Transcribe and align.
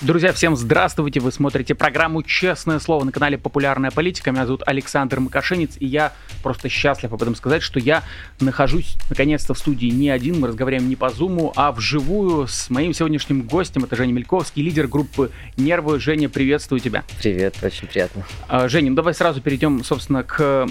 Друзья, 0.00 0.32
всем 0.32 0.54
здравствуйте! 0.54 1.18
Вы 1.18 1.32
смотрите 1.32 1.74
программу 1.74 2.22
«Честное 2.22 2.78
слово» 2.78 3.02
на 3.02 3.10
канале 3.10 3.36
«Популярная 3.36 3.90
политика». 3.90 4.30
Меня 4.30 4.46
зовут 4.46 4.62
Александр 4.64 5.18
Макашинец, 5.18 5.72
и 5.80 5.86
я 5.86 6.12
просто 6.40 6.68
счастлив 6.68 7.12
об 7.12 7.20
этом 7.20 7.34
сказать, 7.34 7.62
что 7.62 7.80
я 7.80 8.04
нахожусь 8.38 8.96
наконец-то 9.10 9.54
в 9.54 9.58
студии 9.58 9.88
не 9.88 10.08
один. 10.08 10.38
Мы 10.38 10.46
разговариваем 10.46 10.88
не 10.88 10.94
по 10.94 11.10
зуму, 11.10 11.52
а 11.56 11.72
вживую 11.72 12.46
с 12.46 12.70
моим 12.70 12.94
сегодняшним 12.94 13.42
гостем. 13.42 13.82
Это 13.82 13.96
Женя 13.96 14.12
Мельковский, 14.12 14.62
лидер 14.62 14.86
группы 14.86 15.32
«Нервы». 15.56 15.98
Женя, 15.98 16.28
приветствую 16.28 16.78
тебя. 16.78 17.02
Привет, 17.20 17.56
очень 17.60 17.88
приятно. 17.88 18.24
А, 18.46 18.68
Женя, 18.68 18.90
ну 18.90 18.96
давай 18.96 19.14
сразу 19.14 19.40
перейдем, 19.40 19.82
собственно, 19.82 20.22
к 20.22 20.68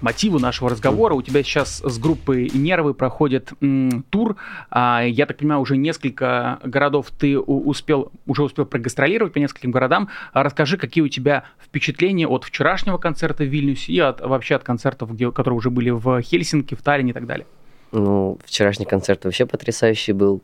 мотиву 0.00 0.38
нашего 0.38 0.70
разговора. 0.70 1.14
У 1.14 1.22
тебя 1.22 1.42
сейчас 1.42 1.82
с 1.84 1.98
группой 1.98 2.50
«Нервы» 2.54 2.94
проходит 2.94 3.52
м, 3.60 4.04
тур. 4.10 4.36
А, 4.70 5.02
я 5.04 5.26
так 5.26 5.36
понимаю, 5.36 5.60
уже 5.60 5.76
несколько 5.76 6.58
городов 6.64 7.08
ты 7.18 7.38
успел 7.38 8.10
уже 8.26 8.38
уже 8.38 8.44
успел 8.44 8.66
прогастролировать 8.66 9.32
по 9.32 9.38
нескольким 9.38 9.72
городам. 9.72 10.08
А 10.32 10.44
расскажи, 10.44 10.76
какие 10.76 11.02
у 11.02 11.08
тебя 11.08 11.44
впечатления 11.60 12.28
от 12.28 12.44
вчерашнего 12.44 12.98
концерта 12.98 13.42
в 13.42 13.48
Вильнюсе 13.48 13.92
и 13.92 13.98
от, 13.98 14.20
вообще 14.20 14.54
от 14.54 14.62
концертов, 14.62 15.12
где, 15.12 15.30
которые 15.32 15.58
уже 15.58 15.70
были 15.70 15.90
в 15.90 16.20
Хельсинки, 16.22 16.74
в 16.74 16.82
Таллине 16.82 17.10
и 17.10 17.14
так 17.14 17.26
далее? 17.26 17.46
Ну, 17.90 18.38
вчерашний 18.44 18.86
концерт 18.86 19.24
вообще 19.24 19.44
потрясающий 19.46 20.12
был. 20.12 20.40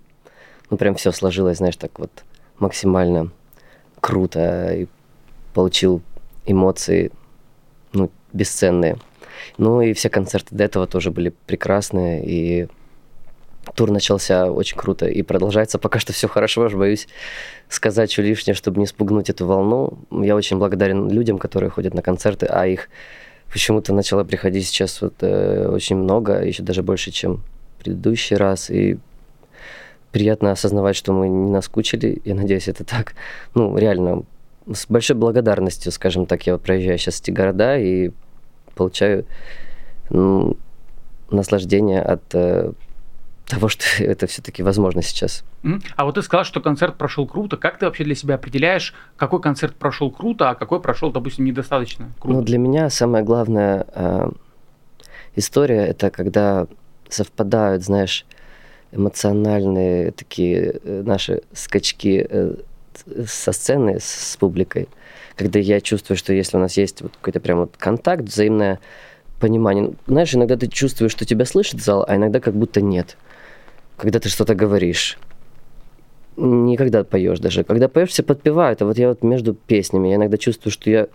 Ну, 0.71 0.77
прям 0.77 0.97
все 0.97 1.13
сложилось, 1.13 1.59
знаешь, 1.59 1.77
так 1.77 1.99
вот 1.99 2.11
максимально 2.59 3.31
круто. 4.01 4.75
И 4.75 4.87
получил 5.53 6.03
эмоции, 6.47 7.13
ну, 7.93 8.11
бесценные. 8.33 8.97
Ну, 9.59 9.81
и 9.81 9.93
все 9.93 10.09
концерты 10.11 10.55
до 10.55 10.65
этого 10.65 10.87
тоже 10.87 11.11
были 11.11 11.33
прекрасные. 11.47 12.25
И 12.25 12.69
Тур 13.75 13.91
начался 13.91 14.51
очень 14.51 14.77
круто 14.77 15.07
и 15.07 15.23
продолжается 15.23 15.79
пока 15.79 15.99
что 15.99 16.13
все 16.13 16.29
хорошо. 16.29 16.65
Аж 16.65 16.75
боюсь 16.75 17.09
сказать 17.69 18.13
что 18.13 18.23
лишнее, 18.23 18.55
чтобы 18.55 18.81
не 18.81 18.87
спугнуть 18.87 19.31
эту 19.31 19.47
волну. 19.47 19.99
Я 20.11 20.37
очень 20.37 20.59
благодарен 20.59 21.09
людям, 21.09 21.39
которые 21.39 21.71
ходят 21.71 21.95
на 21.95 22.03
концерты, 22.03 22.47
а 22.47 22.67
их 22.67 22.89
почему-то 23.51 23.95
начало 23.95 24.25
приходить 24.25 24.67
сейчас 24.67 25.01
вот 25.01 25.15
э, 25.21 25.69
очень 25.69 25.97
много, 25.97 26.43
еще 26.45 26.63
даже 26.63 26.83
больше, 26.83 27.11
чем 27.11 27.43
предыдущий 27.79 28.37
раз. 28.37 28.71
И 28.71 28.99
приятно 30.13 30.53
осознавать, 30.53 30.97
что 30.97 31.13
мы 31.13 31.29
не 31.29 31.51
наскучили. 31.51 32.21
Я 32.25 32.35
надеюсь, 32.35 32.69
это 32.69 32.85
так. 32.85 33.15
Ну, 33.55 33.77
реально, 33.77 34.25
с 34.73 34.87
большой 34.87 35.17
благодарностью, 35.17 35.91
скажем 35.93 36.27
так, 36.27 36.47
я 36.47 36.55
вот 36.55 36.63
проезжаю 36.63 36.99
сейчас 36.99 37.21
эти 37.21 37.31
города 37.31 37.79
и 37.79 38.11
получаю 38.75 39.25
ну, 40.11 40.57
наслаждение 41.31 42.03
от 42.03 42.23
э, 42.35 42.73
того, 43.47 43.69
что 43.69 43.85
это 43.99 44.27
все-таки 44.27 44.63
возможно 44.63 45.03
сейчас. 45.03 45.45
А 45.97 46.05
вот 46.05 46.15
ты 46.17 46.23
сказал, 46.23 46.45
что 46.45 46.61
концерт 46.61 46.97
прошел 46.97 47.27
круто. 47.27 47.57
Как 47.57 47.79
ты 47.79 47.87
вообще 47.87 48.05
для 48.05 48.15
себя 48.15 48.35
определяешь, 48.35 48.95
какой 49.17 49.41
концерт 49.41 49.75
прошел 49.77 50.11
круто, 50.11 50.51
а 50.51 50.55
какой 50.55 50.81
прошел, 50.81 51.11
допустим, 51.11 51.45
недостаточно 51.45 52.13
круто? 52.19 52.39
Ну, 52.39 52.45
для 52.45 52.59
меня 52.59 52.91
самая 52.91 53.23
главная 53.23 53.87
э, 53.95 54.31
история 55.37 55.87
это 55.87 56.11
когда 56.11 56.67
совпадают, 57.09 57.83
знаешь, 57.83 58.27
эмоциональные 58.93 60.13
такие 60.13 60.81
э, 60.83 61.03
наши 61.05 61.43
скачки 61.53 62.27
э, 62.29 62.55
со 63.27 63.53
сцены 63.53 63.99
с, 64.01 64.05
с 64.05 64.37
публикой, 64.37 64.89
когда 65.37 65.59
я 65.59 65.81
чувствую, 65.81 66.17
что 66.17 66.33
если 66.33 66.57
у 66.57 66.61
нас 66.61 66.77
есть 66.77 67.03
вот 67.03 67.13
какой-то 67.17 67.41
прям 67.41 67.61
вот 67.61 67.77
контакт, 67.77 68.25
взаимное 68.25 68.81
понимание. 69.41 69.93
Знаешь, 70.07 70.35
иногда 70.35 70.57
ты 70.57 70.69
чувствуешь, 70.69 71.13
что 71.13 71.25
тебя 71.25 71.45
слышит 71.45 71.83
зал, 71.83 72.05
а 72.09 72.17
иногда 72.17 72.41
как 72.41 72.55
будто 72.55 72.81
нет 72.81 73.17
когда 73.97 74.19
ты 74.19 74.29
что-то 74.29 74.55
говоришь. 74.55 75.19
Никогда 76.37 77.05
поешь 77.05 77.39
даже. 77.39 77.65
Когда 77.65 77.89
поешь, 77.89 78.11
все 78.11 78.23
подпевают. 78.23 78.83
А 78.83 78.87
вот 78.87 78.99
я 78.99 79.09
вот 79.09 79.23
между 79.23 79.55
песнями, 79.55 80.09
я 80.09 80.17
иногда 80.17 80.37
чувствую, 80.37 80.73
что 80.73 80.91
я 80.91 81.07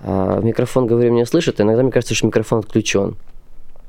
а, 0.00 0.40
микрофон, 0.40 0.86
говорю, 0.86 1.12
меня 1.12 1.26
слышит, 1.26 1.60
а 1.60 1.62
иногда 1.62 1.82
мне 1.82 1.92
кажется, 1.92 2.14
что 2.14 2.26
микрофон 2.26 2.60
отключен. 2.60 3.16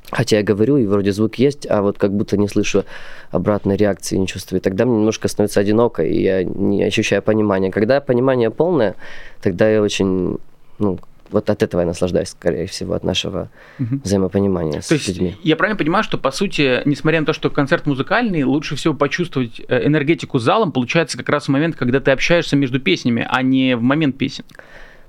Хотя 0.10 0.38
я 0.38 0.44
говорю, 0.44 0.78
и 0.78 0.86
вроде 0.86 1.12
звук 1.12 1.36
есть, 1.36 1.66
а 1.70 1.82
вот 1.82 1.98
как 1.98 2.12
будто 2.12 2.36
не 2.36 2.48
слышу 2.48 2.84
обратной 3.30 3.78
реакции, 3.78 4.18
не 4.18 4.28
чувствую. 4.28 4.60
И 4.60 4.64
тогда 4.64 4.86
мне 4.86 4.98
немножко 4.98 5.28
становится 5.28 5.60
одиноко, 5.60 6.04
и 6.04 6.22
я 6.22 6.44
не 6.44 6.84
ощущаю 6.84 7.22
понимания. 7.22 7.72
Когда 7.72 8.02
понимание 8.02 8.50
полное, 8.50 8.96
тогда 9.42 9.70
я 9.70 9.82
очень 9.82 10.38
ну, 10.80 11.00
вот 11.32 11.50
от 11.50 11.64
этого 11.64 11.82
я 11.82 11.88
наслаждаюсь, 11.88 12.30
скорее 12.30 12.68
всего, 12.68 12.94
от 12.94 13.04
нашего 13.04 13.50
угу. 13.80 14.02
взаимопонимания 14.04 14.82
с 14.82 14.88
то 14.88 14.96
есть, 14.96 15.08
людьми. 15.08 15.36
Я 15.44 15.56
правильно 15.56 15.78
понимаю, 15.78 16.04
что, 16.04 16.18
по 16.18 16.32
сути, 16.32 16.82
несмотря 16.86 17.22
на 17.22 17.26
то, 17.26 17.34
что 17.34 17.50
концерт 17.50 17.86
музыкальный, 17.86 18.44
лучше 18.44 18.76
всего 18.76 18.94
почувствовать 18.94 19.62
э, 19.68 19.88
энергетику 19.88 20.40
залом 20.40 20.72
получается 20.72 21.18
как 21.18 21.30
раз 21.30 21.46
в 21.46 21.50
момент, 21.50 21.76
когда 21.76 22.00
ты 22.00 22.12
общаешься 22.12 22.56
между 22.56 22.80
песнями, 22.80 23.26
а 23.30 23.42
не 23.42 23.76
в 23.76 23.82
момент 23.82 24.18
песен. 24.18 24.44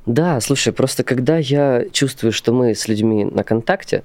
Да, 0.07 0.41
слушай, 0.41 0.73
просто 0.73 1.05
когда 1.05 1.39
я 1.39 1.85
чувствую, 1.93 2.33
что 2.33 2.53
мы 2.53 2.75
с 2.75 2.89
людьми 2.89 3.25
на 3.25 3.45
контакте, 3.45 4.03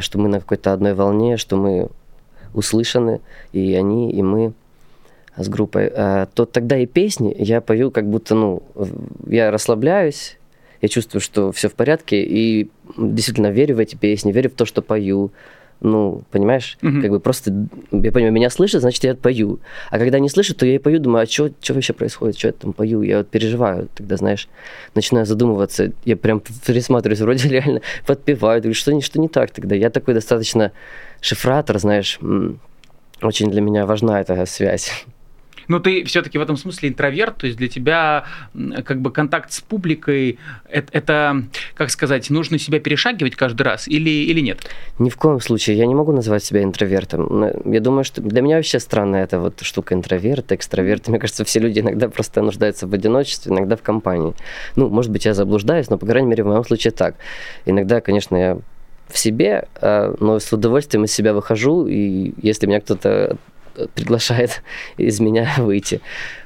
что 0.00 0.18
мы 0.18 0.28
на 0.28 0.40
какой-то 0.40 0.72
одной 0.72 0.94
волне, 0.94 1.36
что 1.36 1.56
мы 1.56 1.88
услышаны, 2.54 3.20
и 3.52 3.74
они, 3.74 4.12
и 4.12 4.22
мы 4.22 4.52
с 5.36 5.48
группой, 5.48 5.90
э, 5.92 6.26
то 6.32 6.44
тогда 6.44 6.78
и 6.78 6.86
песни 6.86 7.34
я 7.36 7.60
пою 7.60 7.90
как 7.90 8.08
будто, 8.08 8.34
ну, 8.34 8.62
я 9.26 9.50
расслабляюсь, 9.50 10.38
я 10.80 10.88
чувствую, 10.88 11.20
что 11.20 11.50
все 11.50 11.68
в 11.68 11.74
порядке, 11.74 12.22
и 12.22 12.70
действительно 12.96 13.50
верю 13.50 13.76
в 13.76 13.78
эти 13.78 13.96
песни, 13.96 14.32
верю 14.32 14.50
в 14.50 14.54
то, 14.54 14.64
что 14.64 14.82
пою. 14.82 15.32
Ну, 15.80 16.22
понимаешь, 16.30 16.78
угу. 16.82 17.02
как 17.02 17.10
бы 17.10 17.20
просто, 17.20 17.52
я 17.92 18.10
понимаю, 18.12 18.32
меня 18.32 18.48
слышат, 18.48 18.80
значит, 18.80 19.04
я 19.04 19.14
пою. 19.14 19.58
А 19.90 19.98
когда 19.98 20.18
не 20.18 20.30
слышат, 20.30 20.56
то 20.56 20.66
я 20.66 20.76
и 20.76 20.78
пою, 20.78 20.98
думаю, 20.98 21.24
а 21.24 21.26
что 21.26 21.50
вообще 21.68 21.92
происходит, 21.92 22.38
что 22.38 22.48
я 22.48 22.52
там 22.52 22.72
пою? 22.72 23.02
Я 23.02 23.18
вот 23.18 23.28
переживаю, 23.28 23.88
тогда, 23.94 24.16
знаешь, 24.16 24.48
начинаю 24.94 25.26
задумываться, 25.26 25.92
я 26.04 26.16
прям 26.16 26.40
пересматриваюсь, 26.40 27.20
вроде 27.20 27.48
реально 27.50 27.80
подпеваю, 28.06 28.60
говорю, 28.62 28.74
что, 28.74 28.98
что 29.00 29.20
не 29.20 29.28
так 29.28 29.50
тогда? 29.50 29.74
Я 29.74 29.90
такой 29.90 30.14
достаточно 30.14 30.72
шифратор, 31.20 31.78
знаешь, 31.78 32.18
очень 33.20 33.50
для 33.50 33.60
меня 33.60 33.86
важна 33.86 34.20
эта 34.20 34.46
связь. 34.46 35.04
Но 35.68 35.78
ты 35.78 36.04
все-таки 36.04 36.38
в 36.38 36.42
этом 36.42 36.56
смысле 36.56 36.88
интроверт, 36.88 37.38
то 37.38 37.46
есть 37.46 37.58
для 37.58 37.68
тебя 37.68 38.24
как 38.84 39.00
бы 39.00 39.10
контакт 39.10 39.52
с 39.52 39.60
публикой 39.60 40.38
это, 40.68 40.88
это, 40.92 41.44
как 41.74 41.90
сказать, 41.90 42.30
нужно 42.30 42.58
себя 42.58 42.80
перешагивать 42.80 43.36
каждый 43.36 43.62
раз 43.62 43.88
или, 43.88 44.10
или 44.10 44.40
нет? 44.40 44.60
Ни 44.98 45.10
в 45.10 45.16
коем 45.16 45.40
случае. 45.40 45.76
Я 45.76 45.86
не 45.86 45.94
могу 45.94 46.12
назвать 46.12 46.44
себя 46.44 46.62
интровертом. 46.62 47.72
Я 47.72 47.80
думаю, 47.80 48.04
что 48.04 48.20
для 48.20 48.42
меня 48.42 48.56
вообще 48.56 48.78
странно 48.78 49.16
эта 49.16 49.38
вот 49.38 49.60
штука 49.62 49.94
интроверт, 49.94 50.52
экстраверт. 50.52 51.08
Мне 51.08 51.18
кажется, 51.18 51.44
все 51.44 51.60
люди 51.60 51.80
иногда 51.80 52.08
просто 52.08 52.42
нуждаются 52.42 52.86
в 52.86 52.94
одиночестве, 52.94 53.52
иногда 53.52 53.76
в 53.76 53.82
компании. 53.82 54.34
Ну, 54.76 54.88
может 54.88 55.10
быть, 55.10 55.24
я 55.24 55.34
заблуждаюсь, 55.34 55.90
но, 55.90 55.98
по 55.98 56.06
крайней 56.06 56.28
мере, 56.28 56.44
в 56.44 56.46
моем 56.46 56.64
случае 56.64 56.92
так. 56.92 57.16
Иногда, 57.66 58.00
конечно, 58.00 58.36
я 58.36 58.58
в 59.08 59.18
себе, 59.18 59.68
а, 59.80 60.14
но 60.18 60.38
с 60.38 60.52
удовольствием 60.52 61.04
из 61.04 61.12
себя 61.12 61.34
выхожу, 61.34 61.86
и 61.86 62.32
если 62.40 62.66
меня 62.66 62.80
кто-то 62.80 63.36
приглашает 63.94 64.62
из 64.96 65.20
меня 65.20 65.48
выйти. 65.58 66.00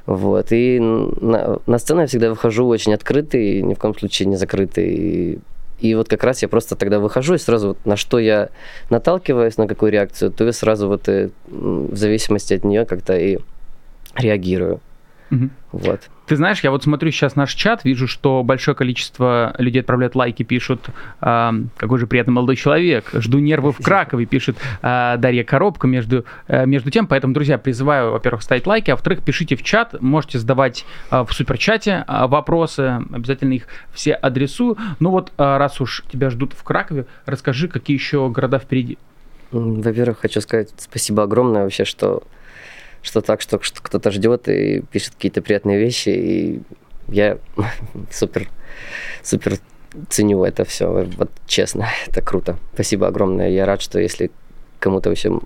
Вот. 0.05 0.47
И 0.51 0.79
на, 0.79 1.59
на 1.65 1.77
сцену 1.77 2.01
я 2.01 2.07
всегда 2.07 2.29
выхожу 2.29 2.67
очень 2.67 2.93
открытый, 2.93 3.61
ни 3.61 3.73
в 3.73 3.79
коем 3.79 3.97
случае 3.97 4.27
не 4.27 4.35
закрытый. 4.35 5.39
И, 5.79 5.95
вот 5.95 6.09
как 6.09 6.23
раз 6.25 6.41
я 6.41 6.49
просто 6.49 6.75
тогда 6.75 6.99
выхожу, 6.99 7.35
и 7.35 7.37
сразу 7.37 7.69
вот 7.69 7.85
на 7.85 7.95
что 7.95 8.19
я 8.19 8.49
наталкиваюсь, 8.89 9.57
на 9.57 9.65
какую 9.65 9.91
реакцию, 9.93 10.31
то 10.31 10.45
я 10.45 10.51
сразу 10.51 10.89
вот 10.89 11.07
э, 11.07 11.29
в 11.47 11.95
зависимости 11.95 12.53
от 12.53 12.65
нее 12.65 12.85
как-то 12.85 13.17
и 13.17 13.37
реагирую. 14.15 14.81
Угу. 15.31 15.49
Вот. 15.71 16.01
Ты 16.25 16.35
знаешь, 16.35 16.59
я 16.61 16.71
вот 16.71 16.83
смотрю 16.83 17.11
сейчас 17.11 17.35
наш 17.35 17.53
чат, 17.53 17.83
вижу, 17.83 18.07
что 18.07 18.43
большое 18.43 18.75
количество 18.75 19.53
людей 19.57 19.81
отправляют 19.81 20.15
лайки, 20.15 20.43
пишут, 20.43 20.89
э, 21.21 21.51
какой 21.77 21.99
же 21.99 22.07
приятный 22.07 22.33
молодой 22.33 22.55
человек, 22.55 23.09
жду 23.13 23.39
нервов 23.39 23.79
в 23.79 23.83
Кракове, 23.83 24.25
пишет 24.25 24.57
э, 24.81 25.15
Дарья 25.17 25.43
Коробка 25.43 25.87
между, 25.87 26.25
э, 26.47 26.65
между 26.65 26.91
тем. 26.91 27.07
Поэтому, 27.07 27.33
друзья, 27.33 27.57
призываю, 27.57 28.11
во-первых, 28.11 28.41
ставить 28.41 28.65
лайки, 28.65 28.91
а 28.91 28.95
во-вторых, 28.95 29.23
пишите 29.23 29.55
в 29.55 29.63
чат, 29.63 29.99
можете 30.01 30.39
задавать 30.39 30.85
э, 31.11 31.21
в 31.21 31.31
суперчате 31.33 32.05
э, 32.07 32.27
вопросы, 32.27 33.01
обязательно 33.11 33.53
их 33.53 33.67
все 33.93 34.13
адресую. 34.13 34.77
Ну 34.99 35.11
вот, 35.11 35.31
э, 35.37 35.57
раз 35.57 35.81
уж 35.81 36.03
тебя 36.11 36.29
ждут 36.29 36.53
в 36.53 36.63
Кракове, 36.63 37.05
расскажи, 37.25 37.67
какие 37.67 37.95
еще 37.95 38.29
города 38.29 38.59
впереди. 38.59 38.97
Во-первых, 39.51 40.19
хочу 40.19 40.41
сказать 40.41 40.69
спасибо 40.77 41.23
огромное 41.23 41.63
вообще, 41.63 41.85
что 41.85 42.23
что 43.01 43.21
так, 43.21 43.41
что, 43.41 43.57
кто-то 43.59 44.11
ждет 44.11 44.47
и 44.47 44.81
пишет 44.91 45.15
какие-то 45.15 45.41
приятные 45.41 45.79
вещи, 45.79 46.09
и 46.09 46.61
я 47.07 47.37
супер, 48.11 48.49
супер 49.23 49.57
ценю 50.09 50.43
это 50.43 50.65
все, 50.65 51.07
вот 51.17 51.31
честно, 51.47 51.87
это 52.07 52.21
круто. 52.21 52.57
Спасибо 52.73 53.07
огромное. 53.07 53.49
Я 53.49 53.65
рад, 53.65 53.81
что 53.81 53.99
если 53.99 54.31
кому-то 54.79 55.09
вообще 55.09 55.39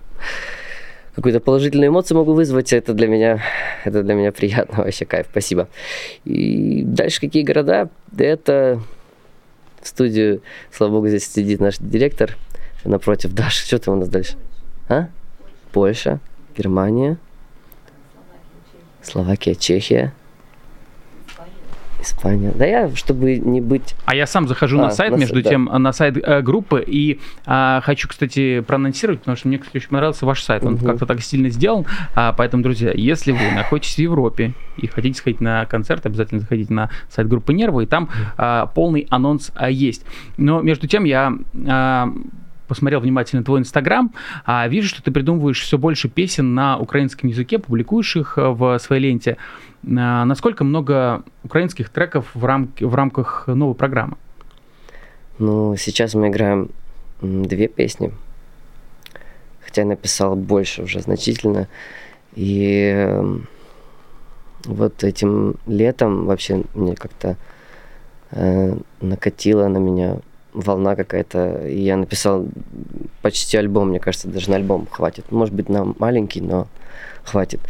какую-то 1.14 1.40
положительную 1.40 1.88
эмоцию 1.88 2.18
могу 2.18 2.32
вызвать, 2.32 2.72
это 2.72 2.92
для 2.92 3.06
меня, 3.06 3.42
это 3.84 4.02
для 4.02 4.14
меня 4.14 4.32
приятно, 4.32 4.84
вообще 4.84 5.04
кайф, 5.04 5.26
спасибо. 5.30 5.68
И 6.24 6.82
дальше 6.84 7.20
какие 7.20 7.42
города? 7.42 7.88
Это 8.16 8.80
в 9.80 9.88
студию, 9.88 10.42
слава 10.72 10.92
богу, 10.92 11.08
здесь 11.08 11.30
сидит 11.30 11.60
наш 11.60 11.76
директор 11.78 12.36
напротив. 12.84 13.32
Даша, 13.32 13.66
что 13.66 13.78
там 13.78 13.94
у 13.94 13.96
нас 13.98 14.08
дальше? 14.08 14.36
А? 14.88 15.08
Польша, 15.72 16.20
Германия, 16.56 17.18
Словакия, 19.04 19.54
Чехия. 19.54 20.12
Испания. 22.00 22.52
Да 22.54 22.66
я, 22.66 22.94
чтобы 22.94 23.38
не 23.38 23.62
быть... 23.62 23.94
А 24.04 24.14
я 24.14 24.26
сам 24.26 24.46
захожу 24.46 24.78
А, 24.78 24.82
на 24.82 24.90
сайт, 24.90 25.12
на 25.12 25.16
между 25.16 25.42
да. 25.42 25.48
тем, 25.48 25.64
на 25.64 25.92
сайт 25.92 26.18
э, 26.22 26.42
группы, 26.42 26.84
и 26.86 27.18
а, 27.46 27.80
хочу, 27.80 28.08
кстати, 28.08 28.60
проанонсировать, 28.60 29.20
потому 29.20 29.38
что 29.38 29.48
мне, 29.48 29.58
кстати, 29.58 29.78
очень 29.78 29.88
понравился 29.88 30.26
ваш 30.26 30.42
сайт. 30.42 30.64
Он 30.64 30.74
Мгм. 30.74 30.84
как-то 30.86 31.06
так 31.06 31.22
стильно 31.22 31.48
сделан. 31.48 31.86
А, 32.14 32.34
поэтому, 32.34 32.62
друзья, 32.62 32.92
если 32.94 33.32
вы 33.32 33.52
находитесь 33.52 33.94
в 33.94 33.98
Европе 33.98 34.52
и 34.76 34.86
хотите 34.86 35.18
сходить 35.18 35.40
на 35.40 35.64
концерт, 35.64 36.04
обязательно 36.04 36.40
заходите 36.40 36.74
на 36.74 36.90
сайт 37.08 37.26
группы 37.26 37.54
Нервы, 37.54 37.84
и 37.84 37.86
там 37.86 38.10
а, 38.36 38.66
полный 38.66 39.06
анонс 39.08 39.50
а, 39.54 39.70
есть. 39.70 40.04
Но 40.36 40.60
между 40.60 40.86
тем 40.86 41.04
я... 41.04 41.32
а, 41.66 42.12
посмотрел 42.74 43.00
внимательно 43.00 43.44
твой 43.44 43.60
инстаграм, 43.60 44.12
а 44.44 44.66
вижу, 44.68 44.88
что 44.88 45.02
ты 45.02 45.10
придумываешь 45.12 45.60
все 45.60 45.78
больше 45.78 46.08
песен 46.08 46.54
на 46.54 46.76
украинском 46.78 47.28
языке, 47.28 47.58
публикуешь 47.58 48.16
их 48.16 48.36
э, 48.36 48.48
в 48.48 48.78
своей 48.78 49.02
ленте. 49.02 49.36
А, 49.84 50.24
Насколько 50.24 50.64
много 50.64 51.22
украинских 51.44 51.88
треков 51.88 52.26
в, 52.34 52.44
рамке, 52.44 52.84
в 52.84 52.94
рамках 52.94 53.46
новой 53.46 53.74
программы? 53.74 54.16
Ну, 55.38 55.76
сейчас 55.76 56.14
мы 56.14 56.28
играем 56.28 56.70
две 57.20 57.68
песни. 57.68 58.12
Хотя 59.60 59.82
я 59.82 59.88
написал 59.88 60.36
больше 60.36 60.82
уже 60.82 61.00
значительно. 61.00 61.68
И 62.34 62.92
эм, 62.92 63.46
вот 64.64 65.04
этим 65.04 65.56
летом 65.66 66.26
вообще 66.26 66.64
мне 66.74 66.94
как-то 66.96 67.36
э, 68.32 68.76
накатила 69.00 69.68
на 69.68 69.78
меня 69.78 70.18
волна 70.54 70.96
какая-то. 70.96 71.66
Я 71.66 71.96
написал 71.96 72.46
почти 73.20 73.56
альбом, 73.56 73.90
мне 73.90 74.00
кажется, 74.00 74.28
даже 74.28 74.50
на 74.50 74.56
альбом 74.56 74.86
хватит. 74.90 75.30
Может 75.30 75.54
быть, 75.54 75.68
на 75.68 75.84
маленький, 75.98 76.40
но 76.40 76.68
хватит. 77.24 77.60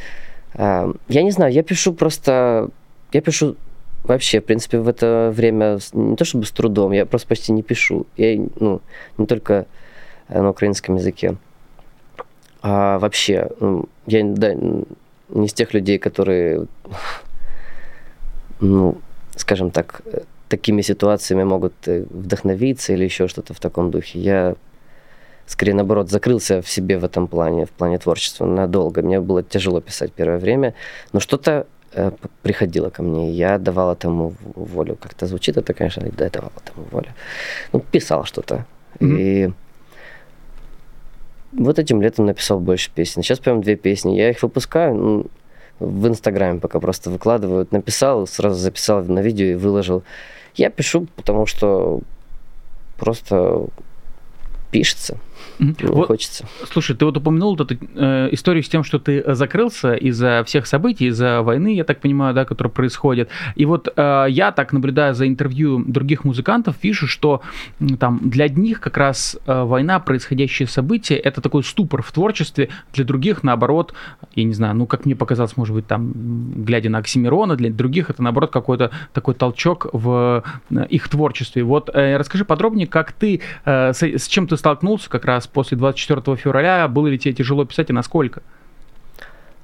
А, 0.54 0.92
я 1.08 1.22
не 1.22 1.30
знаю, 1.30 1.52
я 1.52 1.62
пишу 1.62 1.94
просто... 1.94 2.70
Я 3.12 3.20
пишу 3.20 3.56
вообще, 4.04 4.40
в 4.40 4.44
принципе, 4.44 4.78
в 4.78 4.88
это 4.88 5.32
время 5.34 5.78
не 5.92 6.16
то 6.16 6.24
чтобы 6.24 6.44
с 6.44 6.50
трудом, 6.50 6.92
я 6.92 7.06
просто 7.06 7.28
почти 7.28 7.52
не 7.52 7.62
пишу. 7.62 8.06
Я, 8.16 8.38
ну, 8.60 8.80
не 9.18 9.26
только 9.26 9.66
э, 10.28 10.40
на 10.40 10.50
украинском 10.50 10.96
языке. 10.96 11.36
А 12.62 12.98
вообще, 12.98 13.48
ну, 13.60 13.88
я 14.06 14.22
да, 14.24 14.54
не 14.54 15.46
из 15.46 15.52
тех 15.52 15.74
людей, 15.74 15.98
которые, 15.98 16.66
ну, 18.60 18.98
скажем 19.36 19.70
так, 19.70 20.02
э, 20.06 20.22
такими 20.48 20.82
ситуациями 20.82 21.44
могут 21.44 21.72
э, 21.86 22.04
вдохновиться 22.10 22.92
или 22.92 23.04
еще 23.04 23.28
что-то 23.28 23.54
в 23.54 23.60
таком 23.60 23.90
духе. 23.90 24.20
Я 24.20 24.54
скорее 25.46 25.74
наоборот 25.74 26.10
закрылся 26.10 26.62
в 26.62 26.68
себе 26.68 26.98
в 26.98 27.04
этом 27.04 27.26
плане, 27.26 27.66
в 27.66 27.70
плане 27.70 27.98
творчества 27.98 28.46
надолго. 28.46 29.02
Мне 29.02 29.20
было 29.20 29.42
тяжело 29.42 29.80
писать 29.80 30.12
первое 30.12 30.38
время, 30.38 30.74
но 31.12 31.20
что-то 31.20 31.66
э, 31.92 32.10
приходило 32.42 32.90
ко 32.90 33.02
мне, 33.02 33.30
и 33.30 33.34
я 33.34 33.58
давал 33.58 33.92
этому 33.92 34.34
волю. 34.54 34.96
Как-то 34.96 35.26
звучит 35.26 35.56
это, 35.56 35.74
конечно, 35.74 36.02
да, 36.16 36.30
давал 36.30 36.52
этому 36.62 36.86
волю. 36.90 37.08
Ну, 37.72 37.80
писал 37.80 38.24
что-то. 38.24 38.64
Мгм. 39.00 39.16
И 39.18 39.50
вот 41.52 41.78
этим 41.78 42.02
летом 42.02 42.26
написал 42.26 42.60
больше 42.60 42.90
песен. 42.94 43.22
Сейчас 43.22 43.38
прям 43.38 43.60
две 43.60 43.76
песни. 43.76 44.16
Я 44.16 44.30
их 44.30 44.42
выпускаю 44.42 44.94
ну, 44.94 45.26
в 45.80 46.06
Инстаграме 46.06 46.60
пока 46.60 46.80
просто 46.80 47.10
выкладываю. 47.10 47.66
Написал, 47.70 48.26
сразу 48.26 48.56
записал 48.56 49.04
на 49.04 49.20
видео 49.20 49.46
и 49.46 49.54
выложил. 49.54 50.02
Я 50.54 50.70
пишу, 50.70 51.06
потому 51.16 51.46
что 51.46 52.00
просто 52.96 53.66
пишется. 54.70 55.18
Ну, 55.58 55.74
Вот, 55.80 56.08
хочется. 56.08 56.46
слушай, 56.70 56.96
ты 56.96 57.04
вот 57.04 57.16
упомянул 57.16 57.56
вот 57.56 57.70
эту 57.70 57.84
э, 57.94 58.28
историю 58.32 58.62
с 58.62 58.68
тем, 58.68 58.84
что 58.84 58.98
ты 58.98 59.20
э, 59.20 59.34
закрылся 59.34 59.94
из-за 59.94 60.42
всех 60.44 60.66
событий, 60.66 61.06
из-за 61.06 61.42
войны, 61.42 61.74
я 61.74 61.84
так 61.84 62.00
понимаю, 62.00 62.34
да, 62.34 62.44
которая 62.44 62.72
происходит. 62.72 63.28
И 63.54 63.64
вот 63.64 63.88
э, 63.94 64.26
я 64.28 64.52
так 64.52 64.72
наблюдая 64.72 65.14
за 65.14 65.28
интервью 65.28 65.84
других 65.86 66.24
музыкантов, 66.24 66.76
вижу, 66.82 67.06
что 67.06 67.42
там 67.98 68.20
для 68.22 68.46
одних 68.46 68.80
как 68.80 68.96
раз 68.96 69.36
э, 69.46 69.62
война, 69.62 70.00
происходящее 70.00 70.66
событие, 70.66 71.18
это 71.18 71.40
такой 71.40 71.62
ступор 71.62 72.02
в 72.02 72.10
творчестве, 72.12 72.68
для 72.92 73.04
других, 73.04 73.42
наоборот, 73.42 73.94
я 74.34 74.44
не 74.44 74.54
знаю, 74.54 74.74
ну, 74.74 74.86
как 74.86 75.04
мне 75.04 75.14
показалось, 75.14 75.56
может 75.56 75.74
быть, 75.74 75.86
там, 75.86 76.12
глядя 76.64 76.90
на 76.90 76.98
Оксимирона, 76.98 77.56
для 77.56 77.70
других 77.70 78.10
это, 78.10 78.22
наоборот, 78.22 78.50
какой-то 78.50 78.90
такой 79.12 79.34
толчок 79.34 79.86
в 79.92 80.42
э, 80.70 80.86
их 80.88 81.08
творчестве. 81.08 81.62
Вот 81.62 81.90
э, 81.94 82.16
расскажи 82.16 82.44
подробнее, 82.44 82.86
как 82.86 83.12
ты, 83.12 83.40
э, 83.64 83.92
с, 83.92 84.02
с 84.02 84.26
чем 84.26 84.46
ты 84.46 84.56
столкнулся 84.56 85.08
как 85.08 85.24
раз 85.24 85.33
после 85.52 85.76
24 85.76 86.36
февраля, 86.36 86.86
было 86.88 87.06
ли 87.06 87.18
тебе 87.18 87.34
тяжело 87.34 87.64
писать 87.64 87.90
и 87.90 87.92
насколько? 87.92 88.42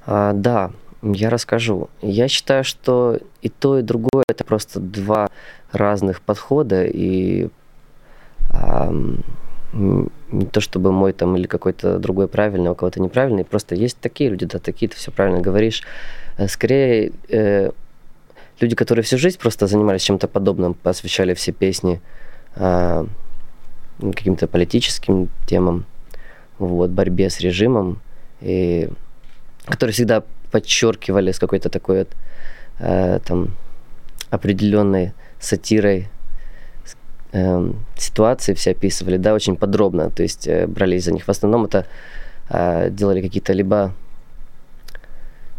А, 0.06 0.32
да, 0.32 0.70
я 1.02 1.30
расскажу. 1.30 1.88
Я 2.02 2.28
считаю, 2.28 2.64
что 2.64 3.18
и 3.42 3.48
то, 3.48 3.78
и 3.78 3.82
другое 3.82 4.24
это 4.28 4.44
просто 4.44 4.80
два 4.80 5.28
разных 5.72 6.20
подхода, 6.20 6.84
и 6.84 7.48
м, 8.52 9.22
не 9.72 10.46
то 10.46 10.60
чтобы 10.60 10.92
мой 10.92 11.12
там 11.12 11.36
или 11.36 11.46
какой-то 11.46 11.98
другой 11.98 12.28
правильный, 12.28 12.68
а 12.68 12.72
у 12.72 12.74
кого-то 12.74 13.00
неправильный, 13.00 13.44
просто 13.44 13.74
есть 13.74 13.98
такие 14.00 14.30
люди, 14.30 14.46
да, 14.46 14.58
такие, 14.58 14.88
ты 14.88 14.96
все 14.96 15.10
правильно 15.10 15.40
говоришь. 15.40 15.82
Э, 16.36 16.48
Скорее, 16.48 17.12
э, 17.28 17.70
люди, 18.60 18.74
которые 18.74 19.02
всю 19.04 19.18
жизнь 19.18 19.38
просто 19.38 19.66
занимались 19.66 20.02
чем-то 20.02 20.28
подобным, 20.28 20.74
посвящали 20.74 21.34
все 21.34 21.52
песни 21.52 22.00
а, 22.56 23.06
каким-то 24.00 24.46
политическим 24.46 25.28
темам, 25.46 25.84
вот, 26.58 26.90
борьбе 26.90 27.30
с 27.30 27.40
режимом, 27.40 28.00
и 28.40 28.88
которые 29.66 29.92
всегда 29.92 30.22
подчеркивали 30.50 31.32
с 31.32 31.38
какой-то 31.38 31.68
такой 31.68 31.98
вот, 31.98 32.08
э, 32.78 33.20
там 33.24 33.56
определенной 34.30 35.12
сатирой 35.38 36.08
эм, 37.32 37.76
ситуации 37.96 38.54
все 38.54 38.72
описывали, 38.72 39.16
да, 39.16 39.34
очень 39.34 39.56
подробно, 39.56 40.10
то 40.10 40.22
есть 40.22 40.46
э, 40.46 40.66
брались 40.66 41.04
за 41.04 41.12
них. 41.12 41.24
В 41.24 41.30
основном 41.30 41.64
это 41.64 41.86
э, 42.48 42.90
делали 42.90 43.20
какие-то 43.22 43.52
либо 43.52 43.94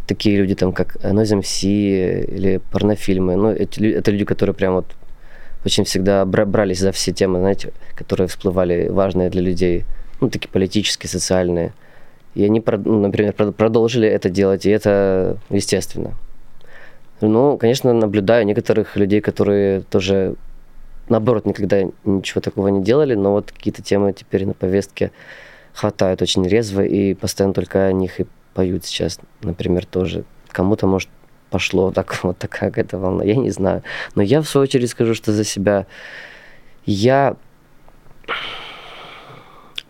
такие 0.07 0.37
люди, 0.37 0.55
там, 0.55 0.73
как 0.73 0.95
Noise 0.97 1.39
MC 1.39 2.25
или 2.25 2.61
порнофильмы. 2.71 3.35
Ну, 3.35 3.51
эти 3.51 3.94
это 3.94 4.11
люди, 4.11 4.25
которые 4.25 4.54
прям 4.54 4.73
вот 4.73 4.85
очень 5.65 5.83
всегда 5.83 6.25
бра- 6.25 6.45
брались 6.45 6.80
за 6.80 6.91
все 6.91 7.11
темы, 7.11 7.39
знаете, 7.39 7.71
которые 7.95 8.27
всплывали 8.27 8.87
важные 8.87 9.30
для 9.30 9.41
людей, 9.41 9.85
ну, 10.19 10.30
такие 10.30 10.49
политические, 10.49 11.09
социальные. 11.09 11.73
И 12.33 12.44
они, 12.44 12.63
ну, 12.65 12.99
например, 13.01 13.33
прод- 13.33 13.51
продолжили 13.51 14.07
это 14.07 14.30
делать, 14.30 14.65
и 14.65 14.69
это 14.69 15.37
естественно. 15.49 16.13
Ну, 17.19 17.57
конечно, 17.57 17.94
наблюдаю 17.94 18.45
некоторых 18.45 18.95
людей, 18.95 19.21
которые 19.21 19.81
тоже, 19.81 20.35
наоборот, 21.09 21.45
никогда 21.45 21.83
ничего 22.03 22.41
такого 22.41 22.69
не 22.69 22.83
делали, 22.83 23.13
но 23.13 23.31
вот 23.31 23.51
какие-то 23.51 23.83
темы 23.83 24.13
теперь 24.13 24.45
на 24.45 24.53
повестке 24.53 25.11
хватают 25.73 26.21
очень 26.21 26.47
резво, 26.47 26.81
и 26.81 27.13
постоянно 27.13 27.53
только 27.53 27.85
о 27.85 27.91
них 27.91 28.19
и 28.19 28.25
поют 28.53 28.85
сейчас, 28.85 29.19
например, 29.41 29.85
тоже. 29.85 30.23
Кому-то, 30.49 30.87
может, 30.87 31.09
пошло 31.51 31.91
так, 31.91 32.17
вот 32.23 32.39
такая 32.39 32.71
какая-то 32.71 32.97
волна, 32.97 33.23
я 33.23 33.35
не 33.35 33.51
знаю. 33.51 33.83
Но 34.15 34.23
я, 34.23 34.41
в 34.41 34.47
свою 34.47 34.63
очередь, 34.63 34.89
скажу, 34.89 35.13
что 35.13 35.31
за 35.31 35.43
себя 35.43 35.85
я 36.85 37.35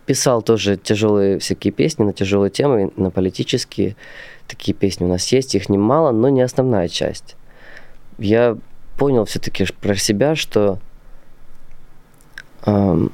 писал 0.05 0.41
тоже 0.41 0.75
тяжелые 0.75 1.39
всякие 1.39 1.71
песни 1.71 2.03
на 2.03 2.11
тяжелые 2.11 2.49
темы, 2.49 2.91
на 2.97 3.11
политические. 3.11 3.95
Такие 4.47 4.73
песни 4.73 5.05
у 5.05 5.07
нас 5.07 5.31
есть, 5.31 5.55
их 5.55 5.69
немало, 5.69 6.11
но 6.11 6.27
не 6.27 6.41
основная 6.41 6.89
часть. 6.89 7.37
Я 8.17 8.57
понял 8.97 9.23
все-таки 9.23 9.65
про 9.79 9.95
себя, 9.95 10.35
что 10.35 10.79
ам, 12.63 13.11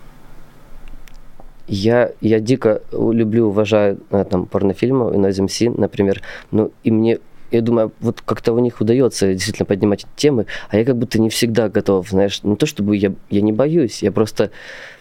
я, 1.67 2.11
я 2.21 2.39
дико 2.39 2.81
люблю, 2.91 3.49
уважаю 3.49 3.99
э, 4.09 4.25
там, 4.25 4.45
порнофильмы 4.45 5.11
Noise 5.11 5.45
MC, 5.45 5.79
например, 5.79 6.21
ну 6.51 6.71
и 6.83 6.91
мне 6.91 7.19
я 7.51 7.61
думаю, 7.61 7.91
вот 7.99 8.21
как-то 8.21 8.53
у 8.53 8.59
них 8.59 8.81
удается 8.81 9.31
действительно 9.33 9.65
поднимать 9.65 10.05
темы, 10.15 10.45
а 10.69 10.77
я 10.77 10.85
как 10.85 10.97
будто 10.97 11.19
не 11.19 11.29
всегда 11.29 11.69
готов, 11.69 12.09
знаешь, 12.09 12.43
не 12.43 12.55
то 12.55 12.65
чтобы 12.65 12.95
я, 12.97 13.13
я 13.29 13.41
не 13.41 13.53
боюсь, 13.53 14.03
я 14.03 14.11
просто, 14.11 14.51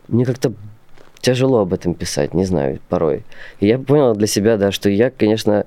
мне 0.08 0.24
как-то 0.24 0.52
тяжело 1.20 1.60
об 1.60 1.72
этом 1.72 1.94
писать, 1.94 2.34
не 2.34 2.44
знаю, 2.44 2.78
порой. 2.88 3.24
И 3.60 3.66
я 3.66 3.78
понял 3.78 4.14
для 4.14 4.26
себя, 4.26 4.56
да, 4.56 4.70
что 4.70 4.88
я, 4.88 5.10
конечно, 5.10 5.66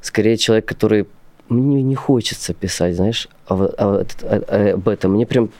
скорее 0.00 0.36
человек, 0.36 0.66
который 0.66 1.06
мне 1.50 1.82
не 1.82 1.94
хочется 1.94 2.54
писать, 2.54 2.96
знаешь, 2.96 3.28
об, 3.46 3.62
об- 3.62 4.06
о- 4.22 4.72
об 4.72 4.88
этом. 4.88 5.12
Мне 5.12 5.26
прям, 5.26 5.50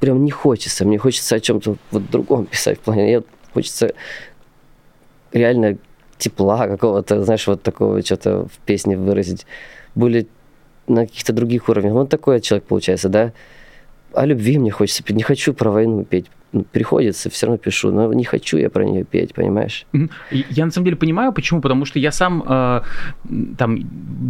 прям 0.00 0.22
не 0.22 0.30
хочется. 0.30 0.84
Мне 0.84 0.98
хочется 0.98 1.36
о 1.36 1.40
чем-то 1.40 1.76
вот 1.90 2.10
другом 2.10 2.44
писать. 2.50 2.78
В 2.78 2.82
плане, 2.82 3.04
мне 3.04 3.22
хочется 3.54 3.94
реально 5.32 5.78
тепла 6.18 6.68
какого-то, 6.68 7.24
знаешь, 7.24 7.46
вот 7.46 7.62
такого 7.62 8.02
что-то 8.02 8.46
в 8.46 8.58
песне 8.66 8.96
выразить. 8.96 9.46
Были 9.94 10.26
на 10.86 11.06
каких-то 11.06 11.32
других 11.32 11.68
уровнях. 11.68 11.92
Вот 11.92 12.10
такой 12.10 12.40
человек 12.40 12.64
получается, 12.64 13.08
да. 13.08 13.32
О 14.14 14.26
любви 14.26 14.58
мне 14.58 14.70
хочется 14.70 15.02
петь. 15.02 15.16
Не 15.16 15.22
хочу 15.22 15.54
про 15.54 15.70
войну 15.70 16.04
петь. 16.04 16.26
Ну, 16.54 16.64
приходится, 16.70 17.30
все 17.30 17.46
равно 17.46 17.58
пишу, 17.58 17.90
но 17.90 18.12
не 18.12 18.22
хочу 18.22 18.56
я 18.58 18.70
про 18.70 18.84
нее 18.84 19.02
петь, 19.02 19.34
понимаешь? 19.34 19.86
Я 20.30 20.64
на 20.64 20.70
самом 20.70 20.84
деле 20.84 20.96
понимаю, 20.96 21.32
почему, 21.32 21.60
потому 21.60 21.84
что 21.84 21.98
я 21.98 22.12
сам 22.12 22.44
э, 22.46 22.82
там 23.58 23.80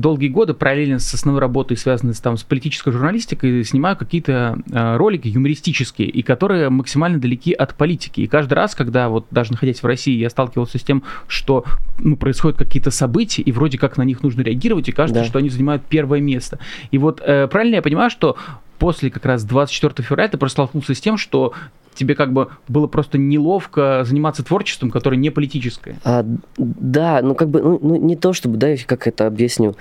долгие 0.01 0.29
годы 0.29 0.55
параллельно 0.55 1.01
с 1.01 1.13
основной 1.13 1.43
работой, 1.43 1.77
связанной 1.77 2.15
с, 2.15 2.21
там, 2.21 2.39
с 2.39 2.43
политической 2.43 2.93
журналистикой, 2.93 3.63
снимаю 3.63 3.99
какие-то 3.99 4.59
э, 4.73 4.97
ролики 4.97 5.29
юмористические, 5.29 6.09
и 6.09 6.23
которые 6.23 6.71
максимально 6.71 7.19
далеки 7.19 7.53
от 7.53 7.75
политики. 7.75 8.23
И 8.23 8.27
каждый 8.27 8.55
раз, 8.55 8.75
когда 8.75 9.11
вот 9.11 9.27
даже 9.31 9.53
находясь 9.53 9.83
в 9.83 9.87
России, 9.87 10.17
я 10.17 10.31
сталкивался 10.31 10.79
с 10.79 10.83
тем, 10.83 11.03
что 11.29 11.67
ну, 11.99 12.17
происходят 12.17 12.57
какие-то 12.59 12.91
события, 12.91 13.43
и 13.43 13.53
вроде 13.53 13.77
как 13.77 13.99
на 13.99 14.03
них 14.03 14.23
нужно 14.23 14.41
реагировать, 14.41 14.89
и 14.89 14.93
кажется, 14.93 15.21
да. 15.21 15.29
что 15.29 15.41
они 15.41 15.51
занимают 15.51 15.83
первое 15.85 16.21
место. 16.21 16.59
И 16.91 16.97
вот 16.97 17.21
э, 17.21 17.49
правильно 17.49 17.75
я 17.75 17.83
понимаю, 17.83 18.09
что 18.09 18.39
после 18.79 19.11
как 19.11 19.25
раз 19.27 19.45
24 19.45 20.07
февраля 20.07 20.29
ты 20.29 20.39
просто 20.39 20.57
столкнулся 20.57 20.95
с 20.95 21.01
тем, 21.01 21.17
что 21.17 21.53
тебе 21.95 22.15
как 22.15 22.33
бы 22.33 22.49
было 22.69 22.87
просто 22.87 23.19
неловко 23.19 24.05
заниматься 24.05 24.43
творчеством, 24.43 24.91
которое 24.91 25.17
не 25.17 25.31
политическое? 25.31 25.97
А, 26.05 26.25
да, 26.57 27.21
ну 27.23 27.35
как 27.35 27.49
бы, 27.49 27.63
ну, 27.63 27.79
ну 27.81 27.97
не 27.97 28.17
то 28.17 28.33
чтобы, 28.33 28.57
да, 28.57 28.75
как 28.87 29.07
это 29.07 29.27
объясню. 29.27 29.77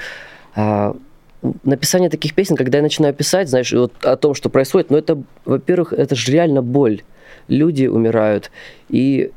А, 0.55 0.95
написание 1.63 2.09
таких 2.09 2.33
песен, 2.33 2.55
когда 2.55 2.77
я 2.77 2.83
начинаю 2.83 3.13
писать, 3.13 3.49
знаешь, 3.49 3.71
вот 3.73 3.93
о 4.03 4.15
том, 4.15 4.33
что 4.35 4.49
происходит, 4.49 4.89
ну 4.89 4.97
это, 4.97 5.21
во-первых, 5.45 5.93
это 5.93 6.15
же 6.15 6.31
реально 6.31 6.61
боль. 6.61 7.01
Люди 7.49 7.87
умирают, 7.87 8.51
и 8.87 9.31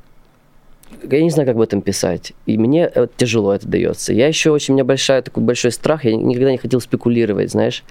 я 1.03 1.23
не 1.23 1.31
знаю, 1.31 1.47
как 1.47 1.57
об 1.57 1.63
этом 1.63 1.83
писать. 1.83 2.33
И 2.47 2.59
мне 2.59 2.91
вот, 2.95 3.17
тяжело 3.17 3.55
это 3.55 3.67
дается. 3.67 4.13
Я 4.13 4.27
еще 4.27 4.51
очень, 4.51 4.73
у 4.73 4.77
меня 4.77 4.85
большая, 4.85 5.23
такой 5.23 5.43
большой 5.43 5.73
страх, 5.73 6.05
я 6.05 6.15
никогда 6.15 6.51
не 6.51 6.59
хотел 6.59 6.81
спекулировать, 6.81 7.51
знаешь. 7.51 7.85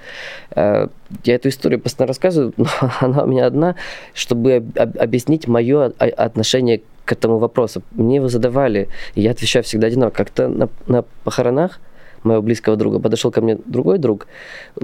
Э, 0.56 0.88
я 1.24 1.36
эту 1.36 1.50
историю 1.50 1.80
постоянно 1.80 2.10
рассказываю, 2.10 2.54
но 2.58 2.68
она 3.00 3.24
у 3.24 3.28
меня 3.28 3.46
одна, 3.46 3.76
чтобы 4.14 4.66
объяснить 4.76 5.48
мое 5.48 5.86
отношение 5.86 6.82
к 7.06 7.12
этому 7.12 7.38
вопросу. 7.38 7.84
Мне 7.92 8.18
его 8.18 8.28
задавали, 8.28 8.90
и 9.14 9.22
я 9.22 9.32
отвечаю 9.32 9.64
всегда 9.64 9.88
одинаково. 9.88 10.16
Как-то 10.16 10.48
на, 10.48 10.70
на 10.88 11.04
похоронах 11.24 11.80
моего 12.24 12.42
близкого 12.42 12.76
друга 12.76 13.00
подошел 13.00 13.32
ко 13.32 13.42
мне 13.42 13.58
другой 13.66 14.00
друг, 14.00 14.28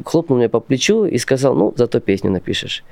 хлопнул 0.05 0.37
меня 0.37 0.49
по 0.49 0.59
плечу 0.59 1.05
и 1.05 1.17
сказал, 1.17 1.55
ну, 1.55 1.73
зато 1.75 1.99
песню 1.99 2.29
напишешь 2.29 2.83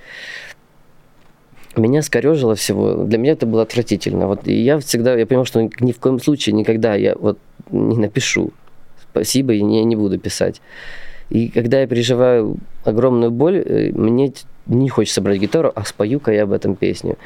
меня 1.76 2.02
скорежило 2.02 2.56
всего. 2.56 3.04
Для 3.04 3.18
меня 3.18 3.34
это 3.34 3.46
было 3.46 3.64
отвратительно. 3.64 4.28
Вот, 4.28 4.48
и 4.48 4.54
я 4.54 4.80
всегда, 4.80 5.16
я 5.16 5.26
понимал, 5.26 5.46
что 5.46 5.70
ни 5.80 5.92
в 5.92 6.00
коем 6.00 6.20
случае 6.20 6.54
никогда 6.54 6.96
я 6.96 7.16
вот 7.16 7.38
не 7.72 7.98
напишу. 7.98 8.52
Спасибо, 9.12 9.54
и 9.54 9.62
не, 9.62 9.84
не 9.84 9.96
буду 9.96 10.20
писать. 10.20 10.62
И 11.30 11.50
когда 11.50 11.82
я 11.82 11.88
переживаю 11.88 12.58
огромную 12.84 13.32
боль, 13.32 13.58
э, 13.58 13.92
мне 13.92 14.34
не 14.66 14.90
хочется 14.90 15.22
брать 15.22 15.40
гитару, 15.40 15.72
а 15.76 15.84
спою-ка 15.86 16.32
я 16.32 16.44
об 16.44 16.52
этом 16.52 16.76
песню. 16.76 17.18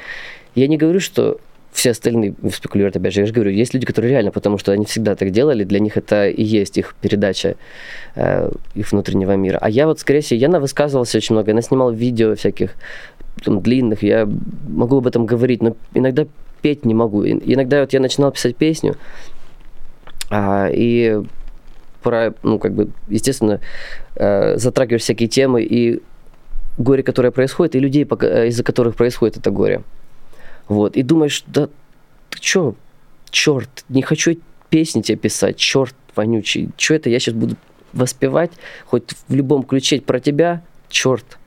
Я 0.56 0.68
не 0.68 0.78
говорю, 0.78 1.00
что 1.00 1.40
все 1.72 1.92
остальные 1.92 2.36
спекулируют, 2.54 2.96
опять 2.96 3.14
же, 3.14 3.22
я 3.22 3.26
же 3.26 3.34
говорю, 3.34 3.52
есть 3.52 3.74
люди, 3.74 3.86
которые 3.86 4.12
реально, 4.12 4.32
потому 4.32 4.58
что 4.58 4.72
они 4.72 4.86
всегда 4.86 5.16
так 5.16 5.32
делали, 5.32 5.64
для 5.64 5.80
них 5.80 5.98
это 5.98 6.30
и 6.30 6.44
есть 6.44 6.78
их 6.78 6.96
передача 7.02 7.56
э, 8.16 8.52
их 8.76 8.92
внутреннего 8.92 9.36
мира. 9.36 9.58
А 9.60 9.70
я 9.70 9.88
вот, 9.88 10.00
скорее 10.00 10.22
всего, 10.22 10.40
я 10.40 10.50
высказывался 10.60 11.18
очень 11.18 11.34
много, 11.34 11.52
я 11.52 11.62
снимал 11.62 11.92
видео 11.92 12.36
всяких 12.36 12.76
там, 13.44 13.62
длинных, 13.62 14.04
я 14.04 14.30
могу 14.68 14.98
об 14.98 15.08
этом 15.08 15.25
говорить, 15.25 15.62
но 15.62 15.75
иногда 15.94 16.25
петь 16.62 16.86
не 16.86 16.94
могу. 16.94 17.25
Иногда 17.25 17.82
вот 17.82 17.94
я 17.94 18.00
начинал 18.00 18.32
писать 18.32 18.56
песню, 18.56 18.96
а, 20.30 20.70
и 20.72 21.22
про, 22.02 22.34
ну, 22.44 22.60
как 22.60 22.74
бы, 22.74 22.90
естественно, 23.08 23.60
э, 24.16 24.58
затрагиваешь 24.58 25.02
всякие 25.02 25.30
темы 25.30 25.63
и 25.63 26.02
горе, 26.78 27.04
которое 27.04 27.32
происходит, 27.32 27.75
и 27.75 27.80
людей, 27.80 28.06
э, 28.06 28.48
из-за 28.48 28.63
которых 28.63 28.96
происходит 28.96 29.38
это 29.38 29.52
горе. 29.52 29.84
Вот. 30.68 30.96
И 30.98 31.02
думаешь, 31.02 31.44
да 31.48 31.68
ты 32.30 32.40
чё, 32.40 32.75
черт, 33.30 33.86
не 33.90 34.02
хочу 34.02 34.38
песни 34.70 35.02
тебе 35.02 35.18
писать, 35.18 35.58
черт 35.58 35.96
вонючий, 36.16 36.70
что 36.78 36.96
это 36.96 37.10
я 37.10 37.20
сейчас 37.20 37.36
буду 37.36 37.56
воспевать, 37.94 38.52
хоть 38.86 39.12
в 39.28 39.34
любом 39.34 39.63
ключе 39.63 40.02
про 40.02 40.20
тебя, 40.20 40.63
черт, 40.90 41.38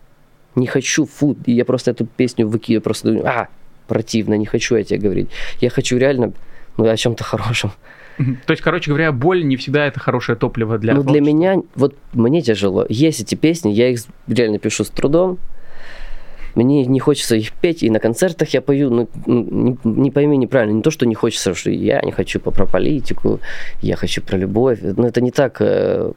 не 0.56 0.66
хочу, 0.66 1.06
фу, 1.06 1.36
и 1.46 1.52
я 1.52 1.64
просто 1.64 1.92
эту 1.92 2.06
песню 2.06 2.48
выкидываю, 2.48 2.82
просто 2.82 3.08
думаю, 3.08 3.26
а, 3.26 3.48
противно, 3.86 4.34
не 4.34 4.46
хочу 4.46 4.76
я 4.76 4.84
тебе 4.84 4.98
говорить. 4.98 5.28
Я 5.60 5.70
хочу 5.70 5.96
реально 5.96 6.32
ну, 6.76 6.88
о 6.88 6.96
чем-то 6.96 7.24
хорошем. 7.24 7.72
То 8.16 8.50
есть, 8.52 8.62
короче 8.62 8.90
говоря, 8.90 9.12
боль 9.12 9.44
не 9.44 9.56
всегда 9.56 9.86
это 9.86 10.00
хорошее 10.00 10.38
топливо 10.38 10.78
для 10.78 10.94
Ну, 10.94 11.02
для 11.02 11.20
меня, 11.20 11.56
вот 11.74 11.94
мне 12.14 12.40
тяжело. 12.40 12.86
Есть 12.88 13.20
эти 13.20 13.34
песни, 13.34 13.70
я 13.70 13.90
их 13.90 14.00
реально 14.26 14.58
пишу 14.58 14.84
с 14.84 14.88
трудом, 14.88 15.38
мне 16.54 16.86
не 16.86 16.98
хочется 16.98 17.36
их 17.36 17.52
петь, 17.52 17.82
и 17.82 17.90
на 17.90 18.00
концертах 18.00 18.48
я 18.54 18.62
пою, 18.62 18.88
ну, 18.90 19.08
не, 19.26 19.78
не 19.84 20.10
пойми 20.10 20.38
неправильно, 20.38 20.76
не 20.76 20.82
то, 20.82 20.90
что 20.90 21.04
не 21.04 21.14
хочется, 21.14 21.54
что 21.54 21.70
я 21.70 22.00
не 22.00 22.12
хочу 22.12 22.40
про 22.40 22.66
политику, 22.66 23.40
я 23.82 23.96
хочу 23.96 24.22
про 24.22 24.38
любовь, 24.38 24.78
но 24.80 25.06
это 25.06 25.20
не 25.20 25.30
так. 25.30 25.58
Э, 25.60 26.12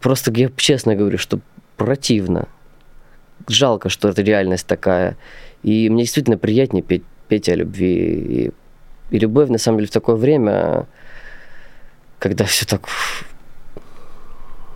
просто 0.00 0.30
я 0.36 0.50
честно 0.56 0.94
говорю, 0.94 1.16
что 1.16 1.40
противно. 1.78 2.48
Жалко, 3.46 3.88
что 3.88 4.08
это 4.08 4.20
реальность 4.20 4.66
такая. 4.66 5.16
И 5.62 5.88
мне 5.88 6.02
действительно 6.02 6.36
приятнее 6.36 6.82
петь, 6.82 7.04
петь 7.28 7.48
о 7.48 7.54
любви. 7.54 7.86
И, 7.90 8.50
и 9.10 9.18
любовь, 9.18 9.48
на 9.48 9.56
самом 9.56 9.78
деле, 9.78 9.88
в 9.88 9.92
такое 9.92 10.16
время, 10.16 10.86
когда 12.18 12.44
все 12.44 12.66
так 12.66 12.86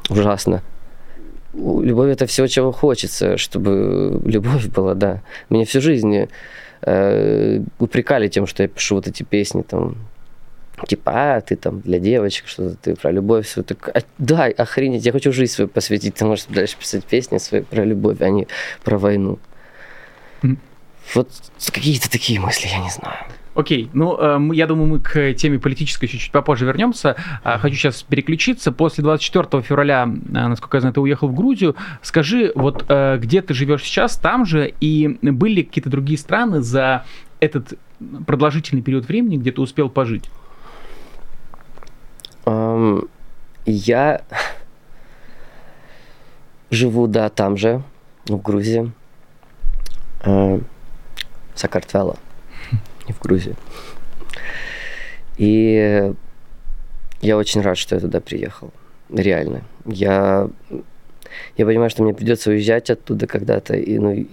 ужасно. 0.08 0.62
Любовь 1.52 2.10
это 2.10 2.24
все, 2.24 2.46
чего 2.46 2.72
хочется, 2.72 3.36
чтобы 3.36 4.22
любовь 4.24 4.68
была, 4.68 4.94
да. 4.94 5.20
Меня 5.50 5.66
всю 5.66 5.82
жизнь 5.82 6.28
э, 6.80 7.60
упрекали 7.78 8.28
тем, 8.28 8.46
что 8.46 8.62
я 8.62 8.68
пишу 8.68 8.94
вот 8.94 9.06
эти 9.06 9.22
песни 9.22 9.62
там 9.62 9.96
типа, 10.86 11.36
а, 11.36 11.40
ты 11.40 11.56
там 11.56 11.80
для 11.80 11.98
девочек, 11.98 12.46
что-то 12.46 12.76
ты 12.76 12.96
про 12.96 13.10
любовь, 13.10 13.46
все 13.46 13.62
так, 13.62 13.88
а, 13.88 14.02
да, 14.18 14.44
охренеть, 14.44 15.06
я 15.06 15.12
хочу 15.12 15.32
жизнь 15.32 15.52
свою 15.52 15.68
посвятить, 15.68 16.14
ты 16.14 16.24
можешь 16.24 16.46
дальше 16.46 16.76
писать 16.78 17.04
песни 17.04 17.38
свои 17.38 17.62
про 17.62 17.84
любовь, 17.84 18.20
а 18.20 18.30
не 18.30 18.46
про 18.84 18.98
войну. 18.98 19.38
Mm. 20.42 20.56
Вот 21.14 21.28
какие-то 21.72 22.10
такие 22.10 22.40
мысли, 22.40 22.68
я 22.68 22.78
не 22.78 22.90
знаю. 22.90 23.16
Окей, 23.54 23.90
ну, 23.92 24.16
э, 24.18 24.54
я 24.54 24.66
думаю, 24.66 24.86
мы 24.86 24.98
к 25.00 25.34
теме 25.34 25.58
политической 25.58 26.06
чуть-чуть 26.06 26.32
попозже 26.32 26.64
вернемся. 26.64 27.16
Э, 27.44 27.58
хочу 27.58 27.76
сейчас 27.76 28.02
переключиться. 28.02 28.72
После 28.72 29.04
24 29.04 29.62
февраля, 29.62 30.04
э, 30.04 30.48
насколько 30.48 30.78
я 30.78 30.80
знаю, 30.80 30.94
ты 30.94 31.00
уехал 31.00 31.28
в 31.28 31.34
Грузию. 31.34 31.76
Скажи, 32.00 32.52
вот 32.54 32.86
э, 32.88 33.18
где 33.18 33.42
ты 33.42 33.52
живешь 33.52 33.82
сейчас, 33.82 34.16
там 34.16 34.46
же, 34.46 34.72
и 34.80 35.18
были 35.20 35.62
какие-то 35.62 35.90
другие 35.90 36.18
страны 36.18 36.62
за 36.62 37.04
этот 37.40 37.78
продолжительный 38.26 38.82
период 38.82 39.06
времени, 39.06 39.36
где 39.36 39.52
ты 39.52 39.60
успел 39.60 39.90
пожить? 39.90 40.30
Um, 42.44 43.08
я 43.64 44.22
живу, 46.70 47.06
да, 47.06 47.28
там 47.28 47.56
же, 47.56 47.82
в 48.26 48.40
Грузии. 48.40 48.92
Uh, 50.20 50.62
Сакартвело, 51.54 52.16
не 53.06 53.12
в 53.12 53.20
Грузии. 53.20 53.54
И 55.36 56.12
я 57.20 57.36
очень 57.36 57.60
рад, 57.60 57.78
что 57.78 57.94
я 57.94 58.00
туда 58.00 58.20
приехал. 58.20 58.72
Реально. 59.10 59.62
Я, 59.84 60.48
я 61.56 61.66
понимаю, 61.66 61.90
что 61.90 62.02
мне 62.02 62.14
придется 62.14 62.50
уезжать 62.50 62.90
оттуда 62.90 63.26
когда-то, 63.26 63.74
и 63.76 63.98
ну, 63.98 64.26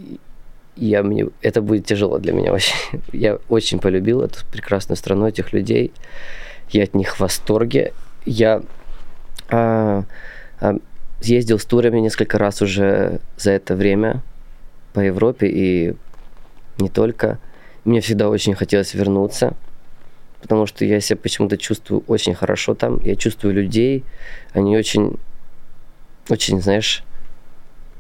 я, 0.75 1.04
мне, 1.04 1.28
это 1.42 1.62
будет 1.62 1.86
тяжело 1.86 2.20
для 2.20 2.34
меня 2.34 2.54
очень. 2.54 2.75
Я 3.12 3.39
очень 3.50 3.80
полюбил 3.80 4.22
эту 4.22 4.46
прекрасную 4.51 4.96
страну, 4.96 5.28
этих 5.28 5.51
людей 5.51 5.92
я 6.72 6.84
от 6.84 6.94
них 6.94 7.16
в 7.16 7.20
восторге. 7.20 7.94
Я 8.26 8.62
а, 9.50 10.04
а, 10.60 10.76
ездил 11.22 11.60
с 11.60 11.66
турами 11.66 12.00
несколько 12.00 12.38
раз 12.38 12.62
уже 12.62 13.20
за 13.38 13.52
это 13.52 13.76
время 13.76 14.22
по 14.94 15.00
Европе 15.00 15.48
и 15.48 15.96
не 16.78 16.90
только. 16.90 17.40
Мне 17.86 18.02
всегда 18.02 18.30
очень 18.30 18.56
хотелось 18.56 18.94
вернуться, 18.94 19.54
потому 20.42 20.66
что 20.66 20.86
я 20.86 21.00
себя 21.00 21.18
почему-то 21.18 21.58
чувствую 21.58 22.04
очень 22.08 22.36
хорошо 22.36 22.76
там. 22.76 23.00
Я 23.04 23.16
чувствую 23.16 23.54
людей, 23.54 24.04
они 24.54 24.78
очень, 24.78 25.18
очень, 26.30 26.62
знаешь, 26.62 27.04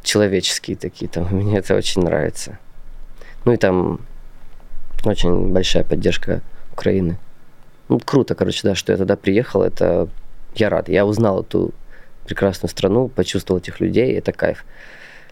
человеческие 0.03 0.77
такие 0.77 1.09
там. 1.09 1.27
Мне 1.31 1.57
это 1.57 1.75
очень 1.75 2.01
нравится. 2.03 2.59
Ну 3.45 3.53
и 3.53 3.57
там 3.57 4.01
очень 5.05 5.51
большая 5.51 5.83
поддержка 5.83 6.41
Украины. 6.71 7.17
Ну, 7.89 7.99
круто, 7.99 8.35
короче, 8.35 8.61
да, 8.63 8.75
что 8.75 8.91
я 8.91 8.97
туда 8.97 9.15
приехал, 9.15 9.63
это 9.63 10.07
я 10.55 10.69
рад. 10.69 10.89
Я 10.89 11.05
узнал 11.05 11.41
эту 11.41 11.73
прекрасную 12.25 12.69
страну, 12.69 13.07
почувствовал 13.07 13.59
этих 13.59 13.79
людей, 13.79 14.13
это 14.13 14.31
кайф. 14.31 14.63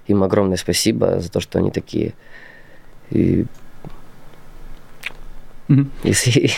Им 0.08 0.24
огромное 0.24 0.58
спасибо 0.58 1.20
за 1.20 1.32
то, 1.32 1.40
что 1.40 1.60
они 1.60 1.70
такие. 1.70 2.14
И 3.12 3.46
Мгм. 5.68 5.92
И, 6.04 6.14
с- 6.14 6.28
и, 6.38 6.50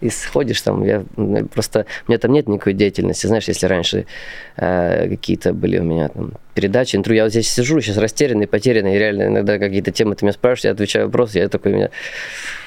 и 0.00 0.10
сходишь 0.10 0.60
там, 0.60 0.84
я 0.84 1.04
ну, 1.16 1.46
просто, 1.46 1.86
у 2.06 2.10
меня 2.10 2.18
там 2.18 2.32
нет 2.32 2.48
никакой 2.48 2.74
деятельности, 2.74 3.26
знаешь, 3.26 3.48
если 3.48 3.66
раньше 3.66 4.06
э, 4.56 5.08
какие-то 5.08 5.52
были 5.52 5.78
у 5.78 5.84
меня 5.84 6.08
там 6.08 6.32
передачи, 6.54 6.96
интервью, 6.96 7.18
я 7.18 7.24
вот 7.24 7.30
здесь 7.30 7.48
сижу, 7.48 7.80
сейчас 7.80 7.96
растерянный, 7.96 8.46
потерянный, 8.46 8.96
и 8.96 8.98
реально 8.98 9.28
иногда 9.28 9.58
какие-то 9.58 9.90
темы 9.92 10.14
ты 10.16 10.24
меня 10.24 10.32
спрашиваешь, 10.32 10.64
я 10.64 10.70
отвечаю 10.72 11.06
вопросы, 11.06 11.38
я 11.38 11.48
такой, 11.48 11.72
у 11.72 11.76
меня 11.76 11.90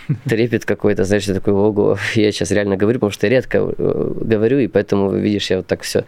трепет 0.25 0.65
какой-то, 0.65 1.03
знаешь, 1.03 1.25
я 1.25 1.33
такой, 1.33 1.53
ого, 1.53 1.97
я 2.15 2.31
сейчас 2.31 2.51
реально 2.51 2.77
говорю, 2.77 2.99
потому 2.99 3.11
что 3.11 3.27
я 3.27 3.31
редко 3.31 3.57
э, 3.59 4.13
говорю, 4.21 4.59
и 4.59 4.67
поэтому, 4.67 5.11
видишь, 5.11 5.49
я 5.51 5.57
вот 5.57 5.67
так 5.67 5.81
все 5.81 6.05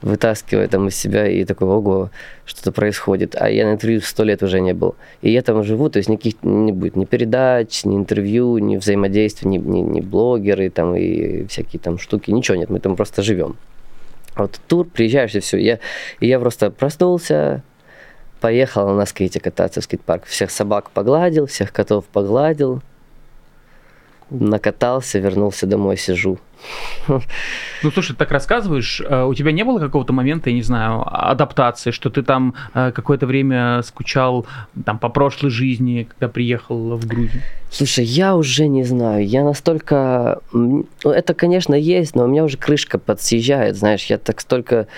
вытаскиваю 0.00 0.68
там 0.68 0.88
из 0.88 0.96
себя 0.96 1.26
и 1.26 1.44
такой, 1.44 1.68
ого, 1.68 2.10
что-то 2.44 2.72
происходит. 2.72 3.34
А 3.36 3.50
я 3.50 3.66
на 3.66 3.72
интервью 3.72 4.00
сто 4.00 4.24
лет 4.24 4.42
уже 4.42 4.60
не 4.60 4.72
был. 4.72 4.94
И 5.22 5.30
я 5.30 5.42
там 5.42 5.64
живу, 5.64 5.90
то 5.90 5.98
есть 5.98 6.08
никаких 6.08 6.42
не 6.42 6.72
будет 6.72 6.96
ни 6.96 7.04
передач, 7.04 7.84
ни 7.84 7.96
интервью, 7.96 8.58
ни 8.58 8.76
взаимодействия, 8.76 9.48
ни, 9.48 9.58
ни, 9.58 9.80
ни 9.80 10.00
блогеры 10.00 10.70
там 10.70 10.94
и 10.94 11.46
всякие 11.46 11.80
там 11.80 11.98
штуки, 11.98 12.30
ничего 12.30 12.56
нет, 12.56 12.70
мы 12.70 12.80
там 12.80 12.96
просто 12.96 13.22
живем. 13.22 13.56
А 14.34 14.42
Вот 14.42 14.60
тур, 14.68 14.86
приезжаешь 14.86 15.34
и 15.34 15.40
все. 15.40 15.58
Я, 15.58 15.78
и 16.20 16.28
я 16.28 16.38
просто 16.38 16.70
проснулся, 16.70 17.62
поехал 18.40 18.88
на 18.94 19.04
скейте 19.04 19.40
кататься 19.40 19.80
в 19.80 19.84
скейт-парк. 19.84 20.24
Всех 20.26 20.50
собак 20.50 20.90
погладил, 20.90 21.46
всех 21.46 21.72
котов 21.72 22.04
погладил, 22.04 22.82
накатался, 24.30 25.18
вернулся 25.18 25.66
домой, 25.66 25.96
сижу. 25.96 26.38
Ну, 27.82 27.90
слушай, 27.92 28.08
ты 28.08 28.14
так 28.14 28.32
рассказываешь, 28.32 29.00
э, 29.00 29.24
у 29.24 29.32
тебя 29.32 29.52
не 29.52 29.62
было 29.62 29.78
какого-то 29.78 30.12
момента, 30.12 30.50
я 30.50 30.56
не 30.56 30.62
знаю, 30.62 31.04
адаптации, 31.06 31.92
что 31.92 32.10
ты 32.10 32.22
там 32.22 32.54
э, 32.74 32.90
какое-то 32.90 33.26
время 33.26 33.82
скучал 33.82 34.46
там 34.84 34.98
по 34.98 35.08
прошлой 35.08 35.50
жизни, 35.50 36.08
когда 36.10 36.28
приехал 36.28 36.96
в 36.96 37.06
Грузию? 37.06 37.42
Слушай, 37.70 38.04
я 38.04 38.34
уже 38.34 38.66
не 38.66 38.82
знаю, 38.82 39.26
я 39.26 39.44
настолько... 39.44 40.40
ну, 40.52 40.86
Это, 41.04 41.34
конечно, 41.34 41.74
есть, 41.74 42.16
но 42.16 42.24
у 42.24 42.26
меня 42.26 42.42
уже 42.44 42.58
крышка 42.58 42.98
подсъезжает, 42.98 43.76
знаешь, 43.76 44.06
я 44.06 44.18
так 44.18 44.40
столько 44.40 44.88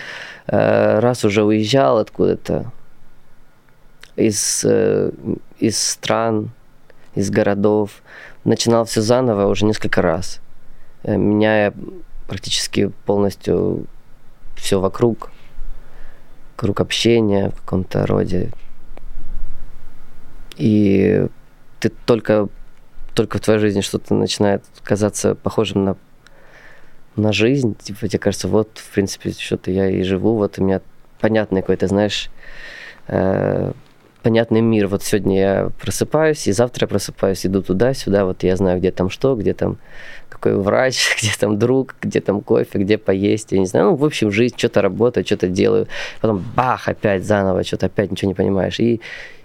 э, 0.47 0.99
раз 1.01 1.25
уже 1.25 1.45
уезжал 1.45 1.99
откуда-то 1.99 2.73
из, 4.17 4.65
из 5.59 5.79
стран, 5.79 6.51
из 7.15 7.31
городов, 7.31 8.03
начинал 8.45 8.85
все 8.85 9.01
заново 9.01 9.47
уже 9.47 9.65
несколько 9.65 10.03
раз, 10.03 10.41
э, 11.03 11.17
меняя 11.17 11.75
практически 12.29 12.93
полностью 13.07 13.87
все 14.57 14.81
вокруг, 14.81 15.31
круг 16.57 16.81
общения 16.81 17.51
в 17.51 17.57
каком-то 17.63 18.07
роде. 18.07 18.51
И 20.57 21.27
ты 21.81 21.91
только, 22.05 22.49
только 23.15 23.39
в 23.39 23.41
твоей 23.41 23.61
жизни 23.61 23.81
что-то 23.81 24.15
начинает 24.15 24.63
казаться 24.85 25.35
похожим 25.35 25.85
на, 25.85 25.97
на 27.17 27.33
жизнь. 27.33 27.75
Типа, 27.77 28.07
тебе 28.07 28.19
кажется, 28.19 28.47
вот, 28.47 28.79
в 28.79 28.91
принципе, 28.93 29.33
что-то 29.33 29.71
я 29.71 29.89
и 29.89 30.03
живу, 30.03 30.37
вот 30.37 30.59
у 30.59 30.65
меня 30.65 30.83
понятный 31.19 31.63
какой-то, 31.63 31.87
знаешь, 31.87 32.31
э, 33.09 33.73
понятный 34.23 34.61
мир. 34.61 34.87
Вот 34.87 35.03
сегодня 35.03 35.39
я 35.39 35.71
просыпаюсь, 35.81 36.47
и 36.47 36.53
завтра 36.53 36.85
я 36.85 36.89
просыпаюсь, 36.89 37.47
иду 37.47 37.63
туда-сюда, 37.63 38.25
вот 38.25 38.43
я 38.43 38.57
знаю, 38.57 38.79
где 38.79 38.91
там 38.91 39.11
что, 39.11 39.35
где 39.35 39.55
там 39.55 39.79
какой 40.29 40.55
врач, 40.57 41.17
где 41.23 41.31
там 41.39 41.59
друг, 41.59 41.95
где 42.01 42.21
там 42.21 42.41
кофе, 42.41 42.79
где 42.79 42.99
поесть, 42.99 43.53
я 43.53 43.59
не 43.59 43.67
знаю. 43.67 43.87
Ну, 43.87 43.95
в 43.97 44.05
общем, 44.05 44.31
жизнь, 44.31 44.55
что-то 44.57 44.83
работаю, 44.83 45.25
что-то 45.27 45.49
делаю. 45.49 45.87
Потом 46.21 46.45
бах, 46.57 46.89
опять 46.89 47.25
заново, 47.25 47.65
что-то 47.65 47.87
опять 47.87 48.11
ничего 48.11 48.29
не 48.29 48.35
понимаешь. 48.35 48.81
И, 48.81 49.01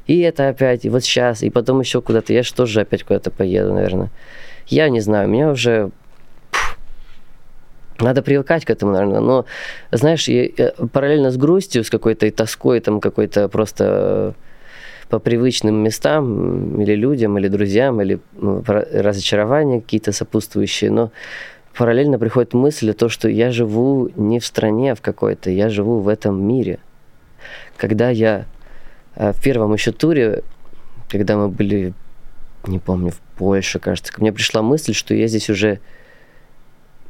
и 0.08 0.20
это 0.22 0.50
опять, 0.50 0.86
и 0.86 0.90
вот 0.90 1.04
сейчас, 1.04 1.44
и 1.44 1.50
потом 1.50 1.80
еще 1.80 2.02
куда-то. 2.02 2.34
Я 2.34 2.44
же 2.44 2.54
тоже 2.54 2.82
опять 2.82 3.04
куда-то 3.04 3.32
поеду, 3.32 3.74
наверное. 3.74 4.10
Я 4.68 4.90
не 4.90 5.00
знаю, 5.00 5.28
меня 5.30 5.50
уже 5.52 5.92
надо 8.00 8.22
привыкать 8.22 8.66
к 8.66 8.70
этому, 8.70 8.92
наверное. 8.92 9.22
Но, 9.22 9.46
знаешь, 9.92 10.28
я- 10.28 10.50
я 10.58 10.72
параллельно 10.92 11.32
с 11.32 11.38
грустью, 11.38 11.84
с 11.84 11.90
какой-то 11.90 12.30
тоской, 12.32 12.80
там 12.82 13.00
какой-то 13.00 13.48
просто 13.48 14.34
э, 14.38 14.45
по 15.10 15.20
привычным 15.20 15.76
местам 15.76 16.82
или 16.82 16.96
людям, 16.96 17.38
или 17.38 17.48
друзьям, 17.48 18.02
или 18.02 18.20
ну, 18.34 18.64
разочарования 18.66 19.82
какие-то 19.82 20.12
сопутствующие, 20.12 20.92
но 20.92 21.12
параллельно 21.78 22.18
приходит 22.18 22.54
мысль 22.54 22.92
о 22.92 22.94
том, 22.94 23.10
что 23.10 23.30
я 23.30 23.52
живу 23.52 24.10
не 24.16 24.40
в 24.40 24.46
стране 24.46 24.96
в 24.96 25.02
какой-то, 25.02 25.50
я 25.50 25.70
живу 25.70 26.00
в 26.00 26.08
этом 26.08 26.42
мире. 26.44 26.80
Когда 27.78 28.10
я 28.10 28.46
э, 29.16 29.32
в 29.32 29.42
первом 29.42 29.74
еще 29.74 29.92
туре, 29.92 30.44
когда 31.10 31.38
мы 31.38 31.50
были, 31.50 31.94
не 32.66 32.80
помню, 32.80 33.12
в 33.12 33.20
Польше, 33.38 33.80
кажется, 33.80 34.12
ко 34.12 34.22
мне 34.22 34.32
пришла 34.32 34.62
мысль, 34.62 34.94
что 34.94 35.14
я 35.14 35.28
здесь 35.28 35.50
уже 35.50 35.80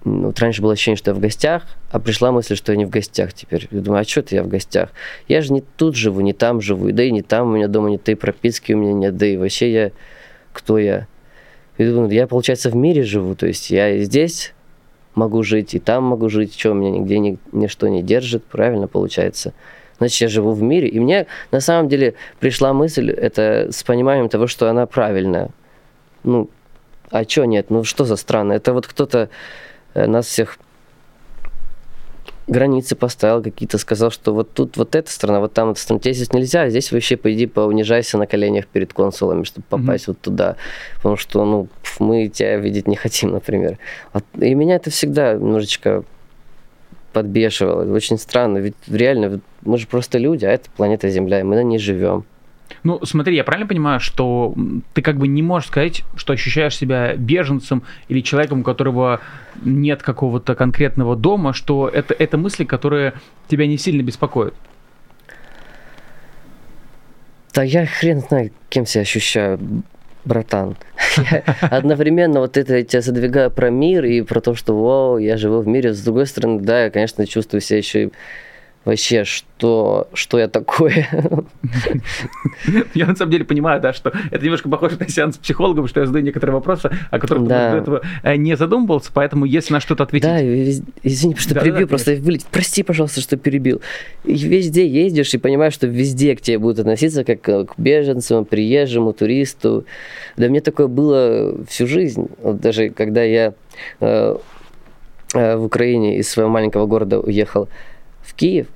вот 0.06 0.40
раньше 0.40 0.62
было 0.62 0.74
ощущение, 0.74 0.98
что 0.98 1.12
я 1.12 1.16
в 1.16 1.20
гостях, 1.20 1.64
а 1.90 2.00
пришла 2.00 2.32
мысль, 2.32 2.56
что 2.56 2.72
я 2.72 2.78
не 2.78 2.86
в 2.86 2.92
гостях 2.92 3.34
теперь. 3.34 3.68
Я 3.72 3.82
думаю, 3.82 4.02
а 4.02 4.04
что 4.04 4.20
это 4.20 4.36
я 4.36 4.44
в 4.44 4.48
гостях? 4.48 4.92
Я 5.28 5.42
же 5.42 5.52
не 5.52 5.62
тут 5.62 5.96
живу, 5.96 6.22
не 6.22 6.34
там 6.34 6.62
живу, 6.62 6.92
да 6.92 7.04
и 7.04 7.12
не 7.12 7.24
там 7.24 7.48
у 7.48 7.56
меня 7.56 7.68
дома 7.68 7.90
нет, 7.90 8.08
и 8.08 8.16
прописки 8.16 8.74
у 8.74 8.78
меня 8.78 8.94
нет, 8.94 9.18
да 9.18 9.26
и 9.26 9.36
вообще 9.36 9.74
я, 9.74 9.92
кто 10.54 10.78
я? 10.78 11.08
И 11.78 11.86
думаю, 11.86 12.12
я, 12.12 12.28
получается, 12.28 12.70
в 12.70 12.76
мире 12.76 13.04
живу, 13.04 13.36
то 13.36 13.48
есть 13.48 13.72
я 13.72 13.90
и 13.96 14.04
здесь 14.04 14.54
могу 15.16 15.42
жить, 15.42 15.74
и 15.74 15.80
там 15.80 16.04
могу 16.04 16.30
жить, 16.30 16.58
что 16.58 16.74
меня 16.74 16.92
нигде 16.92 17.18
ни, 17.18 17.38
ничто 17.52 17.88
не 17.88 18.04
держит, 18.04 18.44
правильно 18.44 18.88
получается. 18.88 19.54
Значит, 19.98 20.22
я 20.22 20.28
живу 20.28 20.52
в 20.52 20.62
мире. 20.62 20.88
И 20.88 21.00
мне 21.00 21.26
на 21.52 21.62
самом 21.62 21.90
деле 21.90 22.14
пришла 22.40 22.74
мысль, 22.74 23.10
это 23.10 23.70
с 23.72 23.84
пониманием 23.84 24.30
того, 24.30 24.46
что 24.46 24.70
она 24.70 24.86
правильная. 24.86 25.50
Ну, 26.24 26.50
а 27.12 27.24
что 27.24 27.46
нет? 27.46 27.70
Ну, 27.70 27.84
что 27.84 28.06
за 28.06 28.18
странно? 28.18 28.54
Это 28.54 28.74
вот 28.74 28.88
кто-то 28.88 29.30
нас 29.96 30.28
всех 30.28 30.60
границы 32.48 32.96
поставил 32.96 33.42
какие-то, 33.42 33.78
сказал, 33.78 34.12
что 34.12 34.34
вот 34.34 34.54
тут 34.54 34.78
вот 34.78 34.96
эта 34.96 35.12
страна, 35.12 35.40
вот 35.40 35.54
там 35.54 35.72
эта 35.72 35.80
страна, 35.80 36.00
тебе 36.00 36.14
здесь 36.14 36.32
нельзя, 36.32 36.64
а 36.64 36.70
здесь 36.70 36.92
вообще 36.92 37.18
пойди 37.18 37.48
поунижайся 37.48 38.18
на 38.18 38.28
коленях 38.28 38.68
перед 38.68 38.94
консулами, 38.94 39.44
чтобы 39.44 39.66
попасть 39.68 40.08
вот 40.08 40.20
туда, 40.20 40.56
потому 40.98 41.18
что, 41.18 41.44
ну, 41.44 41.68
мы 42.00 42.28
тебя 42.28 42.58
видеть 42.58 42.88
не 42.88 42.96
хотим, 42.96 43.32
например. 43.32 43.78
И 44.40 44.54
меня 44.54 44.76
это 44.76 44.90
всегда 44.90 45.34
немножечко 45.34 46.04
подбешивало, 47.14 47.92
очень 47.94 48.20
странно, 48.20 48.60
ведь 48.60 48.76
реально 48.88 49.40
мы 49.62 49.78
же 49.78 49.88
просто 49.88 50.18
люди, 50.18 50.46
а 50.46 50.52
это 50.52 50.70
планета 50.70 51.10
Земля, 51.10 51.40
и 51.40 51.44
мы 51.44 51.56
на 51.56 51.64
ней 51.64 51.80
живем. 51.80 52.26
Ну, 52.84 53.04
смотри, 53.04 53.36
я 53.36 53.44
правильно 53.44 53.68
понимаю, 53.68 54.00
что 54.00 54.54
ты 54.94 55.02
как 55.02 55.18
бы 55.18 55.28
не 55.28 55.42
можешь 55.42 55.70
сказать, 55.70 56.04
что 56.16 56.34
ощущаешь 56.34 56.78
себя 56.78 57.16
беженцем 57.16 57.84
или 58.08 58.22
человеком, 58.22 58.62
у 58.62 58.64
которого 58.64 59.22
нет 59.64 60.04
какого-то 60.04 60.56
конкретного 60.56 61.16
дома, 61.16 61.54
что 61.54 61.88
это, 61.88 62.14
это 62.14 62.38
мысли, 62.38 62.64
которые 62.64 63.14
тебя 63.48 63.68
не 63.68 63.78
сильно 63.78 64.02
беспокоят. 64.02 64.54
Да 67.54 67.64
я 67.64 67.86
хрен 67.86 68.20
знает, 68.20 68.54
кем 68.70 68.86
себя 68.86 69.02
ощущаю, 69.02 69.60
братан. 70.26 70.76
Я 71.32 71.44
одновременно 71.62 72.42
вот 72.42 72.58
это 72.58 72.78
я 72.78 72.84
тебя 72.84 73.02
задвигаю 73.02 73.50
про 73.50 73.70
мир 73.70 74.04
и 74.04 74.22
про 74.22 74.42
то, 74.42 74.56
что 74.56 74.76
вау, 74.78 75.18
я 75.18 75.38
живу 75.38 75.62
в 75.62 75.68
мире. 75.68 75.94
С 75.94 76.02
другой 76.02 76.26
стороны, 76.28 76.60
да, 76.60 76.86
я, 76.86 76.90
конечно, 76.90 77.26
чувствую 77.26 77.62
себя 77.62 77.78
еще 77.78 78.04
и 78.06 78.12
вообще, 78.86 79.24
что, 79.24 80.08
что 80.14 80.40
я 80.40 80.48
такое. 80.48 81.08
Я 82.94 83.08
на 83.08 83.16
самом 83.16 83.32
деле 83.32 83.44
понимаю, 83.44 83.82
да, 83.82 83.94
что 83.94 84.14
это 84.32 84.44
немножко 84.44 84.70
похоже 84.70 84.98
на 85.00 85.10
сеанс 85.10 85.36
с 85.36 85.38
психологом, 85.40 85.88
что 85.88 86.00
я 86.00 86.06
задаю 86.06 86.24
некоторые 86.24 86.54
вопросы, 86.54 86.92
о 87.10 87.20
которых 87.20 87.48
Да. 87.48 87.72
ты 87.72 87.72
до 87.72 87.82
этого 87.82 88.02
э, 88.24 88.36
не 88.36 88.56
задумывался, 88.56 89.12
поэтому 89.14 89.46
если 89.46 89.74
на 89.74 89.80
что-то 89.80 90.04
ответить... 90.04 90.28
Да, 90.28 90.42
извини, 91.04 91.36
что 91.36 91.56
Да, 91.56 91.62
перебил, 91.62 91.82
да, 91.82 91.88
просто 91.88 92.16
вылетит. 92.16 92.48
Прости, 92.52 92.84
пожалуйста, 92.84 93.22
что 93.22 93.38
перебил. 93.38 93.82
И 94.24 94.34
везде 94.36 94.88
ездишь 94.88 95.34
и 95.34 95.38
понимаешь, 95.38 95.74
что 95.74 95.88
везде 95.88 96.36
к 96.36 96.42
тебе 96.42 96.60
будут 96.60 96.80
относиться 96.80 97.24
как 97.24 97.42
к 97.42 97.74
беженцу, 97.78 98.46
приезжему, 98.46 99.14
туристу. 99.14 99.86
Да 100.38 100.48
мне 100.48 100.62
такое 100.62 100.88
было 100.88 101.58
всю 101.68 101.88
жизнь. 101.88 102.28
Вот 102.42 102.62
даже 102.62 102.90
когда 102.90 103.24
я 103.24 103.54
э, 104.00 104.36
э, 105.34 105.56
в 105.56 105.64
Украине 105.64 106.18
из 106.20 106.30
своего 106.30 106.52
маленького 106.52 106.86
города 106.86 107.20
уехал 107.20 107.68
в 108.22 108.34
Киев, 108.36 108.68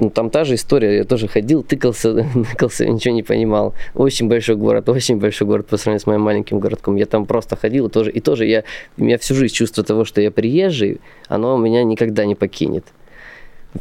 ну, 0.00 0.10
там 0.10 0.30
та 0.30 0.44
же 0.44 0.54
история, 0.54 0.96
я 0.98 1.04
тоже 1.04 1.28
ходил, 1.28 1.62
тыкался, 1.62 2.26
тыкался, 2.50 2.86
ничего 2.86 3.14
не 3.14 3.22
понимал. 3.22 3.74
Очень 3.94 4.28
большой 4.28 4.56
город, 4.56 4.88
очень 4.88 5.18
большой 5.18 5.46
город 5.46 5.66
по 5.66 5.76
сравнению 5.76 6.00
с 6.00 6.06
моим 6.06 6.20
маленьким 6.22 6.58
городком. 6.58 6.96
Я 6.96 7.06
там 7.06 7.26
просто 7.26 7.56
ходил, 7.56 7.88
тоже, 7.88 8.10
и 8.10 8.20
тоже 8.20 8.46
я, 8.46 8.64
у 8.98 9.04
меня 9.04 9.16
всю 9.18 9.34
жизнь 9.34 9.54
чувство 9.54 9.84
того, 9.84 10.04
что 10.04 10.20
я 10.20 10.30
приезжий, 10.30 11.00
оно 11.28 11.56
меня 11.56 11.84
никогда 11.84 12.24
не 12.24 12.34
покинет. 12.34 12.84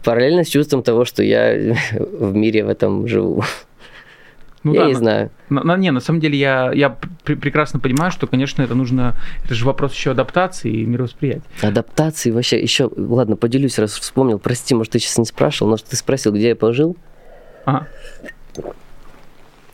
Параллельно 0.03 0.43
с 0.43 0.47
чувством 0.47 0.83
того, 0.83 1.05
что 1.05 1.23
я 1.23 1.75
в 1.93 2.35
мире 2.35 2.63
в 2.63 2.69
этом 2.69 3.07
живу. 3.07 3.43
Ну 4.63 4.73
я 4.73 4.81
да, 4.81 4.85
не 4.87 4.93
на- 4.93 4.99
знаю. 4.99 5.31
на- 5.49 5.63
на- 5.63 5.77
не, 5.77 5.91
на 5.91 5.99
самом 5.99 6.19
деле 6.19 6.37
я, 6.37 6.71
я 6.73 6.89
пр- 6.89 7.35
прекрасно 7.37 7.79
понимаю, 7.79 8.11
что, 8.11 8.27
конечно, 8.27 8.61
это 8.61 8.75
нужно... 8.75 9.15
Это 9.43 9.55
же 9.55 9.65
вопрос 9.65 9.93
еще 9.93 10.11
адаптации 10.11 10.71
и 10.71 10.85
мировосприятия. 10.85 11.41
Адаптации 11.61 12.29
вообще 12.31 12.61
еще... 12.61 12.89
Ладно, 12.95 13.35
поделюсь, 13.35 13.79
раз 13.79 13.93
вспомнил. 13.97 14.37
Прости, 14.37 14.75
может, 14.75 14.93
ты 14.93 14.99
сейчас 14.99 15.17
не 15.17 15.25
спрашивал, 15.25 15.71
но 15.71 15.77
ты 15.77 15.95
спросил, 15.95 16.31
где 16.31 16.49
я 16.49 16.55
пожил. 16.55 16.95
Ага. 17.65 17.87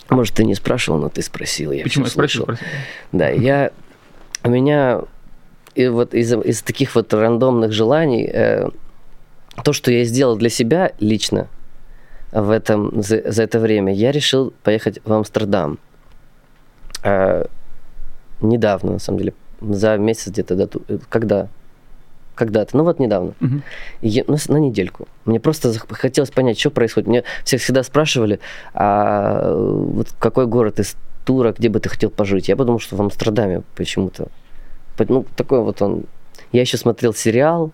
Может, 0.09 0.35
ты 0.35 0.45
не 0.45 0.55
спрашивал, 0.55 0.99
но 0.99 1.09
ты 1.09 1.21
спросил. 1.21 1.71
Я 1.71 1.83
Почему? 1.83 2.05
Я 2.05 2.11
спросил. 2.11 2.47
Да, 3.11 3.27
я 3.29 3.71
у 4.43 4.49
меня 4.49 5.01
и 5.75 5.87
вот 5.87 6.13
из, 6.13 6.33
из 6.33 6.61
таких 6.61 6.95
вот 6.95 7.13
рандомных 7.13 7.71
желаний 7.73 8.25
э, 8.31 8.69
то, 9.63 9.73
что 9.73 9.91
я 9.91 10.05
сделал 10.05 10.37
для 10.37 10.49
себя 10.49 10.93
лично 10.99 11.47
в 12.31 12.49
этом 12.49 13.01
за, 13.01 13.31
за 13.31 13.43
это 13.43 13.59
время, 13.59 13.93
я 13.93 14.11
решил 14.11 14.53
поехать 14.63 14.99
в 15.05 15.11
Амстердам. 15.13 15.79
Э, 17.03 17.45
недавно, 18.41 18.93
на 18.93 18.99
самом 18.99 19.19
деле, 19.19 19.33
за 19.61 19.97
месяц 19.97 20.27
где-то 20.27 20.55
до 20.55 20.69
когда 21.09 21.47
когда-то, 22.35 22.77
ну 22.77 22.83
вот 22.83 22.99
недавно, 22.99 23.33
Мгм. 23.39 23.63
И 24.01 24.09
я- 24.09 24.23
ну, 24.27 24.37
на 24.49 24.57
недельку. 24.57 25.07
Мне 25.25 25.39
просто 25.39 25.73
хотелось 25.89 26.29
понять, 26.29 26.59
что 26.59 26.69
происходит. 26.69 27.07
Мне 27.09 27.23
все 27.43 27.57
всегда 27.57 27.81
спрашивали, 27.81 28.39
а 28.75 29.55
вот 29.55 30.09
какой 30.19 30.45
город 30.45 30.79
из 30.79 30.95
тура, 31.25 31.51
где 31.57 31.67
бы 31.69 31.79
ты 31.79 31.89
хотел 31.89 32.11
пожить? 32.11 32.47
Я 32.47 32.55
подумал, 32.55 32.79
что 32.79 32.95
в 32.95 33.01
Амстердаме 33.01 33.63
почему-то. 33.75 34.27
По- 34.97 35.11
Ну, 35.11 35.25
такой 35.35 35.61
вот 35.61 35.81
он. 35.81 36.03
Я 36.51 36.61
еще 36.61 36.77
смотрел 36.77 37.11
сериал 37.15 37.71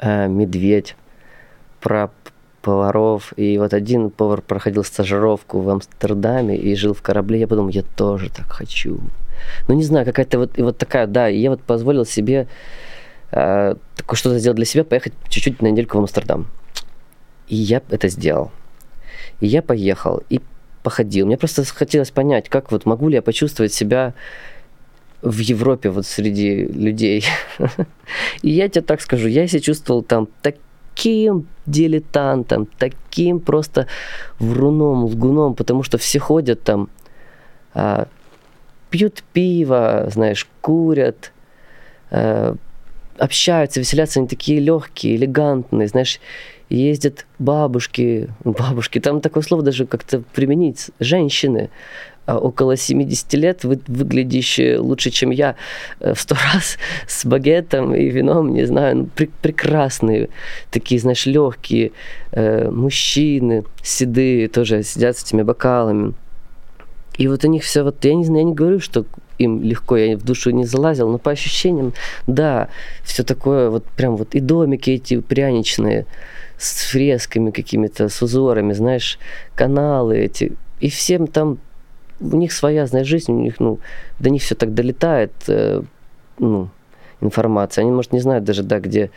э, 0.00 0.26
«Медведь» 0.26 0.96
про 1.80 2.10
поваров. 2.62 3.32
И 3.36 3.58
вот 3.58 3.74
один 3.74 4.10
повар 4.10 4.42
проходил 4.42 4.84
стажировку 4.84 5.60
в 5.60 5.68
Амстердаме 5.68 6.56
и 6.56 6.74
жил 6.74 6.94
в 6.94 7.02
корабле. 7.02 7.40
Я 7.40 7.48
подумал, 7.48 7.70
я 7.70 7.82
тоже 7.96 8.30
так 8.30 8.50
хочу. 8.50 9.00
Ну, 9.68 9.74
не 9.74 9.84
знаю, 9.84 10.06
какая-то 10.06 10.38
вот, 10.38 10.58
и 10.58 10.62
вот 10.62 10.78
такая, 10.78 11.06
да, 11.06 11.28
я 11.28 11.50
вот 11.50 11.62
позволил 11.62 12.04
себе 12.04 12.46
э, 13.32 13.74
такое 13.96 14.16
что-то 14.16 14.38
сделать 14.38 14.56
для 14.56 14.66
себя, 14.66 14.84
поехать 14.84 15.14
чуть-чуть 15.28 15.62
на 15.62 15.68
недельку 15.68 15.96
в 15.96 16.00
Амстердам. 16.00 16.46
И 17.48 17.56
я 17.56 17.82
это 17.90 18.08
сделал. 18.08 18.50
И 19.40 19.46
я 19.46 19.62
поехал, 19.62 20.22
и 20.28 20.40
походил. 20.82 21.26
Мне 21.26 21.36
просто 21.36 21.64
хотелось 21.64 22.10
понять, 22.10 22.48
как 22.48 22.72
вот 22.72 22.86
могу 22.86 23.08
ли 23.08 23.16
я 23.16 23.22
почувствовать 23.22 23.72
себя 23.72 24.14
в 25.22 25.38
Европе, 25.38 25.90
вот 25.90 26.06
среди 26.06 26.64
людей. 26.64 27.24
И 28.42 28.50
я 28.50 28.68
тебе 28.68 28.82
так 28.82 29.02
скажу, 29.02 29.28
я 29.28 29.46
себя 29.46 29.60
чувствовал 29.60 30.02
там 30.02 30.28
таким 31.00 31.46
дилетантом, 31.66 32.68
таким 32.78 33.40
просто 33.40 33.86
вруном, 34.38 35.04
лгуном, 35.04 35.54
потому 35.54 35.82
что 35.82 35.96
все 35.96 36.18
ходят 36.18 36.62
там, 36.62 36.90
а, 37.72 38.06
пьют 38.90 39.22
пиво, 39.32 40.08
знаешь, 40.12 40.46
курят, 40.60 41.32
э, 42.10 42.54
общаются, 43.18 43.80
веселятся, 43.80 44.20
они 44.20 44.28
такие 44.28 44.60
легкие, 44.60 45.16
элегантные, 45.16 45.88
знаешь, 45.88 46.20
ездят 46.68 47.26
бабушки, 47.38 48.28
бабушки, 48.44 49.00
там 49.00 49.22
такое 49.22 49.42
слово 49.42 49.62
даже 49.62 49.86
как-то 49.86 50.22
применить, 50.34 50.90
женщины, 50.98 51.70
а, 51.70 51.70
около 52.26 52.76
70 52.76 53.34
лет, 53.34 53.64
вы, 53.64 53.80
выглядящие 53.86 54.78
лучше, 54.78 55.10
чем 55.10 55.30
я, 55.30 55.56
э, 56.00 56.14
в 56.14 56.20
сто 56.20 56.36
раз 56.54 56.78
с 57.06 57.24
багетом 57.24 57.94
и 57.94 58.08
вином, 58.08 58.52
не 58.52 58.66
знаю, 58.66 58.96
ну, 58.96 59.08
пре- 59.16 59.30
прекрасные, 59.42 60.28
такие, 60.70 61.00
знаешь, 61.00 61.26
легкие 61.26 61.92
э, 62.32 62.70
мужчины, 62.70 63.64
седые, 63.82 64.48
тоже 64.48 64.82
сидят 64.82 65.16
с 65.16 65.24
этими 65.24 65.42
бокалами. 65.42 66.14
И 67.18 67.28
вот 67.28 67.44
у 67.44 67.48
них 67.48 67.64
все 67.64 67.82
вот, 67.82 68.04
я 68.04 68.14
не 68.14 68.24
знаю, 68.24 68.40
я 68.40 68.44
не 68.44 68.54
говорю, 68.54 68.80
что 68.80 69.04
им 69.38 69.62
легко, 69.62 69.96
я 69.96 70.16
в 70.16 70.22
душу 70.22 70.50
не 70.50 70.64
залазил, 70.64 71.10
но 71.10 71.18
по 71.18 71.30
ощущениям, 71.32 71.92
да, 72.26 72.68
все 73.02 73.24
такое 73.24 73.70
вот 73.70 73.84
прям 73.84 74.16
вот 74.16 74.34
и 74.34 74.40
домики 74.40 74.90
эти 74.90 75.20
пряничные 75.20 76.06
с 76.58 76.90
фресками 76.90 77.50
какими-то, 77.50 78.08
с 78.08 78.22
узорами, 78.22 78.72
знаешь, 78.74 79.18
каналы 79.54 80.18
эти, 80.18 80.52
и 80.80 80.88
всем 80.88 81.26
там 81.26 81.58
у 82.20 82.36
них 82.36 82.52
своя, 82.52 82.86
знаешь, 82.86 83.06
жизнь, 83.06 83.32
у 83.32 83.40
них, 83.40 83.60
ну, 83.60 83.78
до 84.18 84.30
них 84.30 84.42
все 84.42 84.54
так 84.54 84.74
долетает, 84.74 85.32
э, 85.48 85.82
ну, 86.38 86.68
информация. 87.20 87.82
Они, 87.82 87.90
может, 87.90 88.12
не 88.12 88.20
знают 88.20 88.44
даже, 88.44 88.62
да, 88.62 88.78
где 88.78 89.10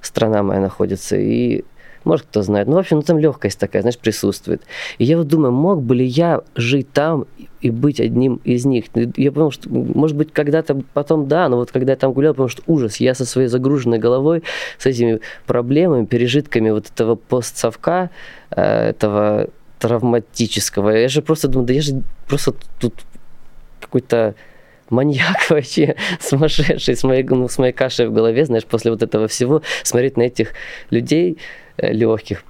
страна 0.00 0.42
моя 0.42 0.60
находится. 0.60 1.16
И 1.16 1.64
может, 2.04 2.26
кто 2.26 2.42
знает. 2.42 2.68
Ну, 2.68 2.74
в 2.74 2.78
общем, 2.78 2.96
ну, 2.96 3.02
там 3.02 3.18
легкость 3.18 3.58
такая, 3.58 3.82
знаешь, 3.82 3.98
присутствует. 3.98 4.62
И 4.98 5.04
я 5.04 5.16
вот 5.16 5.28
думаю, 5.28 5.52
мог 5.52 5.82
бы 5.82 5.94
ли 5.94 6.04
я 6.04 6.40
жить 6.56 6.92
там 6.92 7.26
и 7.60 7.70
быть 7.70 8.00
одним 8.00 8.40
из 8.44 8.64
них? 8.64 8.86
Я 9.16 9.30
понял, 9.32 9.50
что, 9.50 9.68
может 9.70 10.16
быть, 10.16 10.32
когда-то 10.32 10.82
потом 10.94 11.28
да, 11.28 11.48
но 11.48 11.56
вот 11.56 11.70
когда 11.70 11.92
я 11.92 11.96
там 11.96 12.12
гулял, 12.12 12.34
потому 12.34 12.48
что 12.48 12.62
ужас, 12.66 12.96
я 12.96 13.14
со 13.14 13.24
своей 13.24 13.48
загруженной 13.48 13.98
головой, 13.98 14.42
с 14.78 14.86
этими 14.86 15.20
проблемами, 15.46 16.06
пережитками 16.06 16.70
вот 16.70 16.90
этого 16.92 17.14
постсовка, 17.14 18.10
э, 18.50 18.90
этого 18.90 19.48
травматического. 19.78 20.90
Я 20.90 21.08
же 21.08 21.22
просто 21.22 21.48
думаю, 21.48 21.66
да 21.66 21.74
я 21.74 21.82
же 21.82 22.02
просто 22.32 22.54
тут 22.80 22.94
какой-то 23.78 24.34
маньяк 24.88 25.36
вообще 25.50 25.96
сумасшедший 26.18 26.96
с 26.96 27.04
моей, 27.04 27.24
ну, 27.24 27.46
с 27.46 27.58
моей 27.58 27.74
кашей 27.74 28.06
в 28.06 28.12
голове, 28.12 28.46
знаешь, 28.46 28.64
после 28.64 28.90
вот 28.90 29.02
этого 29.02 29.28
всего 29.28 29.60
смотреть 29.82 30.16
на 30.16 30.22
этих 30.22 30.54
людей 30.88 31.36
легких, 31.76 32.42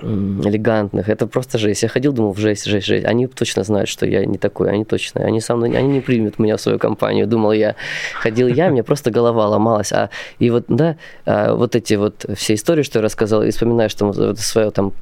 элегантных, 0.00 1.08
это 1.08 1.26
просто 1.26 1.58
жесть. 1.58 1.82
Я 1.82 1.88
ходил, 1.88 2.12
думал, 2.12 2.34
жесть, 2.36 2.64
жесть, 2.64 2.86
жесть. 2.86 3.04
Они 3.04 3.26
точно 3.26 3.64
знают, 3.64 3.88
что 3.88 4.06
я 4.06 4.24
не 4.24 4.38
такой, 4.38 4.70
они 4.70 4.84
точно, 4.84 5.24
они 5.24 5.40
со 5.40 5.56
мной, 5.56 5.76
они 5.76 5.88
не 5.88 6.00
примут 6.00 6.38
меня 6.38 6.56
в 6.56 6.60
свою 6.60 6.78
компанию, 6.78 7.26
думал 7.26 7.52
я. 7.52 7.74
Ходил 8.14 8.46
я, 8.46 8.70
мне 8.70 8.82
просто 8.84 9.10
голова 9.10 9.48
ломалась. 9.48 9.92
А, 9.92 10.10
и 10.38 10.50
вот, 10.50 10.64
да, 10.68 10.96
а, 11.26 11.54
вот 11.54 11.74
эти 11.74 11.94
вот 11.94 12.24
все 12.36 12.54
истории, 12.54 12.82
что 12.82 13.00
я 13.00 13.04
рассказал, 13.04 13.42
и 13.42 13.50
вспоминаю, 13.50 13.90
что 13.90 14.34
свое 14.36 14.70
там 14.70 14.92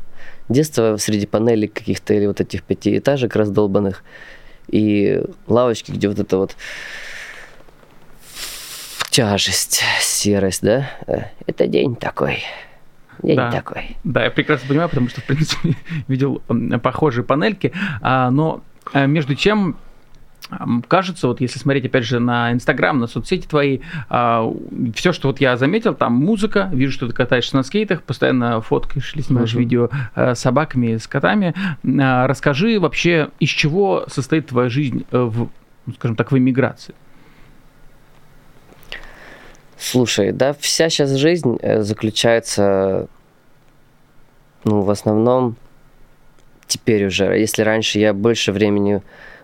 детство 0.49 0.97
среди 0.97 1.27
панелей 1.27 1.69
каких-то 1.69 2.15
или 2.15 2.27
вот 2.27 2.41
этих 2.41 2.63
пятиэтажек 2.63 3.35
раздолбанных, 3.37 4.05
и 4.69 5.23
лавочки, 5.47 5.93
где 5.93 6.09
вот 6.09 6.19
это 6.19 6.37
вот 6.37 6.57
тяжесть, 9.11 9.83
серость, 10.01 10.63
да? 10.63 10.91
Это 11.47 11.67
день 11.67 11.97
такой. 11.97 12.45
День 13.23 13.37
да. 13.37 13.51
такой. 13.51 13.97
Да, 14.05 14.25
я 14.25 14.31
прекрасно 14.31 14.69
понимаю, 14.69 14.89
потому 14.89 15.09
что, 15.09 15.21
в 15.21 15.25
принципе, 15.25 15.75
видел 16.09 16.43
похожие 16.83 17.25
панельки. 17.25 17.73
А, 18.01 18.31
но 18.31 18.63
между 18.95 19.35
тем, 19.35 19.77
кажется, 20.89 21.29
вот 21.29 21.41
если 21.41 21.59
смотреть 21.59 21.87
опять 21.87 22.05
же 22.05 22.19
на 22.19 22.53
Инстаграм, 22.53 22.99
на 22.99 23.07
соцсети 23.07 23.47
твои, 23.47 23.81
а, 24.09 24.53
все, 24.95 25.13
что 25.13 25.29
вот 25.29 25.41
я 25.41 25.57
заметил, 25.57 25.95
там 25.95 26.15
музыка, 26.15 26.69
вижу, 26.73 26.93
что 26.93 27.07
ты 27.07 27.13
катаешься 27.13 27.57
на 27.57 27.63
скейтах, 27.63 28.03
постоянно 28.03 28.61
фоткаешь 28.61 29.15
или 29.15 29.23
снимаешь 29.23 29.55
uh-huh. 29.55 29.59
видео 29.59 29.91
а, 30.15 30.35
с 30.35 30.41
собаками, 30.41 30.97
с 30.97 31.07
котами. 31.07 31.55
А, 32.01 32.27
расскажи 32.27 32.79
вообще, 32.79 33.31
из 33.39 33.51
чего 33.51 34.05
состоит 34.09 34.49
твоя 34.49 34.69
жизнь 34.69 35.05
в, 35.11 35.49
скажем 35.95 36.17
так, 36.17 36.33
в 36.33 36.39
эмиграции? 36.39 36.95
Слушай, 39.81 40.33
да, 40.33 40.53
вся 40.53 40.91
сейчас 40.91 41.11
жизнь 41.13 41.57
э, 41.63 41.81
заключается, 41.81 43.09
ну, 44.65 44.83
в 44.83 44.91
основном, 44.91 45.57
теперь 46.67 47.07
уже, 47.07 47.25
если 47.39 47.63
раньше 47.63 47.99
я 47.99 48.13
больше 48.13 48.53
времени 48.53 49.01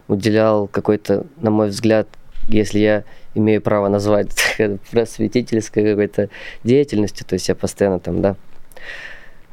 уделял 0.09 0.67
какой-то, 0.69 1.27
на 1.37 1.51
мой 1.51 1.69
взгляд, 1.69 2.09
если 2.49 2.79
я 2.79 3.05
имею 3.35 3.61
право 3.61 3.89
назвать 3.89 4.31
просветительской 4.91 5.85
какой-то 5.85 6.29
деятельностью, 6.65 7.27
то 7.27 7.35
есть 7.35 7.49
я 7.49 7.55
постоянно 7.55 8.01
там, 8.01 8.23
да, 8.23 8.37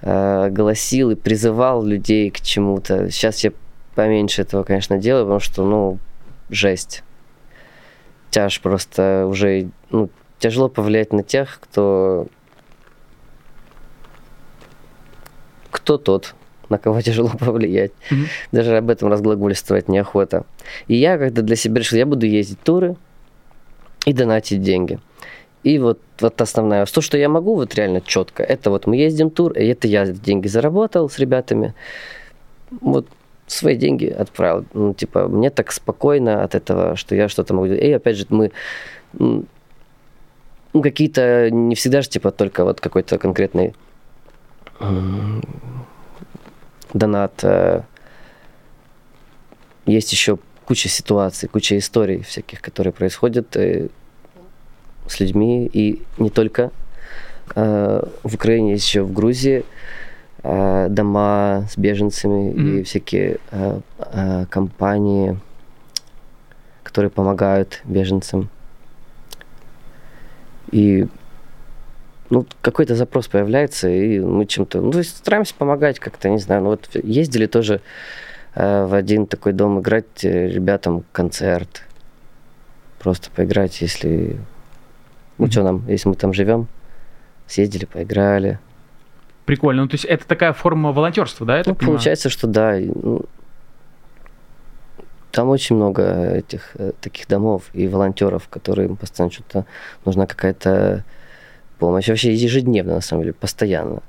э, 0.02 0.50
голосил 0.50 1.12
и 1.12 1.16
призывал 1.16 1.84
людей 1.84 2.30
к 2.30 2.39
чему-то. 2.42 3.10
Сейчас 3.10 3.44
я 3.44 3.52
поменьше 3.96 4.42
этого, 4.42 4.63
конечно, 4.63 4.98
делаю, 4.98 5.26
потому 5.26 5.39
что, 5.39 5.66
ну, 5.66 6.00
жесть. 6.50 7.04
Тяж 8.30 8.62
просто 8.62 9.26
уже, 9.28 9.70
ну, 9.89 10.10
тяжело 10.39 10.70
повлиять 10.70 11.13
на 11.13 11.24
тех, 11.24 11.60
кто... 11.62 12.28
Кто 15.72 15.98
тот, 15.98 16.36
на 16.74 16.80
кого 16.80 17.02
тяжело 17.02 17.30
повлиять. 17.40 17.92
Mm-hmm. 18.10 18.28
Даже 18.52 18.78
об 18.78 18.90
этом 18.90 19.10
разглагольствовать 19.10 19.88
неохота. 19.90 20.44
И 20.88 20.96
я 20.96 21.18
когда 21.18 21.42
для 21.42 21.56
себя 21.56 21.80
решил, 21.80 21.98
я 21.98 22.06
буду 22.06 22.26
ездить 22.26 22.60
туры 22.64 22.96
и 24.06 24.14
донатить 24.14 24.62
деньги. 24.62 25.00
И 25.64 25.80
вот, 25.80 26.00
вот 26.20 26.42
основная, 26.42 26.86
то, 26.86 27.02
что 27.02 27.18
я 27.18 27.30
могу 27.30 27.56
вот 27.56 27.76
реально 27.76 28.02
четко, 28.02 28.44
это 28.44 28.70
вот 28.70 28.86
мы 28.86 28.98
ездим 28.98 29.30
тур, 29.30 29.54
и 29.54 29.66
это 29.66 29.88
я 29.88 30.06
деньги 30.06 30.48
заработал 30.48 31.10
с 31.10 31.20
ребятами, 31.20 31.74
вот 32.82 33.08
свои 33.48 33.78
деньги 33.78 34.08
отправил. 34.08 34.66
Ну, 34.74 34.94
типа, 34.94 35.28
мне 35.28 35.50
так 35.50 35.72
спокойно 35.72 36.44
от 36.44 36.56
этого, 36.56 36.98
что 36.98 37.16
я 37.16 37.30
что-то 37.30 37.54
могу 37.54 37.68
делать. 37.68 37.84
И 37.84 37.94
опять 37.94 38.18
же, 38.18 38.26
мы 38.30 38.52
ну, 39.14 39.46
какие-то, 40.82 41.50
не 41.50 41.76
всегда 41.76 42.02
же, 42.02 42.10
типа, 42.10 42.32
только 42.32 42.66
вот 42.66 42.82
какой-то 42.82 43.18
конкретный 43.18 43.74
донат. 46.94 47.44
Есть 49.86 50.12
еще 50.12 50.38
куча 50.66 50.90
ситуаций, 50.90 51.50
куча 51.50 51.78
историй 51.78 52.22
всяких, 52.22 52.62
которые 52.62 52.94
происходят 52.94 53.56
с 53.56 55.20
людьми, 55.20 55.70
и 55.74 56.02
не 56.18 56.30
только 56.30 56.72
в 57.54 58.10
Украине, 58.24 58.72
есть 58.72 58.88
еще 58.88 59.02
в 59.02 59.12
Грузии 59.12 59.66
дома 60.42 61.68
с 61.70 61.78
беженцами 61.78 62.52
mm-hmm. 62.52 62.80
и 62.80 62.84
всякие 62.84 63.40
компании, 64.50 65.38
которые 66.84 67.10
помогают 67.10 67.82
беженцам. 67.84 68.50
И 70.72 71.08
ну, 72.34 72.48
какой-то 72.62 72.96
запрос 72.96 73.28
появляется, 73.28 73.88
и 73.88 74.19
мы 74.19 74.46
чем-то, 74.46 74.82
ну, 74.82 74.91
то 74.91 74.98
есть 74.98 75.17
стараемся 75.17 75.54
помогать 75.54 76.00
как-то, 76.00 76.30
не 76.30 76.39
знаю, 76.39 76.63
ну, 76.63 76.69
вот 76.69 76.89
ездили 76.96 77.46
тоже 77.46 77.82
э, 78.56 78.86
в 78.86 78.93
один 78.96 79.28
такой 79.28 79.54
дом 79.54 79.80
играть 79.80 80.26
э, 80.26 80.48
ребятам 80.48 81.04
концерт, 81.12 81.84
просто 83.00 83.30
поиграть, 83.30 83.80
если, 83.82 84.38
ну, 85.38 85.46
mm-hmm. 85.46 85.52
что 85.52 85.63
нам, 85.63 85.88
если 85.88 86.10
мы 86.10 86.15
там 86.15 86.34
живем, 86.34 86.67
съездили, 87.46 87.86
поиграли. 87.86 88.60
Прикольно, 89.46 89.84
ну, 89.84 89.88
то 89.88 89.96
есть 89.96 90.06
это 90.06 90.26
такая 90.26 90.54
форма 90.54 90.91
волонтерства, 90.91 91.46
да, 91.46 91.60
это 91.60 91.69
ну, 91.69 91.76
получается, 91.76 92.30
что 92.30 92.48
да, 92.48 92.78
ну, 92.80 93.26
там 95.32 95.50
очень 95.50 95.76
много 95.76 96.04
этих 96.34 96.72
э, 96.76 96.93
таких 97.00 97.28
домов 97.28 97.63
и 97.74 97.88
волонтеров, 97.88 98.48
которым 98.50 98.96
постоянно 98.96 99.32
что-то 99.32 99.65
нужна 100.04 100.26
какая-то 100.26 101.04
помощь. 101.80 102.08
Вообще 102.08 102.34
ежедневно, 102.34 102.96
на 102.96 103.02
самом 103.02 103.24
деле, 103.24 103.34
постоянно. 103.34 104.02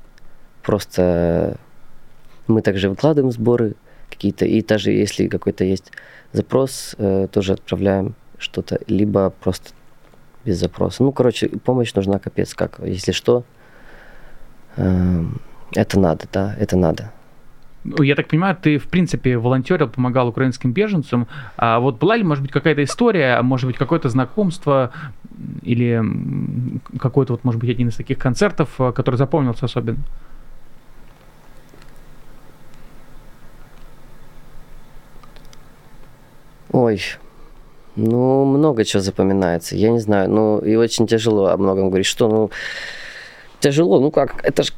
Просто 0.63 1.57
мы 2.47 2.63
также 2.63 2.89
выкладываем 2.89 3.33
сборы 3.33 3.75
какие-то, 4.11 4.45
и 4.45 4.63
даже 4.63 4.91
если 4.91 5.29
какой-то 5.29 5.65
есть 5.65 5.93
запрос, 6.33 6.95
э, 6.99 7.29
тоже 7.31 7.55
отправляем 7.55 8.15
что-то, 8.39 8.79
либо 8.87 9.31
просто 9.31 9.71
без 10.45 10.59
запроса. 10.59 11.03
Ну, 11.03 11.13
короче, 11.13 11.49
помощь 11.49 11.95
нужна 11.95 12.19
капец 12.19 12.55
как. 12.55 12.81
Если 12.85 13.13
что, 13.13 13.45
э, 14.77 15.25
это 15.75 15.99
надо, 15.99 16.27
да, 16.33 16.55
это 16.59 16.77
надо. 16.77 17.13
Ну, 17.85 18.03
я 18.03 18.15
так 18.15 18.29
понимаю, 18.29 18.57
ты, 18.57 18.79
в 18.79 18.89
принципе, 18.89 19.37
волонтерил, 19.37 19.89
помогал 19.89 20.29
украинским 20.29 20.73
беженцам. 20.73 21.27
А 21.57 21.81
вот 21.81 21.99
была 21.99 22.17
ли, 22.17 22.25
может 22.25 22.43
быть, 22.43 22.51
какая-то 22.51 22.83
история, 22.83 23.43
может 23.43 23.67
быть, 23.67 23.77
какое-то 23.77 24.09
знакомство 24.09 24.91
или 25.63 26.03
какой-то, 26.99 27.33
вот, 27.33 27.45
может 27.45 27.61
быть, 27.61 27.71
один 27.71 27.89
из 27.89 27.97
таких 27.97 28.19
концертов, 28.19 28.81
э, 28.81 28.93
который 28.93 29.17
запомнился 29.17 29.67
особенно? 29.67 29.99
Ой, 36.73 37.01
ну, 37.97 38.45
много 38.45 38.85
чего 38.85 39.01
запоминается. 39.01 39.77
Я 39.77 39.91
не 39.91 40.01
знаю, 40.01 40.29
ну, 40.29 40.59
и 40.59 40.75
очень 40.75 41.07
тяжело 41.07 41.47
о 41.47 41.57
многом 41.57 41.89
говорить. 41.89 42.07
Что, 42.07 42.29
ну, 42.29 42.51
тяжело, 43.61 44.01
ну 44.01 44.11
как, 44.11 44.45
это 44.45 44.65
же 44.65 44.73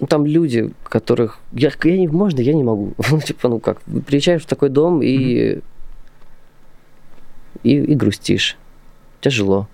ну, 0.00 0.06
там 0.06 0.26
люди, 0.26 0.72
которых... 0.84 1.38
Я, 1.52 1.70
я 1.84 1.98
не, 1.98 2.08
можно, 2.08 2.40
я 2.40 2.54
не 2.54 2.64
могу. 2.64 2.94
ну, 3.10 3.20
типа, 3.20 3.48
ну 3.48 3.60
как, 3.60 3.82
приезжаешь 4.06 4.42
в 4.42 4.46
такой 4.46 4.68
дом 4.68 5.02
и, 5.02 5.06
mm-hmm. 5.06 5.62
и, 7.62 7.70
и 7.74 7.94
грустишь. 7.94 8.56
Тяжело. 9.24 9.68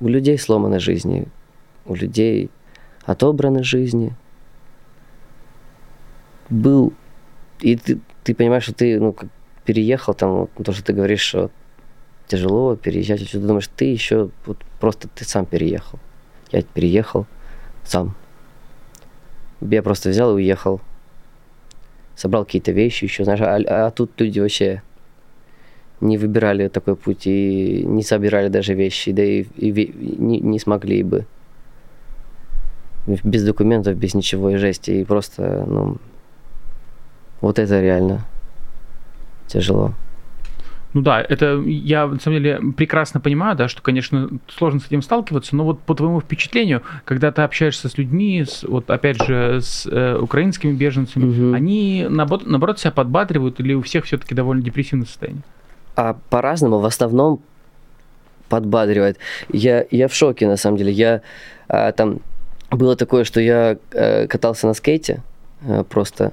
У 0.00 0.08
людей 0.08 0.38
сломаны 0.38 0.80
жизни, 0.80 1.26
у 1.84 1.94
людей 1.94 2.50
отобраны 3.04 3.62
жизни. 3.62 4.16
Был... 6.48 6.94
И 7.60 7.76
ты, 7.76 7.98
ты 8.24 8.34
понимаешь, 8.34 8.62
что 8.62 8.72
ты, 8.72 8.98
ну, 8.98 9.12
как 9.12 9.28
переехал, 9.66 10.14
там, 10.14 10.30
вот, 10.30 10.50
то, 10.64 10.72
что 10.72 10.82
ты 10.82 10.94
говоришь, 10.94 11.20
что 11.20 11.50
тяжело 12.26 12.74
переезжать, 12.74 13.30
ты 13.30 13.38
думаешь, 13.38 13.68
ты 13.68 13.84
еще 13.84 14.30
вот 14.46 14.56
просто 14.80 15.08
ты 15.08 15.26
сам 15.26 15.44
переехал. 15.44 15.98
Я 16.50 16.62
переехал 16.62 17.26
сам. 17.84 18.14
Я 19.60 19.82
просто 19.82 20.08
взял 20.08 20.30
и 20.30 20.36
уехал. 20.36 20.80
Собрал 22.16 22.46
какие-то 22.46 22.72
вещи 22.72 23.04
еще, 23.04 23.24
знаешь, 23.24 23.42
а, 23.42 23.88
а 23.88 23.90
тут 23.90 24.18
люди 24.18 24.40
вообще 24.40 24.82
не 26.00 26.18
выбирали 26.18 26.68
такой 26.68 26.96
путь 26.96 27.26
и 27.26 27.84
не 27.84 28.02
собирали 28.02 28.48
даже 28.48 28.74
вещи, 28.74 29.12
да 29.12 29.22
и, 29.22 29.42
и 29.56 29.92
не, 29.96 30.40
не 30.40 30.58
смогли 30.58 31.02
бы. 31.02 31.26
Без 33.06 33.42
документов, 33.42 33.96
без 33.96 34.14
ничего 34.14 34.50
и 34.50 34.56
жести. 34.56 34.90
И 34.90 35.04
просто, 35.04 35.64
ну, 35.66 35.96
вот 37.40 37.58
это 37.58 37.80
реально 37.80 38.26
тяжело. 39.46 39.94
Ну 40.94 41.02
да, 41.02 41.20
это 41.20 41.60
я 41.66 42.06
на 42.06 42.18
самом 42.18 42.38
деле 42.38 42.60
прекрасно 42.76 43.20
понимаю, 43.20 43.56
да, 43.56 43.68
что, 43.68 43.82
конечно, 43.82 44.30
сложно 44.48 44.80
с 44.80 44.86
этим 44.86 45.02
сталкиваться, 45.02 45.54
но 45.54 45.64
вот 45.64 45.80
по 45.80 45.94
твоему 45.94 46.20
впечатлению, 46.20 46.82
когда 47.04 47.30
ты 47.30 47.42
общаешься 47.42 47.88
с 47.88 47.98
людьми, 47.98 48.44
с, 48.46 48.62
вот 48.62 48.90
опять 48.90 49.22
же 49.22 49.60
с 49.60 49.86
э, 49.86 50.18
украинскими 50.18 50.72
беженцами, 50.72 51.24
угу. 51.48 51.54
они 51.54 52.06
наоборот, 52.08 52.46
наоборот 52.46 52.78
себя 52.78 52.90
подбадривают 52.90 53.60
или 53.60 53.74
у 53.74 53.82
всех 53.82 54.06
все-таки 54.06 54.34
довольно 54.34 54.62
депрессивное 54.62 55.06
состояние? 55.06 55.42
А 55.98 56.16
по-разному, 56.30 56.78
в 56.78 56.84
основном 56.84 57.40
подбадривает. 58.48 59.18
Я, 59.52 59.84
я 59.90 60.06
в 60.06 60.14
шоке, 60.14 60.46
на 60.46 60.56
самом 60.56 60.76
деле. 60.76 60.92
Я 60.92 61.22
а, 61.66 61.90
там 61.90 62.20
было 62.70 62.94
такое, 62.94 63.24
что 63.24 63.40
я 63.40 63.78
а, 63.92 64.28
катался 64.28 64.68
на 64.68 64.74
скейте 64.74 65.24
а, 65.66 65.82
просто 65.82 66.30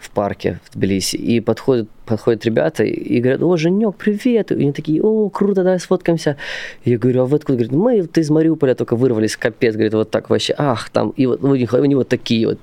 в 0.00 0.10
парке 0.10 0.58
в 0.64 0.76
Тбилиси, 0.76 1.14
и 1.14 1.38
подходят, 1.38 1.88
подходят 2.04 2.44
ребята 2.44 2.82
и 2.82 3.20
говорят, 3.20 3.42
о, 3.42 3.56
Женек, 3.56 3.94
привет, 3.94 4.50
и 4.50 4.54
они 4.54 4.72
такие, 4.72 5.00
о, 5.00 5.28
круто, 5.28 5.62
давай 5.62 5.78
сфоткаемся. 5.78 6.36
Я 6.84 6.98
говорю, 6.98 7.22
а 7.22 7.26
вы 7.26 7.36
откуда? 7.36 7.58
Говорит, 7.58 7.72
мы 7.72 8.02
вот 8.02 8.18
из 8.18 8.28
Мариуполя 8.28 8.74
только 8.74 8.96
вырвались, 8.96 9.36
капец, 9.36 9.74
говорит, 9.74 9.94
вот 9.94 10.10
так 10.10 10.30
вообще, 10.30 10.52
ах, 10.58 10.90
там, 10.90 11.10
и 11.10 11.26
вот 11.26 11.44
у 11.44 11.54
них, 11.54 11.72
у 11.72 11.84
них 11.84 11.96
вот 11.96 12.08
такие 12.08 12.48
вот, 12.48 12.58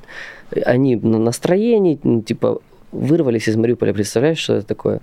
они 0.65 0.97
на 0.97 1.19
настроении, 1.19 1.97
ну, 2.03 2.21
типа, 2.21 2.59
вырвались 2.91 3.47
из 3.47 3.55
Мариуполя, 3.55 3.93
представляешь, 3.93 4.39
что 4.39 4.55
это 4.55 4.67
такое? 4.67 4.99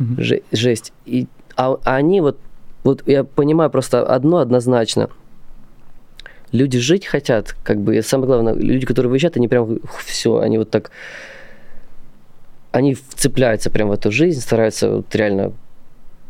Mm-hmm. 0.00 0.44
Жесть. 0.50 0.92
И, 1.06 1.28
а, 1.56 1.78
а 1.84 1.94
они 1.94 2.20
вот, 2.20 2.38
вот 2.82 3.06
я 3.06 3.22
понимаю 3.22 3.70
просто 3.70 4.02
одно 4.02 4.38
однозначно– 4.38 5.10
люди 6.52 6.78
жить 6.78 7.06
хотят, 7.06 7.54
как 7.62 7.80
бы, 7.80 8.00
самое 8.02 8.26
главное, 8.26 8.54
люди, 8.54 8.86
которые 8.86 9.10
выезжают, 9.10 9.36
они 9.36 9.48
прям 9.48 9.78
все, 10.04 10.38
они 10.38 10.58
вот 10.58 10.70
так 10.70 10.90
они 12.72 12.94
вцепляются 12.94 13.68
прямо 13.68 13.90
в 13.90 13.94
эту 13.94 14.12
жизнь, 14.12 14.40
стараются 14.40 14.90
вот 14.90 15.14
реально 15.14 15.52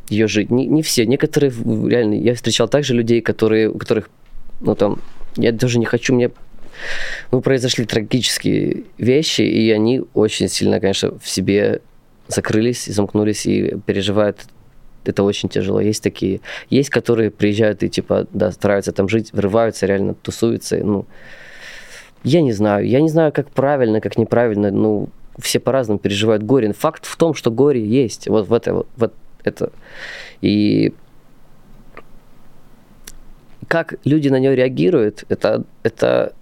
ее 0.09 0.27
жить. 0.27 0.51
Не, 0.51 0.67
не 0.67 0.83
все, 0.83 1.05
некоторые 1.05 1.53
реально, 1.53 2.15
я 2.15 2.35
встречал 2.35 2.67
также 2.67 2.95
людей, 2.95 3.21
которые, 3.21 3.69
у 3.69 3.77
которых, 3.77 4.09
ну 4.61 4.75
там, 4.75 5.01
я 5.37 5.53
даже 5.53 5.79
не 5.79 5.85
хочу, 5.85 6.15
мне 6.15 6.31
ну, 7.31 7.43
произошли 7.43 7.85
трагические 7.85 8.85
вещи, 8.97 9.43
и 9.43 9.71
они 9.71 10.03
очень 10.15 10.49
сильно, 10.49 10.81
конечно, 10.81 11.19
в 11.19 11.29
себе 11.29 11.83
закрылись, 12.31 12.87
замкнулись 12.87 13.47
и 13.47 13.77
переживают 13.87 14.38
это 15.05 15.23
очень 15.23 15.49
тяжело. 15.49 15.81
Есть 15.81 16.03
такие, 16.03 16.40
есть, 16.69 16.90
которые 16.90 17.31
приезжают 17.31 17.83
и 17.83 17.88
типа, 17.88 18.27
да, 18.33 18.53
стараются 18.53 18.93
там 18.93 19.09
жить, 19.09 19.33
врываются, 19.33 19.87
реально 19.87 20.14
тусуются. 20.14 20.77
Ну, 20.77 21.07
я 22.23 22.43
не 22.43 22.53
знаю, 22.53 22.87
я 22.87 23.01
не 23.01 23.09
знаю, 23.09 23.33
как 23.33 23.51
правильно, 23.51 24.01
как 24.01 24.19
неправильно. 24.19 24.71
Ну, 24.71 25.09
все 25.38 25.59
по-разному 25.59 25.99
переживают 25.99 26.43
горе. 26.43 26.73
Факт 26.73 27.07
в 27.07 27.16
том, 27.16 27.35
что 27.35 27.51
горе 27.51 27.85
есть. 27.85 28.29
Вот 28.29 28.49
в 28.49 28.53
это, 28.53 28.85
вот 28.97 29.14
это. 29.43 29.73
И 30.43 30.93
как 33.69 33.95
люди 34.05 34.29
на 34.29 34.38
него 34.38 34.53
реагируют, 34.53 35.25
это, 35.29 35.64
это 35.83 36.35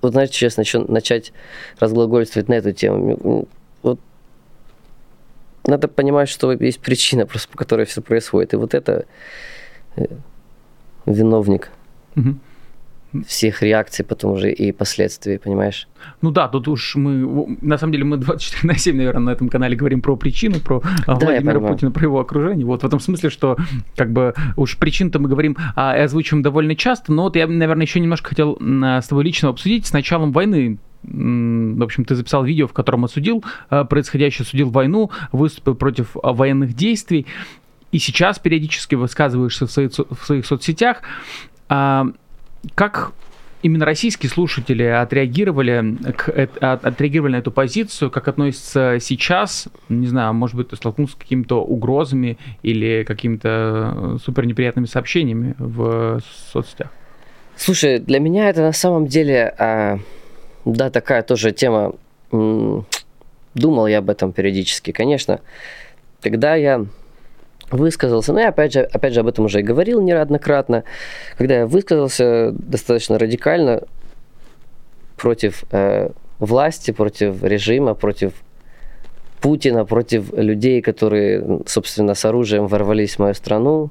вот 0.00 0.12
знаете, 0.12 0.34
сейчас 0.34 0.56
начну 0.56 0.86
начать 0.86 1.32
разглагольствовать 1.80 2.48
на 2.48 2.54
эту 2.54 2.72
тему. 2.72 3.48
Надо 5.66 5.88
понимать, 5.88 6.28
что 6.28 6.52
есть 6.52 6.80
причина, 6.80 7.26
просто 7.26 7.48
по 7.48 7.58
которой 7.58 7.86
все 7.86 8.02
происходит. 8.02 8.54
И 8.54 8.56
вот 8.56 8.74
это 8.74 9.06
э, 9.96 10.06
виновник. 11.06 11.70
Угу 12.16 12.36
всех 13.26 13.62
реакций 13.62 14.04
потом 14.04 14.32
уже 14.32 14.52
и 14.52 14.72
последствий, 14.72 15.38
понимаешь? 15.38 15.88
Ну 16.22 16.30
да, 16.30 16.48
тут 16.48 16.68
уж 16.68 16.96
мы, 16.96 17.56
на 17.60 17.78
самом 17.78 17.92
деле, 17.92 18.04
мы 18.04 18.16
24 18.18 18.72
на 18.72 18.78
7, 18.78 18.96
наверное, 18.96 19.22
на 19.22 19.30
этом 19.30 19.48
канале 19.48 19.76
говорим 19.76 20.02
про 20.02 20.16
причину, 20.16 20.60
про 20.60 20.82
а, 21.06 21.16
да, 21.16 21.26
Владимира 21.26 21.60
Путина, 21.60 21.90
про 21.90 22.04
его 22.04 22.20
окружение. 22.20 22.66
Вот 22.66 22.82
в 22.82 22.86
этом 22.86 23.00
смысле, 23.00 23.30
что 23.30 23.56
как 23.96 24.12
бы 24.12 24.34
уж 24.56 24.76
причин-то 24.78 25.18
мы 25.18 25.28
говорим 25.28 25.56
а, 25.74 25.96
и 25.96 26.00
озвучиваем 26.00 26.42
довольно 26.42 26.76
часто, 26.76 27.12
но 27.12 27.24
вот 27.24 27.36
я, 27.36 27.46
наверное, 27.46 27.86
еще 27.86 28.00
немножко 28.00 28.30
хотел 28.30 28.58
с 28.60 29.06
тобой 29.08 29.24
лично 29.24 29.48
обсудить 29.48 29.86
с 29.86 29.92
началом 29.92 30.32
войны 30.32 30.78
в 31.06 31.82
общем, 31.82 32.04
ты 32.04 32.14
записал 32.14 32.44
видео, 32.44 32.66
в 32.66 32.72
котором 32.72 33.04
осудил 33.04 33.44
а, 33.70 33.84
происходящее, 33.84 34.44
осудил 34.44 34.70
войну, 34.70 35.10
выступил 35.32 35.74
против 35.74 36.10
военных 36.14 36.74
действий, 36.74 37.26
и 37.92 37.98
сейчас 37.98 38.38
периодически 38.38 38.94
высказываешься 38.94 39.66
в 39.66 39.70
своих, 39.70 39.92
в 39.92 40.26
своих 40.26 40.44
соцсетях. 40.44 41.02
Как 41.68 43.12
именно 43.62 43.84
российские 43.84 44.30
слушатели 44.30 44.84
отреагировали, 44.84 45.96
к, 46.12 46.28
отреагировали 46.60 47.32
на 47.32 47.36
эту 47.36 47.50
позицию, 47.50 48.10
как 48.10 48.28
относятся 48.28 48.98
сейчас, 49.00 49.68
не 49.88 50.06
знаю, 50.06 50.34
может 50.34 50.56
быть, 50.56 50.68
ты 50.68 50.76
столкнулся 50.76 51.14
с 51.14 51.16
какими-то 51.16 51.62
угрозами 51.62 52.38
или 52.62 53.04
какими-то 53.04 53.94
э, 53.96 54.16
супер 54.24 54.46
неприятными 54.46 54.86
сообщениями 54.86 55.54
в 55.58 56.20
соцсетях? 56.52 56.92
Слушай, 57.56 57.98
для 57.98 58.20
меня 58.20 58.48
это 58.48 58.60
на 58.60 58.72
самом 58.72 59.06
деле, 59.06 59.54
а, 59.58 59.98
да, 60.66 60.90
такая 60.90 61.22
тоже 61.22 61.52
тема. 61.52 61.94
Думал 62.30 63.86
я 63.86 63.98
об 63.98 64.10
этом 64.10 64.32
периодически, 64.32 64.90
конечно. 64.90 65.40
Когда 66.20 66.56
я 66.56 66.84
высказался. 67.70 68.32
Ну, 68.32 68.40
я 68.40 68.48
опять 68.48 68.72
же, 68.72 68.80
опять 68.80 69.14
же 69.14 69.20
об 69.20 69.28
этом 69.28 69.44
уже 69.46 69.60
и 69.60 69.62
говорил 69.62 70.02
неоднократно. 70.02 70.84
Когда 71.38 71.58
я 71.58 71.66
высказался 71.66 72.50
достаточно 72.52 73.18
радикально 73.18 73.84
против 75.16 75.64
э, 75.70 76.10
власти, 76.40 76.90
против 76.90 77.42
режима, 77.42 77.94
против 77.94 78.32
Путина, 79.40 79.84
против 79.84 80.32
людей, 80.32 80.82
которые, 80.82 81.60
собственно, 81.66 82.14
с 82.14 82.24
оружием 82.24 82.66
ворвались 82.66 83.16
в 83.16 83.18
мою 83.20 83.34
страну, 83.34 83.90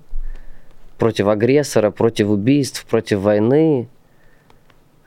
против 0.98 1.28
агрессора, 1.28 1.92
против 1.92 2.30
убийств, 2.30 2.86
против 2.86 3.20
войны. 3.20 3.88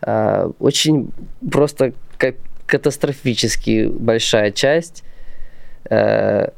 Э, 0.02 0.50
очень 0.58 1.10
просто 1.50 1.92
катастрофически 2.66 3.86
большая 3.86 4.50
часть 4.52 5.02
э, 5.90 6.48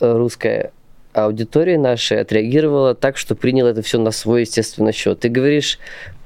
русской 0.00 0.70
аудитории 1.12 1.76
нашей 1.76 2.20
отреагировала 2.20 2.94
так, 2.94 3.16
что 3.16 3.34
приняла 3.34 3.70
это 3.70 3.82
все 3.82 3.98
на 3.98 4.10
свой 4.10 4.42
естественный 4.42 4.92
счет. 4.92 5.20
Ты 5.20 5.28
говоришь, 5.28 5.78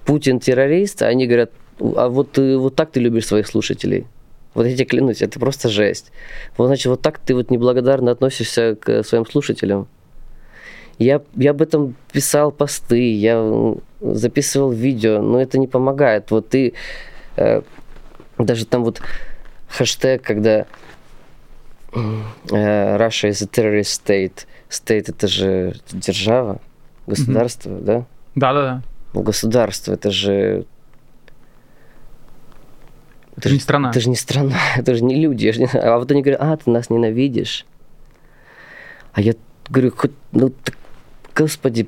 Путин 0.04 0.38
террорист, 0.38 1.02
а 1.02 1.08
они 1.08 1.26
говорят, 1.26 1.50
а 1.80 2.08
вот, 2.08 2.32
ты, 2.32 2.56
вот 2.56 2.76
так 2.76 2.92
ты 2.92 3.00
любишь 3.00 3.26
своих 3.26 3.48
слушателей. 3.48 4.06
Вот 4.54 4.64
я 4.66 4.74
тебе 4.74 4.86
клянусь, 4.86 5.20
это 5.20 5.38
просто 5.38 5.68
жесть. 5.68 6.12
Вот, 6.56 6.68
значит, 6.68 6.86
вот 6.86 7.02
так 7.02 7.18
ты 7.18 7.34
вот 7.34 7.50
неблагодарно 7.50 8.12
относишься 8.12 8.76
к 8.80 9.02
своим 9.02 9.26
слушателям. 9.26 9.88
Я, 10.98 11.22
я 11.34 11.50
об 11.50 11.60
этом 11.60 11.94
писал 12.12 12.50
посты, 12.50 13.14
я 13.14 13.74
записывал 14.00 14.70
видео, 14.70 15.20
но 15.20 15.40
это 15.40 15.58
не 15.58 15.66
помогает. 15.66 16.30
Вот 16.30 16.48
ты 16.48 16.74
э, 17.36 17.62
даже 18.38 18.66
там 18.66 18.84
вот 18.84 19.02
хэштег, 19.68 20.22
когда 20.22 20.66
э, 21.92 22.96
Russia 22.96 23.28
is 23.28 23.42
a 23.42 23.46
terrorist 23.46 24.02
state, 24.04 24.46
State 24.68 25.04
это 25.08 25.28
же 25.28 25.76
держава, 25.92 26.60
государство, 27.06 27.70
mm-hmm. 27.70 27.84
да? 27.84 28.06
Да, 28.34 28.52
да, 28.52 28.62
да. 28.62 28.82
Ну, 29.14 29.22
государство 29.22 29.92
это 29.92 30.10
же. 30.10 30.66
Это, 33.36 33.48
же 33.48 33.54
не 33.54 33.60
страна. 33.60 33.90
Это 33.90 34.00
же 34.00 34.08
не 34.08 34.16
страна, 34.16 34.56
это 34.76 34.94
же 34.94 35.04
не 35.04 35.16
люди. 35.16 35.52
Не... 35.56 35.66
А 35.66 35.98
вот 35.98 36.10
они 36.10 36.22
говорят, 36.22 36.40
а, 36.42 36.56
ты 36.56 36.70
нас 36.70 36.90
ненавидишь. 36.90 37.64
А 39.12 39.20
я 39.20 39.34
говорю, 39.68 39.92
хоть, 39.96 40.12
ну, 40.32 40.50
так, 40.50 40.74
господи, 41.36 41.86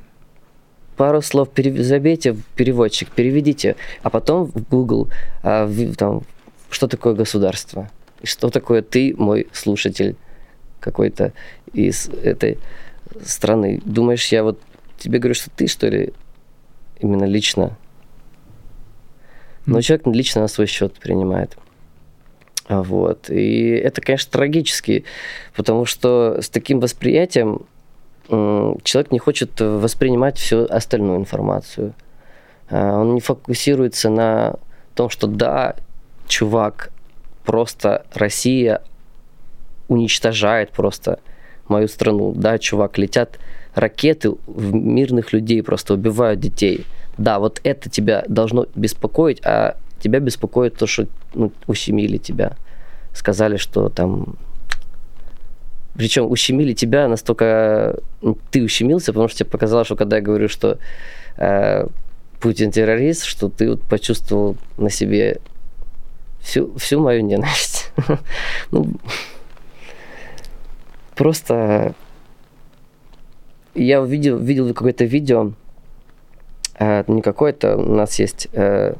пару 0.96 1.22
слов 1.22 1.50
перев... 1.50 1.78
забейте 1.78 2.32
в 2.32 2.42
переводчик, 2.56 3.08
переведите, 3.10 3.76
а 4.02 4.10
потом 4.10 4.46
в 4.46 4.68
Google, 4.68 5.08
а, 5.42 5.66
в, 5.66 5.96
там, 5.96 6.22
что 6.70 6.86
такое 6.86 7.14
государство, 7.14 7.90
и 8.20 8.26
что 8.26 8.50
такое 8.50 8.82
ты, 8.82 9.14
мой 9.16 9.46
слушатель 9.52 10.16
какой-то 10.80 11.32
из 11.72 12.08
этой 12.08 12.58
страны. 13.24 13.80
Думаешь, 13.84 14.28
я 14.28 14.42
вот 14.42 14.60
тебе 14.98 15.18
говорю, 15.18 15.34
что 15.34 15.50
ты, 15.50 15.66
что 15.66 15.88
ли, 15.88 16.12
именно 17.00 17.24
лично? 17.24 17.76
Но 19.66 19.80
человек 19.80 20.06
лично 20.06 20.42
на 20.42 20.48
свой 20.48 20.66
счет 20.66 20.94
принимает. 20.94 21.56
Вот. 22.68 23.30
И 23.30 23.70
это, 23.70 24.00
конечно, 24.00 24.30
трагически, 24.30 25.04
потому 25.54 25.84
что 25.84 26.38
с 26.40 26.48
таким 26.48 26.80
восприятием 26.80 27.66
человек 28.28 29.10
не 29.10 29.18
хочет 29.18 29.60
воспринимать 29.60 30.38
всю 30.38 30.66
остальную 30.68 31.18
информацию. 31.18 31.94
А, 32.70 33.00
он 33.00 33.14
не 33.14 33.20
фокусируется 33.20 34.10
на 34.10 34.56
том, 34.94 35.10
что 35.10 35.26
да, 35.26 35.76
чувак, 36.26 36.90
просто 37.44 38.04
Россия 38.14 38.82
уничтожает 39.88 40.70
просто 40.70 41.20
мою 41.68 41.88
страну. 41.88 42.32
Да, 42.36 42.58
чувак, 42.58 42.98
летят 42.98 43.38
ракеты 43.74 44.34
в 44.46 44.74
мирных 44.74 45.32
людей, 45.32 45.62
просто 45.62 45.94
убивают 45.94 46.40
детей. 46.40 46.84
Да, 47.16 47.38
вот 47.38 47.60
это 47.64 47.88
тебя 47.90 48.24
должно 48.28 48.66
беспокоить, 48.74 49.40
а 49.44 49.76
тебя 50.00 50.20
беспокоит 50.20 50.76
то, 50.76 50.86
что 50.86 51.06
ну, 51.34 51.52
ущемили 51.66 52.18
тебя. 52.18 52.52
Сказали, 53.14 53.56
что 53.56 53.88
там... 53.88 54.36
Причем 55.98 56.30
ущемили 56.30 56.72
тебя 56.72 57.08
настолько... 57.08 57.98
Ты 58.50 58.62
ущемился, 58.62 59.12
потому 59.12 59.28
что 59.28 59.40
тебе 59.40 59.50
показалось, 59.50 59.88
что 59.88 59.96
когда 59.96 60.16
я 60.16 60.22
говорю, 60.22 60.48
что 60.48 60.78
э, 61.36 61.86
Путин 62.40 62.70
террорист, 62.70 63.24
что 63.24 63.50
ты 63.50 63.68
вот 63.68 63.82
почувствовал 63.82 64.56
на 64.76 64.88
себе 64.88 65.40
всю, 66.40 66.72
всю 66.78 67.00
мою 67.00 67.22
ненависть. 67.22 67.92
ну, 68.70 68.94
Просто 71.18 71.94
я 73.74 74.00
видел, 74.02 74.38
видел 74.38 74.72
какое-то 74.72 75.04
видео, 75.04 75.50
э, 76.78 77.02
не 77.08 77.22
какое-то, 77.22 77.76
у 77.76 77.92
нас 77.92 78.20
есть 78.20 78.46
э, 78.52 78.94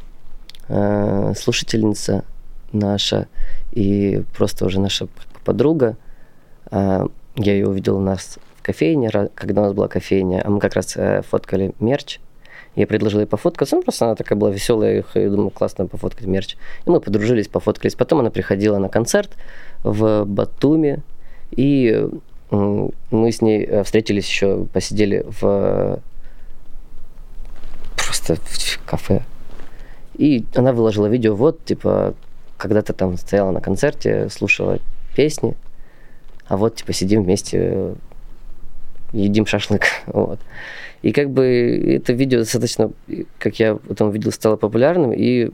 э, 0.69 1.33
слушательница 1.39 2.25
наша 2.73 3.29
и 3.71 4.25
просто 4.37 4.67
уже 4.67 4.81
наша 4.81 5.07
подруга. 5.45 5.97
Э, 6.71 7.07
я 7.37 7.53
ее 7.53 7.69
увидел 7.69 7.97
у 7.97 8.01
нас 8.01 8.39
в 8.57 8.63
кофейне, 8.63 9.11
когда 9.35 9.63
у 9.63 9.65
нас 9.65 9.73
была 9.73 9.89
кофейня, 9.89 10.43
а 10.45 10.51
мы 10.51 10.61
как 10.61 10.75
раз 10.75 10.97
э, 10.97 11.23
фоткали 11.23 11.73
мерч. 11.81 12.21
Я 12.75 12.87
предложил 12.87 13.21
ей 13.21 13.27
пофоткаться, 13.27 13.77
ну, 13.77 13.83
просто 13.83 14.05
она 14.05 14.15
такая 14.15 14.39
была 14.39 14.51
веселая, 14.51 15.05
я 15.15 15.31
думаю, 15.31 15.51
классно 15.51 15.87
пофоткать 15.87 16.27
мерч. 16.27 16.57
И 16.87 16.91
мы 16.91 17.01
подружились, 17.01 17.49
пофоткались. 17.49 17.95
Потом 17.95 18.21
она 18.21 18.31
приходила 18.31 18.79
на 18.79 18.89
концерт 18.89 19.31
в 19.83 20.25
Батуми, 20.25 21.03
и 21.51 22.09
мы 22.51 23.33
с 23.33 23.43
ней 23.43 23.65
э, 23.65 23.83
встретились 23.83 24.27
еще, 24.27 24.67
посидели 24.73 25.25
в 25.41 26.01
просто 27.97 28.37
в 28.37 28.87
кафе. 28.87 29.23
И 30.15 30.45
она 30.55 30.73
выложила 30.73 31.07
видео, 31.07 31.35
вот, 31.35 31.65
типа, 31.65 32.15
когда-то 32.57 32.93
там 32.93 33.17
стояла 33.17 33.53
на 33.53 33.61
концерте, 33.61 34.29
слушала 34.31 34.79
песни, 35.15 35.55
а 36.49 36.57
вот, 36.57 36.77
типа, 36.77 36.93
сидим 36.93 37.23
вместе, 37.23 37.95
едим 39.13 39.47
шашлык, 39.47 39.83
вот. 40.07 40.41
И 41.03 41.13
как 41.13 41.31
бы 41.31 41.45
это 41.45 42.13
видео 42.13 42.41
достаточно, 42.41 42.91
как 43.39 43.61
я 43.61 43.77
потом 43.77 44.11
видел, 44.11 44.33
стало 44.33 44.57
популярным, 44.57 45.13
и 45.13 45.51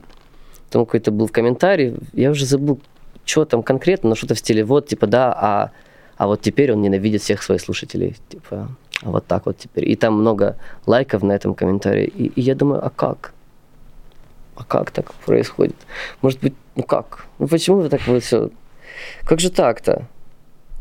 там 0.71 0.85
какой-то 0.85 1.11
был 1.11 1.29
комментарий, 1.29 1.95
я 2.13 2.31
уже 2.31 2.45
забыл, 2.45 2.79
что 3.25 3.45
там 3.45 3.61
конкретно, 3.61 4.09
но 4.09 4.15
что-то 4.15 4.33
в 4.33 4.39
стиле, 4.39 4.63
вот, 4.63 4.87
типа, 4.87 5.05
да, 5.07 5.33
а 5.33 5.71
а 6.17 6.27
вот 6.27 6.41
теперь 6.41 6.71
он 6.71 6.81
ненавидит 6.81 7.21
всех 7.21 7.43
своих 7.43 7.61
слушателей. 7.61 8.15
Типа, 8.29 8.69
а 9.01 9.11
вот 9.11 9.25
так 9.27 9.45
вот 9.45 9.57
теперь. 9.57 9.89
И 9.89 9.95
там 9.95 10.13
много 10.13 10.57
лайков 10.85 11.23
на 11.23 11.33
этом 11.33 11.55
комментарии. 11.55 12.05
И, 12.05 12.27
и 12.27 12.41
я 12.41 12.55
думаю, 12.55 12.85
а 12.85 12.89
как? 12.89 13.33
А 14.55 14.63
как 14.63 14.91
так 14.91 15.13
происходит? 15.13 15.75
Может 16.21 16.39
быть, 16.39 16.53
ну 16.75 16.83
как? 16.83 17.25
Ну 17.39 17.47
почему 17.47 17.87
так 17.89 18.07
вот 18.07 18.23
все? 18.23 18.49
Как 19.25 19.41
же 19.41 19.49
так-то? 19.49 20.07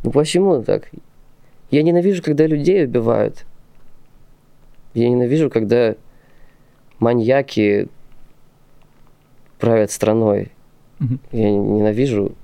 Ну 0.04 0.10
почему 0.10 0.62
так? 0.62 0.90
Я 1.70 1.82
ненавижу, 1.82 2.22
когда 2.22 2.46
людей 2.46 2.84
убивают. 2.84 3.46
Я 4.92 5.08
ненавижу, 5.08 5.50
когда 5.50 5.96
маньяки 6.98 7.88
правят 9.58 9.90
страной. 9.90 10.52
Mm-hmm. 11.00 11.18
Я 11.32 11.50
ненавижу, 11.50 12.34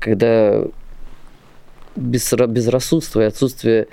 когда 0.00 0.64
без, 1.94 2.32
безрассудство 2.32 3.20
и 3.20 3.24
отсутствие 3.24 3.86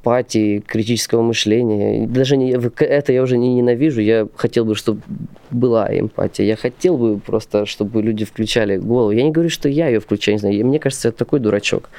эмпатии, 0.00 0.60
критического 0.60 1.22
мышления. 1.22 2.06
Даже 2.06 2.36
не, 2.36 2.52
это 2.52 3.12
я 3.12 3.22
уже 3.22 3.36
не 3.36 3.54
ненавижу, 3.54 4.00
я 4.00 4.26
хотел 4.36 4.64
бы, 4.64 4.74
чтобы 4.74 5.02
была 5.50 5.88
эмпатия. 5.90 6.46
Я 6.46 6.56
хотел 6.56 6.96
бы 6.96 7.18
просто, 7.18 7.66
чтобы 7.66 8.02
люди 8.02 8.24
включали 8.24 8.78
голову. 8.78 9.10
Я 9.10 9.22
не 9.22 9.30
говорю, 9.30 9.50
что 9.50 9.68
я 9.68 9.88
ее 9.88 10.00
включаю, 10.00 10.36
не 10.36 10.40
знаю. 10.40 10.66
Мне 10.66 10.78
кажется, 10.78 11.08
я 11.08 11.12
такой 11.12 11.40
дурачок 11.40 11.90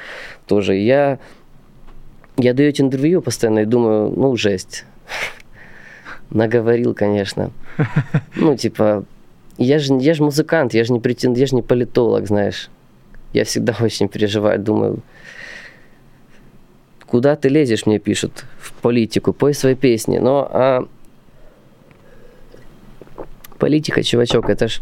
тоже. 0.46 0.74
Я, 0.74 1.18
я 2.36 2.54
даю 2.54 2.68
эти 2.68 2.82
интервью 2.82 3.22
постоянно 3.22 3.60
и 3.60 3.66
думаю, 3.66 4.12
ну, 4.16 4.36
жесть. 4.36 4.84
Наговорил, 6.30 6.94
конечно. 6.94 7.50
Ну, 8.36 8.56
типа, 8.56 9.04
я 9.58 9.78
же, 9.78 9.94
я 9.94 10.14
же 10.14 10.24
музыкант, 10.24 10.74
я 10.74 10.84
же 10.84 10.92
не 10.92 11.00
претен, 11.00 11.34
я 11.34 11.46
же 11.46 11.54
не 11.54 11.62
политолог, 11.62 12.26
знаешь 12.26 12.68
я 13.32 13.44
всегда 13.44 13.74
очень 13.80 14.08
переживаю, 14.08 14.58
думаю, 14.58 14.98
куда 17.12 17.36
ты 17.36 17.50
лезешь, 17.50 17.84
мне 17.84 17.98
пишут, 17.98 18.46
в 18.58 18.72
политику, 18.72 19.34
пой 19.34 19.52
свои 19.52 19.74
песни. 19.74 20.16
Но 20.16 20.48
а 20.50 20.88
политика, 23.58 24.02
чувачок, 24.02 24.48
это 24.48 24.68
ж 24.68 24.80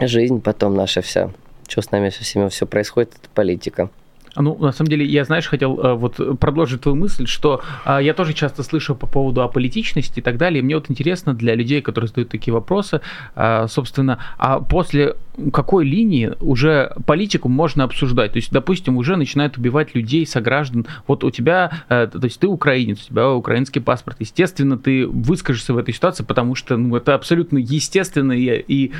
жизнь 0.00 0.40
потом 0.40 0.74
наша 0.74 1.02
вся. 1.02 1.30
Что 1.68 1.80
с 1.80 1.92
нами 1.92 2.10
со 2.10 2.24
всеми 2.24 2.48
все 2.48 2.66
происходит, 2.66 3.12
это 3.14 3.28
политика. 3.32 3.90
Ну, 4.36 4.56
на 4.58 4.72
самом 4.72 4.88
деле, 4.88 5.04
я, 5.04 5.24
знаешь, 5.24 5.46
хотел 5.46 5.78
э, 5.78 5.94
вот 5.94 6.38
продолжить 6.38 6.80
твою 6.80 6.96
мысль, 6.96 7.26
что 7.26 7.60
э, 7.84 7.98
я 8.02 8.14
тоже 8.14 8.32
часто 8.32 8.62
слышу 8.62 8.94
по 8.94 9.06
поводу 9.06 9.42
аполитичности 9.42 10.20
и 10.20 10.22
так 10.22 10.38
далее. 10.38 10.62
Мне 10.62 10.74
вот 10.74 10.90
интересно 10.90 11.34
для 11.34 11.54
людей, 11.54 11.82
которые 11.82 12.08
задают 12.08 12.30
такие 12.30 12.54
вопросы, 12.54 13.02
э, 13.34 13.66
собственно, 13.68 14.18
а 14.38 14.60
после 14.60 15.16
какой 15.52 15.84
линии 15.86 16.32
уже 16.40 16.94
политику 17.06 17.48
можно 17.48 17.84
обсуждать? 17.84 18.32
То 18.32 18.38
есть, 18.38 18.52
допустим, 18.52 18.96
уже 18.96 19.16
начинают 19.16 19.56
убивать 19.56 19.94
людей, 19.94 20.26
сограждан. 20.26 20.86
Вот 21.06 21.24
у 21.24 21.30
тебя, 21.30 21.84
то 21.88 22.20
есть 22.22 22.38
ты 22.38 22.46
украинец, 22.46 23.04
у 23.04 23.08
тебя 23.08 23.30
украинский 23.30 23.80
паспорт. 23.80 24.18
Естественно, 24.20 24.76
ты 24.76 25.06
выскажешься 25.06 25.72
в 25.72 25.78
этой 25.78 25.94
ситуации, 25.94 26.22
потому 26.22 26.54
что 26.54 26.76
ну, 26.76 26.94
это 26.96 27.14
абсолютно 27.14 27.56
естественно 27.56 28.32
и, 28.32 28.62
и 28.68 28.92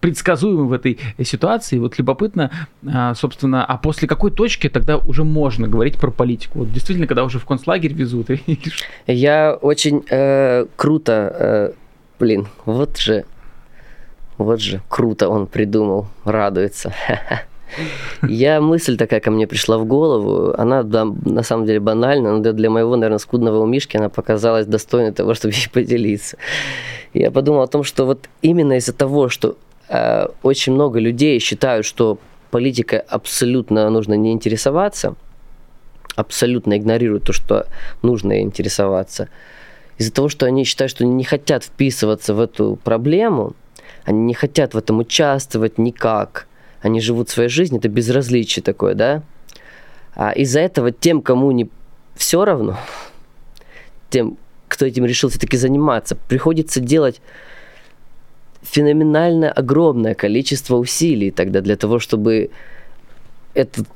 предсказуемо 0.00 0.62
в 0.62 0.72
этой 0.72 0.98
ситуации. 1.24 1.78
Вот 1.78 1.98
любопытно, 1.98 2.52
собственно, 3.16 3.64
а 3.64 3.78
после 3.78 4.06
какой 4.06 4.30
точки 4.30 4.47
точке 4.48 4.70
тогда 4.70 4.96
уже 4.96 5.24
можно 5.24 5.68
говорить 5.68 5.98
про 5.98 6.10
политику? 6.10 6.60
Вот 6.60 6.72
действительно, 6.72 7.06
когда 7.06 7.24
уже 7.24 7.38
в 7.38 7.44
концлагерь 7.44 7.92
везут? 7.92 8.28
Я 9.06 9.58
очень 9.60 10.02
э, 10.08 10.64
круто, 10.76 11.12
э, 11.38 11.72
блин, 12.18 12.48
вот 12.64 12.96
же, 12.96 13.24
вот 14.38 14.60
же, 14.60 14.80
круто 14.88 15.28
он 15.28 15.46
придумал, 15.46 16.06
радуется. 16.24 16.94
Я 18.28 18.62
мысль 18.62 18.96
такая 18.96 19.20
ко 19.20 19.30
мне 19.30 19.46
пришла 19.46 19.76
в 19.76 19.84
голову, 19.84 20.54
она 20.56 20.82
да, 20.82 21.04
на 21.04 21.42
самом 21.42 21.66
деле 21.66 21.80
банальна, 21.80 22.38
но 22.38 22.52
для 22.52 22.70
моего, 22.70 22.96
наверное, 22.96 23.18
скудного 23.18 23.58
умишки 23.58 23.98
она 23.98 24.08
показалась 24.08 24.66
достойной 24.66 25.12
того, 25.12 25.34
чтобы 25.34 25.52
ей 25.52 25.68
поделиться. 25.70 26.38
Я 27.12 27.30
подумал 27.30 27.60
о 27.60 27.66
том, 27.66 27.84
что 27.84 28.06
вот 28.06 28.30
именно 28.40 28.78
из-за 28.78 28.94
того, 28.94 29.28
что 29.28 29.58
э, 29.90 30.28
очень 30.42 30.72
много 30.72 30.98
людей 31.00 31.38
считают, 31.38 31.84
что 31.84 32.18
политикой 32.50 32.98
абсолютно 32.98 33.88
нужно 33.90 34.14
не 34.14 34.32
интересоваться, 34.32 35.16
абсолютно 36.16 36.76
игнорируют 36.76 37.24
то, 37.24 37.32
что 37.32 37.66
нужно 38.02 38.40
интересоваться. 38.40 39.28
Из-за 39.98 40.12
того, 40.12 40.28
что 40.28 40.46
они 40.46 40.64
считают, 40.64 40.90
что 40.90 41.04
не 41.04 41.24
хотят 41.24 41.64
вписываться 41.64 42.34
в 42.34 42.40
эту 42.40 42.78
проблему, 42.82 43.54
они 44.04 44.20
не 44.20 44.34
хотят 44.34 44.74
в 44.74 44.78
этом 44.78 44.98
участвовать 44.98 45.78
никак, 45.78 46.46
они 46.80 47.00
живут 47.00 47.28
своей 47.28 47.48
жизнью, 47.48 47.80
это 47.80 47.88
безразличие 47.88 48.62
такое, 48.62 48.94
да? 48.94 49.22
А 50.14 50.32
из-за 50.32 50.60
этого 50.60 50.92
тем, 50.92 51.22
кому 51.22 51.50
не 51.50 51.68
все 52.14 52.44
равно, 52.44 52.78
тем, 54.10 54.38
кто 54.68 54.86
этим 54.86 55.04
решил 55.04 55.30
все-таки 55.30 55.56
заниматься, 55.56 56.16
приходится 56.16 56.80
делать 56.80 57.20
феноменально 58.70 59.50
огромное 59.50 60.14
количество 60.14 60.76
усилий 60.76 61.30
тогда 61.30 61.60
для 61.60 61.76
того, 61.76 61.98
чтобы 61.98 62.50
этот 63.54 63.86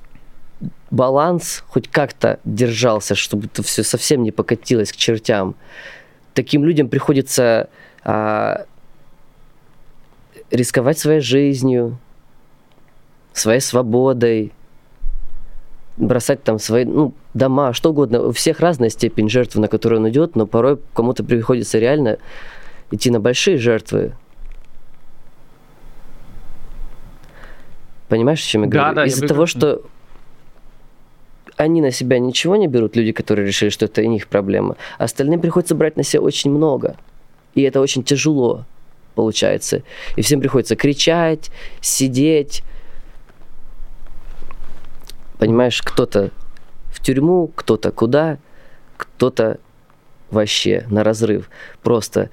баланс 0.91 1.64
хоть 1.68 1.89
как-то 1.89 2.39
держался, 2.45 3.14
чтобы 3.14 3.47
это 3.47 3.62
все 3.62 3.83
совсем 3.83 4.23
не 4.23 4.31
покатилось 4.31 4.93
к 4.93 4.97
чертям. 4.97 5.55
Таким 6.35 6.64
людям 6.64 6.89
приходится 6.89 7.68
а, 8.05 8.64
рисковать 10.51 10.99
своей 10.99 11.20
жизнью, 11.20 11.99
своей 13.33 13.61
свободой, 13.61 14.53
бросать 15.97 16.43
там 16.43 16.59
свои 16.59 16.85
ну, 16.85 17.14
дома, 17.35 17.73
что 17.73 17.91
угодно. 17.91 18.23
У 18.23 18.33
всех 18.33 18.61
разная 18.61 18.89
степень 18.89 19.29
жертв, 19.29 19.57
на 19.57 19.68
которую 19.68 20.01
он 20.01 20.09
идет, 20.09 20.37
но 20.37 20.47
порой 20.47 20.79
кому-то 20.95 21.25
приходится 21.25 21.79
реально 21.79 22.18
идти 22.91 23.11
на 23.11 23.20
большие 23.20 23.57
жертвы, 23.59 24.12
Понимаешь, 28.12 28.44
о 28.44 28.46
чем 28.46 28.64
я 28.64 28.68
говорю? 28.68 28.88
Да, 28.88 28.92
да, 28.92 29.06
Из-за 29.06 29.26
того, 29.26 29.46
что 29.46 29.80
они 31.56 31.80
на 31.80 31.90
себя 31.90 32.18
ничего 32.18 32.56
не 32.56 32.68
берут, 32.68 32.94
люди, 32.94 33.10
которые 33.10 33.46
решили, 33.46 33.70
что 33.70 33.86
это 33.86 34.02
их 34.02 34.28
проблема, 34.28 34.76
а 34.98 35.04
остальным 35.04 35.40
приходится 35.40 35.74
брать 35.74 35.96
на 35.96 36.02
себя 36.02 36.20
очень 36.20 36.50
много. 36.50 36.96
И 37.54 37.62
это 37.62 37.80
очень 37.80 38.04
тяжело 38.04 38.66
получается. 39.14 39.82
И 40.16 40.20
всем 40.20 40.42
приходится 40.42 40.76
кричать, 40.76 41.50
сидеть. 41.80 42.62
Понимаешь, 45.38 45.80
кто-то 45.80 46.32
в 46.92 47.00
тюрьму, 47.00 47.50
кто-то 47.54 47.92
куда, 47.92 48.36
кто-то 48.98 49.58
вообще 50.30 50.84
на 50.90 51.02
разрыв. 51.02 51.48
Просто 51.82 52.28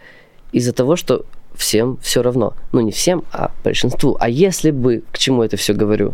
из-за 0.52 0.74
того, 0.74 0.98
что 0.98 1.26
всем 1.60 1.98
все 2.02 2.22
равно. 2.22 2.54
Ну, 2.72 2.80
не 2.80 2.92
всем, 2.92 3.24
а 3.32 3.52
большинству. 3.64 4.18
А 4.20 4.30
если 4.30 4.72
бы, 4.72 5.04
к 5.12 5.18
чему 5.18 5.44
это 5.44 5.58
все 5.58 5.74
говорю? 5.74 6.14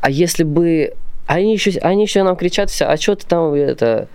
А 0.00 0.10
если 0.10 0.44
бы... 0.44 0.94
Они 1.26 1.52
еще, 1.52 1.78
они 1.80 2.02
еще 2.02 2.22
нам 2.22 2.36
кричат 2.36 2.70
все, 2.70 2.84
а 2.86 2.96
что 2.96 3.14
ты 3.14 3.26
там 3.26 3.54
это 3.54 4.08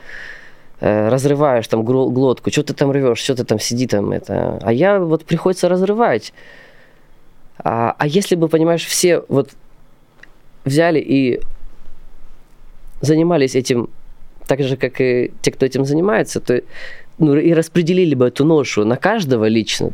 э, 0.81 1.09
разрываешь 1.09 1.67
там 1.67 1.83
глотку, 1.83 2.51
что 2.51 2.63
ты 2.63 2.73
там 2.73 2.91
рвешь, 2.91 3.19
что 3.19 3.35
ты 3.35 3.45
там 3.45 3.57
сиди 3.57 3.87
там 3.87 4.11
это. 4.11 4.59
А 4.61 4.73
я 4.73 4.99
вот 4.99 5.25
приходится 5.25 5.69
разрывать. 5.69 6.33
А, 7.57 7.95
а 7.97 8.07
если 8.07 8.35
бы, 8.35 8.49
понимаешь, 8.49 8.85
все 8.85 9.23
вот 9.29 9.51
взяли 10.65 10.99
и 10.99 11.39
занимались 13.01 13.55
этим 13.55 13.89
так 14.45 14.61
же, 14.61 14.77
как 14.77 14.99
и 14.99 15.31
те, 15.41 15.51
кто 15.51 15.65
этим 15.65 15.85
занимается, 15.85 16.39
то 16.39 16.61
ну, 17.17 17.35
и 17.35 17.53
распределили 17.53 18.13
бы 18.13 18.27
эту 18.27 18.43
ношу 18.45 18.83
на 18.83 18.97
каждого 18.97 19.45
лично, 19.45 19.91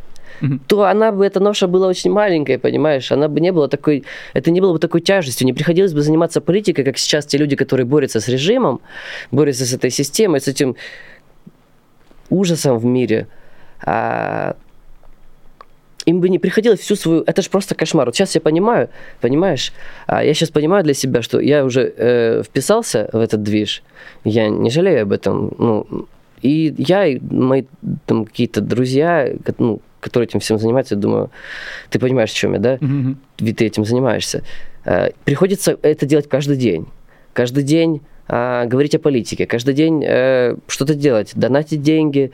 то 0.67 0.83
она 0.83 1.11
бы, 1.11 1.25
эта 1.25 1.39
ноша 1.39 1.67
была 1.67 1.87
очень 1.87 2.11
маленькая, 2.11 2.57
понимаешь, 2.57 3.11
она 3.11 3.27
бы 3.27 3.39
не 3.39 3.51
была 3.51 3.67
такой, 3.67 4.03
это 4.33 4.51
не 4.51 4.61
было 4.61 4.73
бы 4.73 4.79
такой 4.79 5.01
тяжестью, 5.01 5.45
не 5.45 5.53
приходилось 5.53 5.93
бы 5.93 6.01
заниматься 6.01 6.41
политикой, 6.41 6.83
как 6.83 6.97
сейчас 6.97 7.25
те 7.25 7.37
люди, 7.37 7.55
которые 7.55 7.85
борются 7.85 8.19
с 8.19 8.27
режимом, 8.27 8.81
борются 9.31 9.65
с 9.65 9.73
этой 9.73 9.89
системой, 9.89 10.39
с 10.39 10.47
этим 10.47 10.75
ужасом 12.29 12.77
в 12.77 12.85
мире, 12.85 13.27
а 13.83 14.55
им 16.05 16.19
бы 16.19 16.29
не 16.29 16.39
приходилось 16.39 16.79
всю 16.79 16.95
свою... 16.95 17.23
Это 17.27 17.41
же 17.41 17.49
просто 17.49 17.75
кошмар. 17.75 18.07
Вот 18.07 18.15
сейчас 18.15 18.35
я 18.35 18.41
понимаю, 18.41 18.89
понимаешь, 19.19 19.71
а 20.07 20.23
я 20.23 20.33
сейчас 20.33 20.49
понимаю 20.49 20.83
для 20.83 20.93
себя, 20.93 21.21
что 21.21 21.39
я 21.39 21.63
уже 21.63 21.93
э, 21.95 22.43
вписался 22.43 23.09
в 23.13 23.19
этот 23.19 23.43
движ, 23.43 23.83
я 24.23 24.49
не 24.49 24.69
жалею 24.69 25.03
об 25.03 25.11
этом, 25.11 25.53
ну, 25.57 26.07
и 26.41 26.73
я, 26.77 27.05
и 27.05 27.19
мои 27.19 27.65
там 28.07 28.25
какие-то 28.25 28.61
друзья, 28.61 29.29
ну, 29.59 29.81
которые 30.01 30.27
этим 30.27 30.41
всем 30.41 30.57
занимаются, 30.59 30.95
я 30.95 31.01
думаю, 31.01 31.31
ты 31.89 31.99
понимаешь, 31.99 32.31
о 32.31 32.35
чем 32.35 32.53
я, 32.53 32.59
да? 32.59 32.75
Mm-hmm. 32.75 33.15
Ведь 33.39 33.57
ты 33.57 33.65
этим 33.65 33.85
занимаешься. 33.85 34.43
Э, 34.83 35.11
приходится 35.23 35.77
это 35.81 36.05
делать 36.05 36.27
каждый 36.27 36.57
день. 36.57 36.87
Каждый 37.33 37.63
день 37.63 38.01
э, 38.27 38.65
говорить 38.65 38.95
о 38.95 38.99
политике, 38.99 39.45
каждый 39.45 39.73
день 39.73 40.03
э, 40.05 40.57
что-то 40.67 40.95
делать, 40.95 41.31
донатить 41.35 41.81
деньги, 41.81 42.31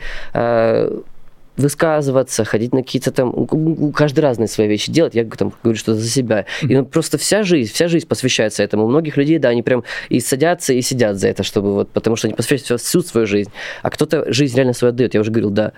высказываться, 1.58 2.46
ходить 2.46 2.72
на 2.72 2.84
какие-то 2.84 3.12
там, 3.12 3.48
каждый 3.92 4.20
разные 4.20 4.48
свои 4.48 4.68
вещи 4.68 4.92
делать, 4.92 5.16
я 5.16 5.26
там 5.26 5.52
говорю 5.64 5.78
что-то 5.78 6.00
за 6.00 6.08
себя. 6.08 6.46
И 6.62 6.76
ну, 6.76 6.86
просто 6.86 7.18
вся 7.18 7.42
жизнь, 7.42 7.74
вся 7.74 7.88
жизнь 7.88 8.08
посвящается 8.08 8.62
этому. 8.62 8.86
У 8.86 8.90
многих 8.90 9.18
людей, 9.18 9.40
да, 9.40 9.50
они 9.50 9.64
прям 9.64 9.84
и 10.10 10.20
садятся, 10.20 10.74
и 10.74 10.82
сидят 10.82 11.18
за 11.18 11.30
это, 11.30 11.42
чтобы 11.42 11.74
вот, 11.74 11.90
потому 11.90 12.16
что 12.16 12.28
они 12.28 12.36
посвящают 12.36 12.80
всю 12.80 13.02
свою 13.02 13.26
жизнь. 13.26 13.52
А 13.82 13.90
кто-то 13.90 14.32
жизнь 14.32 14.56
реально 14.56 14.74
свою 14.74 14.94
отдает, 14.94 15.16
я 15.16 15.20
уже 15.20 15.32
говорил, 15.32 15.50
да. 15.50 15.74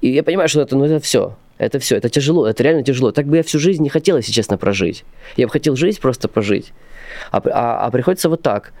И 0.00 0.08
я 0.08 0.22
понимаю, 0.22 0.48
что 0.48 0.60
это, 0.60 0.76
ну, 0.76 0.84
это 0.84 1.00
все. 1.00 1.36
Это 1.58 1.78
все, 1.78 1.96
это 1.96 2.10
тяжело, 2.10 2.46
это 2.46 2.62
реально 2.62 2.82
тяжело. 2.82 3.12
Так 3.12 3.26
бы 3.26 3.38
я 3.38 3.42
всю 3.42 3.58
жизнь 3.58 3.82
не 3.82 3.88
хотел, 3.88 4.16
если 4.18 4.30
честно, 4.30 4.58
прожить. 4.58 5.04
Я 5.36 5.46
бы 5.46 5.52
хотел 5.52 5.74
жизнь 5.74 6.00
просто 6.00 6.28
прожить. 6.28 6.72
А, 7.30 7.38
а, 7.38 7.86
а 7.86 7.90
приходится 7.90 8.28
вот 8.28 8.42
так. 8.42 8.72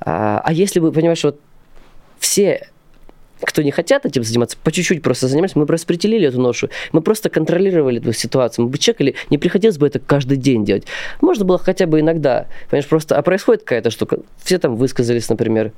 А, 0.00 0.42
а 0.44 0.52
если 0.52 0.78
бы, 0.80 0.92
понимаешь, 0.92 1.24
вот 1.24 1.40
все 2.18 2.68
кто 3.44 3.62
не 3.62 3.70
хотят 3.70 4.06
этим 4.06 4.22
заниматься, 4.22 4.56
по 4.62 4.70
чуть-чуть 4.70 5.02
просто 5.02 5.28
занимались, 5.28 5.56
мы 5.56 5.64
бы 5.64 5.72
распределили 5.72 6.28
эту 6.28 6.40
ношу, 6.40 6.68
мы 6.92 7.00
просто 7.00 7.28
контролировали 7.28 8.00
эту 8.00 8.12
ситуацию, 8.12 8.64
мы 8.64 8.70
бы 8.70 8.78
чекали, 8.78 9.16
не 9.30 9.38
приходилось 9.38 9.78
бы 9.78 9.86
это 9.86 9.98
каждый 9.98 10.36
день 10.36 10.64
делать. 10.64 10.84
Можно 11.20 11.44
было 11.44 11.58
хотя 11.58 11.86
бы 11.86 12.00
иногда, 12.00 12.46
понимаешь, 12.70 12.88
просто, 12.88 13.18
а 13.18 13.22
происходит 13.22 13.62
какая-то 13.62 13.90
штука, 13.90 14.18
все 14.42 14.58
там 14.58 14.76
высказались, 14.76 15.28
например, 15.28 15.72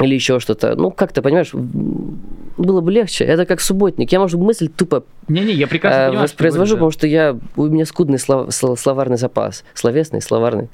или 0.00 0.14
еще 0.14 0.40
что-то. 0.40 0.74
Ну, 0.76 0.90
как-то, 0.90 1.22
понимаешь, 1.22 1.50
было 1.52 2.80
бы 2.80 2.92
легче. 2.92 3.24
Это 3.24 3.46
как 3.46 3.60
субботник. 3.60 4.12
Я, 4.12 4.20
может, 4.20 4.40
мысль 4.40 4.68
тупо 4.68 5.04
не-не, 5.28 5.52
я 5.52 5.66
прекрасно 5.66 5.98
э, 5.98 6.06
понимаю, 6.08 6.22
воспроизвожу, 6.24 6.74
потому 6.74 6.90
что 6.90 7.06
я, 7.06 7.36
у 7.56 7.66
меня 7.66 7.86
скудный 7.86 8.18
слов, 8.18 8.52
словарный 8.52 9.16
запас. 9.16 9.64
Словесный, 9.74 10.20
словарный. 10.20 10.68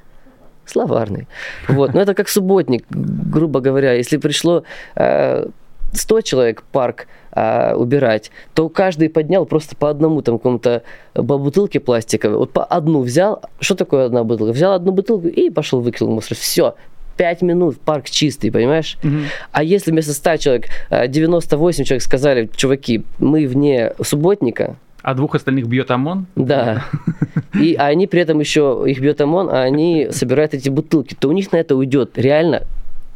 Словарный. 0.64 1.28
Вот. 1.68 1.94
Но 1.94 2.00
это 2.00 2.14
как 2.14 2.28
субботник, 2.28 2.84
грубо 2.90 3.60
говоря. 3.60 3.92
Если 3.92 4.16
пришло 4.16 4.64
э, 4.96 5.46
100 5.92 6.20
человек 6.22 6.62
парк 6.72 7.06
э, 7.32 7.74
убирать, 7.74 8.30
то 8.54 8.68
каждый 8.68 9.08
поднял 9.08 9.46
просто 9.46 9.76
по 9.76 9.90
одному 9.90 10.22
там 10.22 10.38
какому-то 10.38 10.82
по 11.14 11.38
бутылке 11.38 11.80
пластиковой. 11.80 12.38
Вот 12.38 12.52
по 12.52 12.64
одну 12.64 13.02
взял. 13.02 13.42
Что 13.60 13.74
такое 13.74 14.06
одна 14.06 14.24
бутылка? 14.24 14.52
Взял 14.52 14.72
одну 14.72 14.92
бутылку 14.92 15.28
и 15.28 15.50
пошел 15.50 15.80
выкинул 15.80 16.14
мусор. 16.14 16.36
Все. 16.36 16.74
5 17.16 17.42
минут, 17.42 17.78
парк 17.80 18.10
чистый, 18.10 18.50
понимаешь? 18.50 18.98
Угу. 19.02 19.12
А 19.52 19.62
если 19.62 19.90
вместо 19.90 20.12
100 20.12 20.36
человек 20.36 20.66
98 20.90 21.82
э, 21.82 21.84
человек 21.84 22.02
сказали, 22.02 22.50
чуваки, 22.54 23.04
мы 23.18 23.46
вне 23.46 23.92
субботника, 24.02 24.76
а 25.02 25.14
двух 25.14 25.36
остальных 25.36 25.68
бьет 25.68 25.88
ОМОН? 25.92 26.26
Да. 26.34 26.84
и 27.54 27.76
а 27.76 27.86
они 27.86 28.08
при 28.08 28.22
этом 28.22 28.40
еще, 28.40 28.82
их 28.88 28.98
бьет 28.98 29.20
ОМОН, 29.20 29.50
а 29.50 29.62
они 29.62 30.08
собирают 30.10 30.52
эти 30.52 30.68
бутылки, 30.68 31.14
то 31.14 31.28
у 31.28 31.32
них 31.32 31.52
на 31.52 31.58
это 31.58 31.76
уйдет 31.76 32.18
реально 32.18 32.64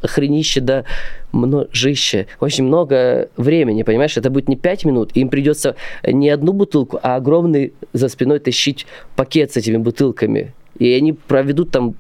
хренище 0.03 0.61
да 0.61 0.85
множище, 1.33 2.27
очень 2.39 2.65
много 2.65 3.29
времени, 3.37 3.83
понимаешь? 3.83 4.17
Это 4.17 4.31
будет 4.31 4.49
не 4.49 4.57
5 4.57 4.85
минут, 4.85 5.11
им 5.15 5.29
придется 5.29 5.75
не 6.07 6.29
одну 6.29 6.53
бутылку, 6.53 7.01
а 7.03 7.17
огромный 7.17 7.73
за 7.93 8.09
спиной 8.09 8.39
тащить 8.39 8.87
пакет 9.17 9.53
с 9.53 9.57
этими 9.57 9.77
бутылками. 9.77 10.55
И 10.79 10.93
они 10.93 11.13
проведут 11.13 11.71
там 11.71 11.95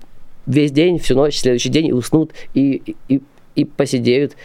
весь 0.47 0.73
день, 0.73 0.99
всю 0.99 1.15
ночь, 1.15 1.39
следующий 1.39 1.69
день 1.69 1.87
и 1.87 1.93
уснут, 1.93 2.33
и, 2.55 2.97
и, 3.09 3.21
и 3.55 3.65
посидеют. 3.65 4.37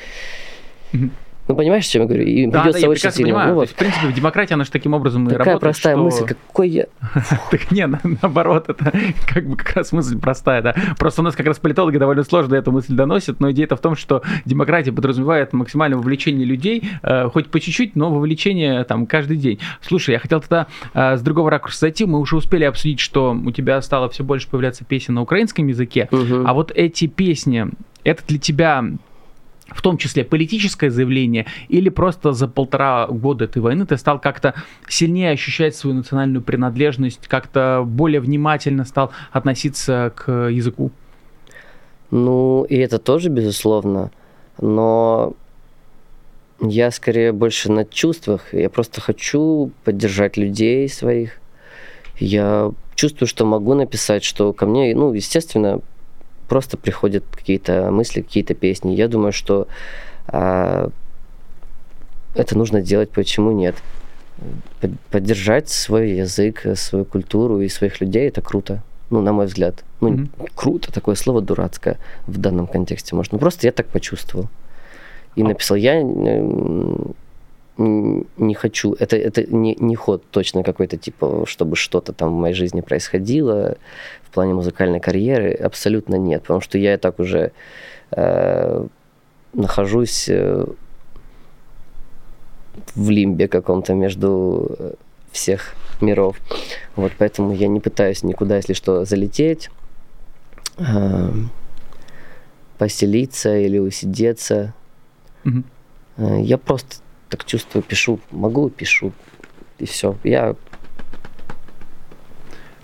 Ну, 1.47 1.55
понимаешь, 1.55 1.85
о 1.87 1.89
чем 1.91 2.01
я 2.03 2.07
говорю? 2.07 2.23
Им 2.25 2.49
Да, 2.49 2.57
да, 2.57 2.63
придется 2.63 2.85
я 2.85 2.89
очень 2.89 3.11
сильно. 3.11 3.27
понимаю. 3.27 3.47
Ну, 3.49 3.51
То 3.51 3.55
вот. 3.55 3.61
есть, 3.63 3.73
в 3.73 3.77
принципе, 3.77 4.11
демократия, 4.13 4.53
она 4.55 4.63
же 4.63 4.71
таким 4.71 4.93
образом 4.93 5.25
и 5.27 5.29
Такая 5.29 5.39
работает, 5.45 5.61
простая 5.61 5.93
что- 5.95 6.03
мысль, 6.03 6.25
какой 6.25 6.69
я... 6.69 6.85
Так 7.51 7.71
не, 7.71 7.85
на- 7.85 8.01
наоборот, 8.21 8.69
это 8.69 8.91
как 9.27 9.47
бы 9.47 9.55
как 9.55 9.75
раз 9.75 9.91
мысль 9.91 10.17
простая, 10.19 10.61
да. 10.63 10.75
Просто 10.97 11.21
у 11.21 11.23
нас 11.23 11.35
как 11.35 11.45
раз 11.45 11.59
политологи 11.59 11.97
довольно 11.97 12.23
сложно 12.23 12.55
эту 12.55 12.71
мысль 12.71 12.93
доносят, 12.95 13.39
но 13.39 13.51
идея-то 13.51 13.75
в 13.75 13.79
том, 13.81 13.95
что 13.95 14.23
демократия 14.45 14.91
подразумевает 14.91 15.53
максимальное 15.53 15.97
вовлечение 15.97 16.45
людей, 16.45 16.83
э, 17.03 17.29
хоть 17.29 17.47
по 17.51 17.59
чуть-чуть, 17.59 17.95
но 17.95 18.11
вовлечение 18.11 18.83
там 18.83 19.05
каждый 19.05 19.37
день. 19.37 19.59
Слушай, 19.81 20.11
я 20.13 20.19
хотел 20.19 20.41
тогда 20.41 20.67
э, 20.93 21.15
с 21.17 21.21
другого 21.21 21.51
ракурса 21.51 21.79
зайти, 21.81 22.05
мы 22.05 22.19
уже 22.19 22.35
успели 22.37 22.63
обсудить, 22.63 22.99
что 22.99 23.31
у 23.45 23.51
тебя 23.51 23.81
стало 23.81 24.09
все 24.09 24.23
больше 24.23 24.49
появляться 24.49 24.83
песен 24.83 25.13
на 25.13 25.21
украинском 25.21 25.67
языке, 25.67 26.09
а 26.11 26.53
вот 26.53 26.71
эти 26.73 27.05
песни, 27.07 27.67
это 28.03 28.23
для 28.27 28.39
тебя 28.39 28.83
в 29.67 29.81
том 29.81 29.97
числе 29.97 30.23
политическое 30.23 30.89
заявление, 30.89 31.45
или 31.69 31.89
просто 31.89 32.33
за 32.33 32.47
полтора 32.47 33.07
года 33.07 33.45
этой 33.45 33.61
войны 33.61 33.85
ты 33.85 33.97
стал 33.97 34.19
как-то 34.19 34.53
сильнее 34.87 35.31
ощущать 35.31 35.75
свою 35.75 35.95
национальную 35.95 36.43
принадлежность, 36.43 37.27
как-то 37.27 37.83
более 37.85 38.19
внимательно 38.19 38.85
стал 38.85 39.11
относиться 39.31 40.13
к 40.15 40.49
языку? 40.49 40.91
Ну, 42.11 42.65
и 42.69 42.75
это 42.75 42.99
тоже, 42.99 43.29
безусловно, 43.29 44.11
но 44.61 45.33
я 46.61 46.91
скорее 46.91 47.31
больше 47.33 47.71
на 47.71 47.85
чувствах. 47.85 48.53
Я 48.53 48.69
просто 48.69 49.01
хочу 49.01 49.71
поддержать 49.83 50.37
людей 50.37 50.87
своих. 50.87 51.39
Я 52.17 52.71
чувствую, 52.95 53.27
что 53.27 53.45
могу 53.45 53.73
написать, 53.73 54.23
что 54.23 54.53
ко 54.53 54.65
мне, 54.65 54.95
ну, 54.95 55.11
естественно, 55.11 55.81
просто 56.47 56.77
приходят 56.77 57.23
какие-то 57.31 57.91
мысли, 57.91 58.21
какие-то 58.21 58.53
песни. 58.53 58.93
Я 58.95 59.07
думаю, 59.07 59.31
что 59.31 59.67
а, 60.27 60.89
это 62.35 62.57
нужно 62.57 62.81
делать, 62.81 63.09
почему 63.09 63.51
нет? 63.51 63.75
Под- 64.81 64.99
Поддержать 65.11 65.69
свой 65.69 66.11
язык, 66.11 66.65
свою 66.75 67.05
культуру 67.05 67.61
и 67.61 67.69
своих 67.69 68.01
людей 68.01 68.27
это 68.27 68.41
круто. 68.41 68.81
Ну, 69.09 69.21
на 69.21 69.31
мой 69.33 69.45
взгляд. 69.45 69.83
Ну, 70.01 70.09
Мгм. 70.09 70.29
круто, 70.55 70.91
такое 70.91 71.15
слово 71.15 71.41
дурацкое 71.41 71.97
в 72.27 72.37
данном 72.37 72.67
контексте, 72.67 73.15
может. 73.15 73.31
Ну, 73.33 73.39
просто 73.39 73.67
я 73.67 73.71
так 73.71 73.87
почувствовал. 73.87 74.49
И 75.35 75.43
написал, 75.43 75.77
я 75.77 76.01
не 77.77 78.53
хочу, 78.53 78.93
это, 78.93 79.17
это 79.17 79.43
не, 79.43 79.75
не 79.75 79.95
ход 79.95 80.23
точно 80.31 80.63
какой-то, 80.63 80.97
типа, 80.97 81.45
чтобы 81.45 81.75
что-то 81.75 82.13
там 82.13 82.29
в 82.29 82.39
моей 82.39 82.55
жизни 82.55 82.81
происходило 82.81 83.77
в 84.23 84.33
плане 84.33 84.53
музыкальной 84.53 84.99
карьеры, 84.99 85.53
абсолютно 85.53 86.15
нет, 86.15 86.41
потому 86.43 86.61
что 86.61 86.77
я 86.77 86.93
и 86.93 86.97
так 86.97 87.19
уже 87.19 87.51
э, 88.11 88.87
нахожусь 89.53 90.29
э, 90.29 90.65
в 92.95 93.09
лимбе 93.09 93.47
каком-то 93.47 93.93
между 93.93 94.75
э, 94.79 94.93
всех 95.31 95.75
миров. 96.01 96.37
Вот 96.95 97.11
поэтому 97.17 97.53
я 97.53 97.67
не 97.67 97.79
пытаюсь 97.79 98.23
никуда, 98.23 98.57
если 98.57 98.73
что, 98.73 99.05
залететь, 99.05 99.69
э, 100.77 101.29
поселиться 102.77 103.57
или 103.57 103.79
усидеться. 103.79 104.73
Э, 106.17 106.41
Я 106.41 106.57
просто 106.57 106.97
так 107.29 107.45
чувствую, 107.45 107.83
пишу, 107.83 108.19
могу, 108.31 108.69
пишу, 108.69 109.11
и 109.79 109.85
все. 109.85 110.15
Я 110.23 110.55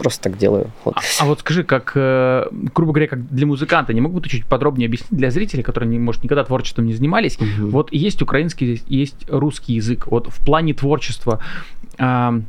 просто 0.02 0.24
так 0.30 0.38
делаю. 0.38 0.72
Вот. 0.84 0.98
А, 0.98 1.02
а 1.20 1.26
вот 1.26 1.42
скажи, 1.42 1.64
как, 1.64 1.92
э, 1.96 2.48
грубо 2.52 2.92
говоря, 2.92 3.08
как 3.08 3.28
для 3.28 3.46
музыканта, 3.46 3.94
не 3.94 4.02
мог 4.02 4.14
бы 4.14 4.22
ты 4.22 4.30
чуть 4.30 4.46
подробнее 4.46 4.88
объяснить 4.88 5.12
для 5.12 5.30
зрителей, 5.30 5.62
которые, 5.62 5.90
не, 5.90 6.00
может, 6.00 6.24
никогда 6.24 6.44
творчеством 6.44 6.86
не 6.86 6.94
занимались, 6.94 7.40
Мгм. 7.40 7.70
Вот 7.70 7.94
есть 7.94 8.22
украинский, 8.22 8.82
есть 8.88 9.26
русский 9.30 9.74
язык. 9.74 10.08
Вот 10.08 10.28
в 10.28 10.44
плане 10.44 10.74
творчества, 10.74 11.40
а, 12.00 12.42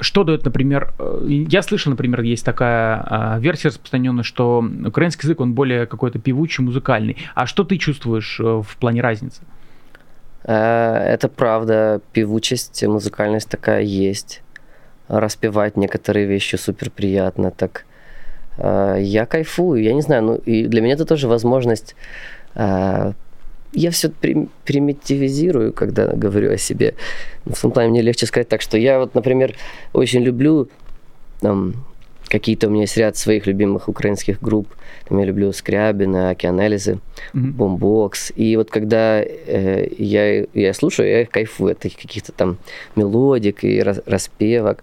что 0.00 0.24
дает, 0.24 0.44
например, 0.44 0.92
э, 0.98 1.44
я 1.48 1.62
слышал, 1.62 1.90
например, 1.90 2.22
есть 2.22 2.44
такая 2.44 3.04
а, 3.06 3.38
версия 3.38 3.68
распространенная, 3.68 4.24
что 4.24 4.64
украинский 4.86 5.26
язык, 5.26 5.40
он 5.40 5.54
более 5.54 5.86
какой-то 5.86 6.18
певучий, 6.18 6.62
музыкальный. 6.64 7.16
А 7.34 7.46
что 7.46 7.64
ты 7.64 7.78
чувствуешь 7.78 8.38
э, 8.40 8.42
в 8.42 8.76
плане 8.78 9.00
разницы? 9.00 9.42
Э, 9.42 9.59
Это 10.42 11.28
правда, 11.28 12.00
певучесть, 12.12 12.82
музыкальность 12.84 13.48
такая 13.48 13.82
есть. 13.82 14.42
Распевать 15.08 15.76
некоторые 15.76 16.26
вещи 16.26 16.56
супер 16.56 16.90
приятно. 16.90 17.50
Так 17.50 17.84
э, 18.58 18.96
я 19.00 19.26
кайфую, 19.26 19.82
я 19.82 19.92
не 19.92 20.02
знаю, 20.02 20.22
ну 20.22 20.34
и 20.36 20.66
для 20.66 20.80
меня 20.80 20.94
это 20.94 21.04
тоже 21.04 21.28
возможность. 21.28 21.94
э, 22.54 23.12
Я 23.72 23.90
все 23.90 24.10
примитивизирую, 24.64 25.72
когда 25.72 26.06
говорю 26.06 26.52
о 26.52 26.56
себе. 26.58 26.94
В 27.44 27.60
том 27.60 27.70
плане 27.70 27.90
мне 27.90 28.02
легче 28.02 28.26
сказать 28.26 28.48
так, 28.48 28.62
что 28.62 28.78
я 28.78 28.98
вот, 28.98 29.14
например, 29.14 29.54
очень 29.92 30.22
люблю 30.22 30.68
там, 31.40 31.74
какие-то 32.30 32.68
у 32.68 32.70
меня 32.70 32.82
есть 32.82 32.96
ряд 32.96 33.16
своих 33.16 33.46
любимых 33.46 33.88
украинских 33.88 34.40
групп. 34.40 34.68
Там 35.08 35.18
я 35.18 35.24
люблю 35.24 35.52
Скрябина, 35.52 36.30
Океан 36.30 36.62
Эльзы. 36.62 37.00
Мгм. 37.32 37.52
бомбокс. 37.52 38.32
И 38.36 38.56
вот 38.56 38.70
когда 38.70 39.20
э, 39.20 39.88
я, 39.98 40.44
я 40.54 40.74
слушаю, 40.74 41.08
я 41.08 41.26
кайфую 41.26 41.72
от 41.72 41.78
каких-то 41.82 42.32
там 42.32 42.56
мелодик 42.96 43.64
и 43.64 43.82
рас- 43.82 44.02
распевок. 44.06 44.82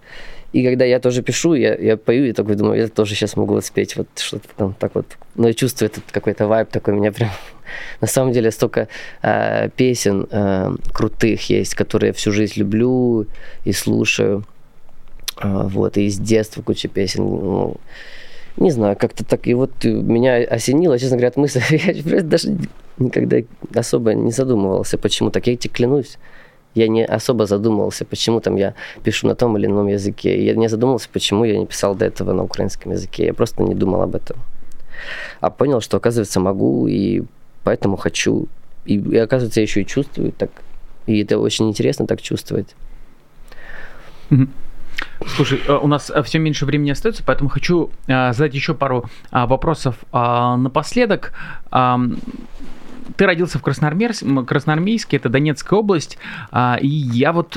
И 0.52 0.64
когда 0.64 0.84
я 0.84 0.98
тоже 0.98 1.22
пишу, 1.22 1.54
я, 1.54 1.74
я 1.74 1.96
пою 1.96 2.24
и 2.24 2.32
такой 2.32 2.54
думаю, 2.54 2.80
я 2.80 2.88
тоже 2.88 3.14
сейчас 3.14 3.36
могу 3.36 3.54
вот 3.54 3.64
спеть 3.64 3.96
вот 3.96 4.08
что-то 4.16 4.48
там 4.56 4.74
так 4.78 4.94
вот. 4.94 5.06
Но 5.34 5.48
я 5.48 5.54
чувствую 5.54 5.90
этот 5.90 6.04
какой-то 6.10 6.46
вайб 6.46 6.68
такой, 6.70 6.94
меня 6.94 7.12
прям... 7.12 7.30
На 8.00 8.06
самом 8.06 8.32
деле 8.32 8.50
столько 8.50 8.88
э, 9.22 9.68
песен 9.76 10.26
э, 10.30 10.70
крутых 10.92 11.50
есть, 11.50 11.74
которые 11.74 12.08
я 12.08 12.12
всю 12.14 12.32
жизнь 12.32 12.60
люблю 12.60 13.26
и 13.64 13.72
слушаю. 13.72 14.44
А, 15.40 15.68
вот, 15.68 15.96
и 15.96 16.08
с 16.08 16.18
детства 16.18 16.62
куча 16.62 16.88
песен. 16.88 17.24
Ну, 17.24 17.76
не 18.56 18.70
знаю, 18.70 18.96
как-то 18.96 19.24
так. 19.24 19.46
И 19.46 19.54
вот 19.54 19.84
меня 19.84 20.36
осенило, 20.36 20.98
честно 20.98 21.16
говоря, 21.16 21.28
от 21.28 21.36
мысли. 21.36 21.62
Я 22.04 22.22
даже 22.22 22.56
никогда 22.98 23.38
особо 23.74 24.14
не 24.14 24.32
задумывался, 24.32 24.98
почему 24.98 25.30
так. 25.30 25.46
Я 25.46 25.56
тебе 25.56 25.72
клянусь, 25.72 26.18
я 26.74 26.88
не 26.88 27.04
особо 27.04 27.46
задумывался, 27.46 28.04
почему 28.04 28.40
там 28.40 28.56
я 28.56 28.74
пишу 29.02 29.26
на 29.28 29.34
том 29.34 29.56
или 29.56 29.66
ином 29.66 29.86
языке. 29.86 30.44
Я 30.44 30.54
не 30.54 30.68
задумывался, 30.68 31.08
почему 31.12 31.44
я 31.44 31.58
не 31.58 31.66
писал 31.66 31.94
до 31.94 32.04
этого 32.04 32.32
на 32.32 32.42
украинском 32.42 32.92
языке. 32.92 33.26
Я 33.26 33.34
просто 33.34 33.62
не 33.62 33.74
думал 33.74 34.02
об 34.02 34.14
этом. 34.14 34.36
А 35.40 35.50
понял, 35.50 35.80
что, 35.80 35.96
оказывается, 35.96 36.40
могу, 36.40 36.88
и 36.88 37.22
поэтому 37.62 37.96
хочу. 37.96 38.48
И, 38.84 38.94
и 38.94 39.16
оказывается, 39.16 39.60
я 39.60 39.62
еще 39.62 39.82
и 39.82 39.86
чувствую 39.86 40.32
так. 40.32 40.50
И 41.06 41.22
это 41.22 41.38
очень 41.38 41.68
интересно 41.68 42.06
так 42.06 42.20
чувствовать. 42.20 42.74
Мгм. 44.30 44.50
Слушай, 45.26 45.60
э, 45.66 45.72
у 45.72 45.86
нас 45.86 46.10
все 46.24 46.38
меньше 46.38 46.66
времени 46.66 46.90
остается, 46.90 47.22
поэтому 47.24 47.50
хочу 47.50 47.90
э, 48.06 48.32
задать 48.32 48.54
еще 48.54 48.74
пару 48.74 49.04
а, 49.30 49.46
вопросов 49.46 49.96
а, 50.12 50.56
напоследок. 50.56 51.32
Ты 53.16 53.26
родился 53.26 53.58
в 53.58 53.62
Красноармейске, 53.62 54.44
Красноармейске, 54.44 55.16
это 55.16 55.28
Донецкая 55.28 55.80
область, 55.80 56.18
а, 56.52 56.78
и 56.80 56.86
я 56.86 57.32
вот 57.32 57.56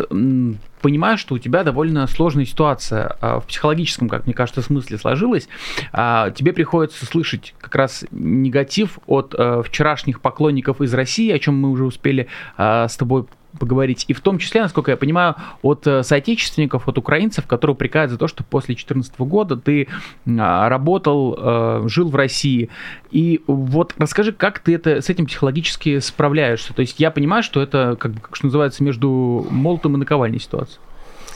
понимаю, 0.81 1.17
что 1.19 1.35
у 1.35 1.37
тебя 1.37 1.63
довольно 1.63 2.07
сложная 2.07 2.45
ситуация 2.45 3.15
в 3.21 3.43
психологическом, 3.47 4.09
как 4.09 4.25
мне 4.25 4.33
кажется, 4.33 4.63
смысле 4.63 4.97
сложилась. 4.97 5.47
Тебе 5.91 6.53
приходится 6.53 7.05
слышать 7.05 7.53
как 7.59 7.75
раз 7.75 8.05
негатив 8.09 8.97
от 9.05 9.35
э, 9.37 9.61
вчерашних 9.63 10.21
поклонников 10.21 10.81
из 10.81 10.91
России, 10.95 11.31
о 11.31 11.37
чем 11.37 11.59
мы 11.59 11.69
уже 11.69 11.85
успели 11.85 12.27
с 12.57 12.97
тобой 12.97 13.25
поговорить. 13.59 14.05
И 14.07 14.13
в 14.13 14.21
том 14.21 14.37
числе, 14.37 14.61
насколько 14.61 14.91
я 14.91 14.97
понимаю, 14.97 15.35
от 15.61 15.85
э, 15.87 16.03
соотечественников, 16.03 16.87
от 16.87 16.97
украинцев, 16.97 17.47
которые 17.47 17.75
упрекают 17.75 18.11
за 18.11 18.17
то, 18.17 18.27
что 18.27 18.43
после 18.43 18.75
2014 18.75 19.19
года 19.19 19.57
ты 19.57 19.87
а, 20.25 20.69
работал, 20.69 21.35
э, 21.37 21.83
жил 21.87 22.09
в 22.09 22.15
России. 22.15 22.69
И 23.11 23.41
вот 23.47 23.93
расскажи, 23.97 24.31
как 24.31 24.59
ты 24.59 24.75
это, 24.75 25.01
с 25.01 25.09
этим 25.09 25.25
психологически 25.25 25.99
справляешься? 25.99 26.73
То 26.73 26.81
есть 26.81 26.99
я 26.99 27.11
понимаю, 27.11 27.43
что 27.43 27.61
это, 27.61 27.97
как, 27.99 28.13
как 28.21 28.35
что 28.35 28.47
называется, 28.47 28.83
между 28.83 29.45
молотом 29.49 29.95
и 29.95 29.97
наковальней 29.97 30.39
ситуация. 30.39 30.79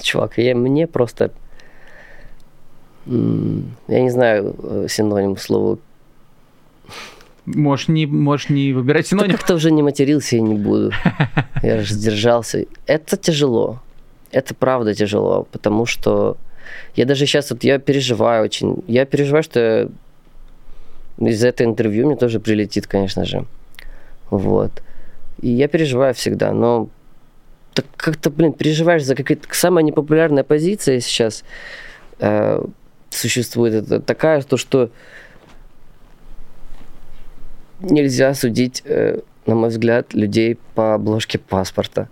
Чувак, 0.01 0.37
я, 0.37 0.55
мне 0.55 0.87
просто... 0.87 1.31
Я 3.05 4.01
не 4.01 4.09
знаю 4.09 4.55
э, 4.63 4.87
синоним 4.89 5.37
слова. 5.37 5.77
Можешь 7.45 7.87
не, 7.87 8.05
можешь 8.05 8.49
не 8.49 8.73
выбирать 8.73 9.07
синоним. 9.07 9.31
как-то 9.31 9.55
уже 9.55 9.71
не 9.71 9.83
матерился 9.83 10.35
и 10.35 10.41
не 10.41 10.55
буду. 10.55 10.91
Я 11.63 11.81
же 11.81 11.93
сдержался. 11.93 12.65
Это 12.87 13.17
тяжело. 13.17 13.81
Это 14.31 14.55
правда 14.55 14.93
тяжело, 14.95 15.47
потому 15.51 15.85
что 15.85 16.37
Я 16.95 17.05
даже 17.05 17.25
сейчас 17.25 17.51
вот, 17.51 17.63
я 17.63 17.77
переживаю 17.77 18.43
очень. 18.43 18.83
Я 18.87 19.05
переживаю, 19.05 19.43
что 19.43 19.89
из 21.19 21.43
этого 21.43 21.67
интервью 21.67 22.07
мне 22.07 22.15
тоже 22.15 22.39
прилетит, 22.39 22.87
конечно 22.87 23.25
же. 23.25 23.45
Вот. 24.29 24.71
И 25.41 25.49
я 25.49 25.67
переживаю 25.67 26.13
всегда, 26.13 26.51
но 26.51 26.89
так 27.73 27.85
как-то, 27.97 28.29
блин, 28.29 28.53
переживаешь 28.53 29.03
за 29.03 29.15
какая-то 29.15 29.47
самая 29.51 29.83
непопулярная 29.83 30.43
позиция 30.43 30.99
сейчас 31.01 31.43
э, 32.19 32.65
существует. 33.09 33.73
Это 33.73 33.99
такая, 33.99 34.41
то, 34.41 34.57
что 34.57 34.89
нельзя 37.79 38.33
судить, 38.33 38.81
э, 38.85 39.19
на 39.45 39.55
мой 39.55 39.69
взгляд, 39.69 40.13
людей 40.13 40.57
по 40.73 40.95
обложке 40.95 41.37
паспорта. 41.37 42.09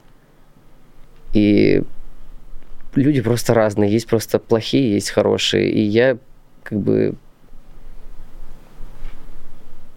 И 1.34 1.84
люди 2.95 3.22
просто 3.22 3.53
разные. 3.53 3.91
Есть 3.91 4.07
просто 4.07 4.39
плохие, 4.39 4.93
есть 4.93 5.09
хорошие. 5.09 5.70
И 5.70 5.82
я 5.82 6.18
как 6.64 6.80
бы... 6.80 7.16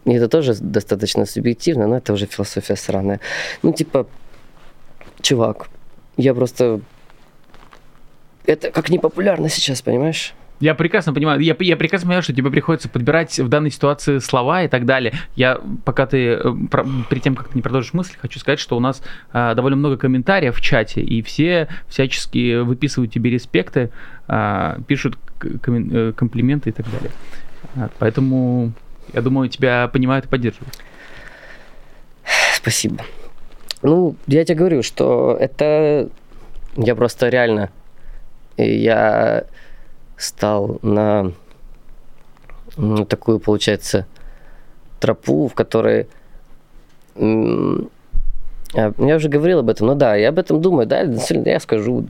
И 0.05 0.13
это 0.13 0.29
тоже 0.29 0.55
достаточно 0.55 1.27
субъективно, 1.27 1.87
но 1.89 1.97
это 1.97 2.13
уже 2.13 2.27
философия 2.27 2.77
сраная. 2.77 3.21
Ну, 3.63 3.73
типа, 3.73 4.07
чувак, 5.21 5.69
я 6.17 6.33
просто... 6.33 6.81
Это 8.47 8.71
как 8.71 8.89
непопулярно 8.89 9.49
сейчас, 9.49 9.83
понимаешь? 9.83 10.35
Я 10.59 10.75
прекрасно 10.75 11.13
понимаю, 11.13 11.41
я, 11.41 11.55
я 11.61 11.77
прекрасно 11.77 12.07
понимаю, 12.07 12.23
что 12.23 12.33
тебе 12.33 12.51
приходится 12.51 12.89
подбирать 12.89 13.39
в 13.39 13.49
данной 13.49 13.71
ситуации 13.71 14.19
слова 14.19 14.63
и 14.63 14.69
так 14.69 14.87
далее. 14.87 15.13
Я, 15.35 15.61
пока 15.85 16.07
ты, 16.07 16.29
э, 16.29 16.55
про, 16.71 16.85
перед 17.11 17.23
тем, 17.23 17.35
как 17.35 17.49
ты 17.49 17.57
не 17.57 17.63
продолжишь 17.63 17.93
мысль, 17.93 18.15
хочу 18.19 18.39
сказать, 18.39 18.59
что 18.59 18.77
у 18.77 18.81
нас 18.81 19.03
э, 19.35 19.53
довольно 19.55 19.77
много 19.77 19.99
комментариев 19.99 20.57
в 20.57 20.61
чате, 20.63 21.03
и 21.03 21.21
все 21.21 21.69
всячески 21.89 22.61
выписывают 22.61 23.13
тебе 23.13 23.31
респекты, 23.31 23.91
э, 24.29 24.79
пишут 24.87 25.19
ком, 25.63 25.91
э, 25.95 26.13
комплименты 26.13 26.71
и 26.71 26.73
так 26.73 26.87
далее. 26.91 27.11
Поэтому, 27.99 28.73
я 29.13 29.21
думаю, 29.21 29.51
тебя 29.51 29.89
понимают 29.89 30.25
и 30.25 30.29
поддерживают. 30.29 30.75
Спасибо. 32.55 33.05
Ну, 33.83 34.17
я 34.27 34.45
тебе 34.45 34.57
говорю, 34.57 34.83
что 34.83 35.37
это... 35.39 36.09
Я 36.77 36.95
просто 36.95 37.29
реально... 37.29 37.71
Я 38.57 39.45
стал 40.17 40.79
на 40.83 41.33
ну, 42.77 43.05
такую, 43.05 43.39
получается, 43.39 44.07
тропу, 45.01 45.49
в 45.49 45.55
которой 45.55 46.07
я 48.75 49.17
уже 49.17 49.29
говорил 49.29 49.61
об 49.61 49.71
этом, 49.71 49.87
но 49.87 49.95
да, 49.95 50.17
я 50.17 50.29
об 50.29 50.39
этом 50.39 50.61
думаю, 50.61 50.87
да, 50.87 51.03
я 51.03 51.61
скажу, 51.61 52.07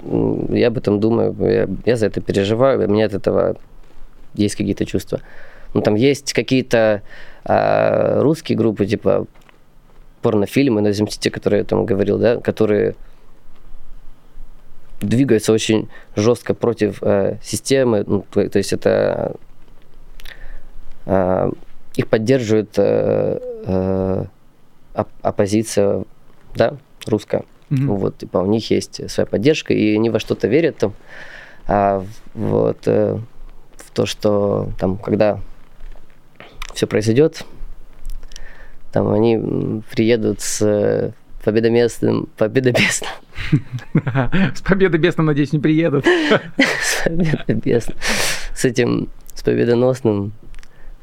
я 0.49 0.69
об 0.69 0.79
этом 0.79 0.99
думаю, 0.99 1.37
я, 1.39 1.69
я 1.85 1.97
за 1.97 2.07
это 2.07 2.21
переживаю, 2.21 2.85
у 2.85 2.91
меня 2.91 3.07
от 3.07 3.15
этого 3.15 3.57
есть 4.35 4.57
какие-то 4.57 4.85
чувства. 4.85 5.21
Ну, 5.75 5.83
там 5.83 5.95
есть 5.95 6.33
какие-то 6.33 7.03
а, 7.45 8.21
русские 8.21 8.59
группы, 8.59 8.87
типа 8.87 9.27
порнофильмы, 10.23 10.81
назовите 10.81 11.19
те, 11.21 11.31
которые 11.31 11.61
я 11.61 11.65
там 11.65 11.87
говорил, 11.87 12.19
да, 12.19 12.39
которые 12.39 12.97
двигаются 15.01 15.53
очень 15.53 15.89
жестко 16.15 16.55
против 16.55 17.03
э, 17.03 17.39
системы, 17.43 18.05
ну, 18.07 18.25
то, 18.31 18.49
то 18.49 18.59
есть 18.59 18.73
это 18.73 19.37
э, 21.05 21.51
их 21.95 22.09
поддерживает 22.09 22.79
э, 22.79 23.39
э, 23.65 24.25
оппозиция, 25.23 26.05
да, 26.55 26.77
русская. 27.07 27.45
Mm-hmm. 27.71 27.87
Вот, 27.87 28.19
типа, 28.19 28.39
у 28.39 28.47
них 28.47 28.71
есть 28.71 29.11
своя 29.11 29.27
поддержка, 29.27 29.75
и 29.75 29.97
они 29.97 30.11
во 30.11 30.21
что-то 30.21 30.47
верят 30.49 30.79
там. 30.79 30.95
А 31.67 32.05
вот 32.35 32.79
э, 32.87 33.19
в 33.77 33.91
то, 33.91 34.07
что 34.07 34.71
там, 34.79 34.99
когда 34.99 35.41
все 36.75 36.87
произойдет, 36.87 37.45
там 38.93 39.11
они 39.11 39.83
приедут 39.91 40.41
с 40.41 41.13
победоместным, 41.47 42.29
победобесным. 42.37 43.11
С 44.57 44.61
победобесным, 44.63 45.27
надеюсь, 45.27 45.53
не 45.53 45.61
приедут. 45.61 46.05
С 46.05 47.05
победобесным. 47.05 47.97
С 48.53 48.65
этим, 48.65 49.09
с 49.33 49.43
победоносным 49.43 50.33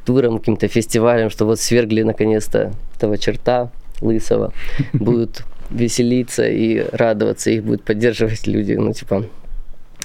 туром, 0.03 0.39
каким-то 0.39 0.67
фестивалем, 0.67 1.29
что 1.29 1.45
вот 1.45 1.61
свергли 1.61 2.03
наконец-то 2.03 2.73
этого 2.97 3.17
черта 3.17 3.71
лысого, 4.01 4.51
будут 4.91 5.45
веселиться 5.69 6.45
и 6.45 6.85
радоваться, 6.91 7.49
их 7.49 7.63
будут 7.63 7.83
поддерживать 7.83 8.45
люди, 8.45 8.73
ну, 8.73 8.91
типа, 8.91 9.25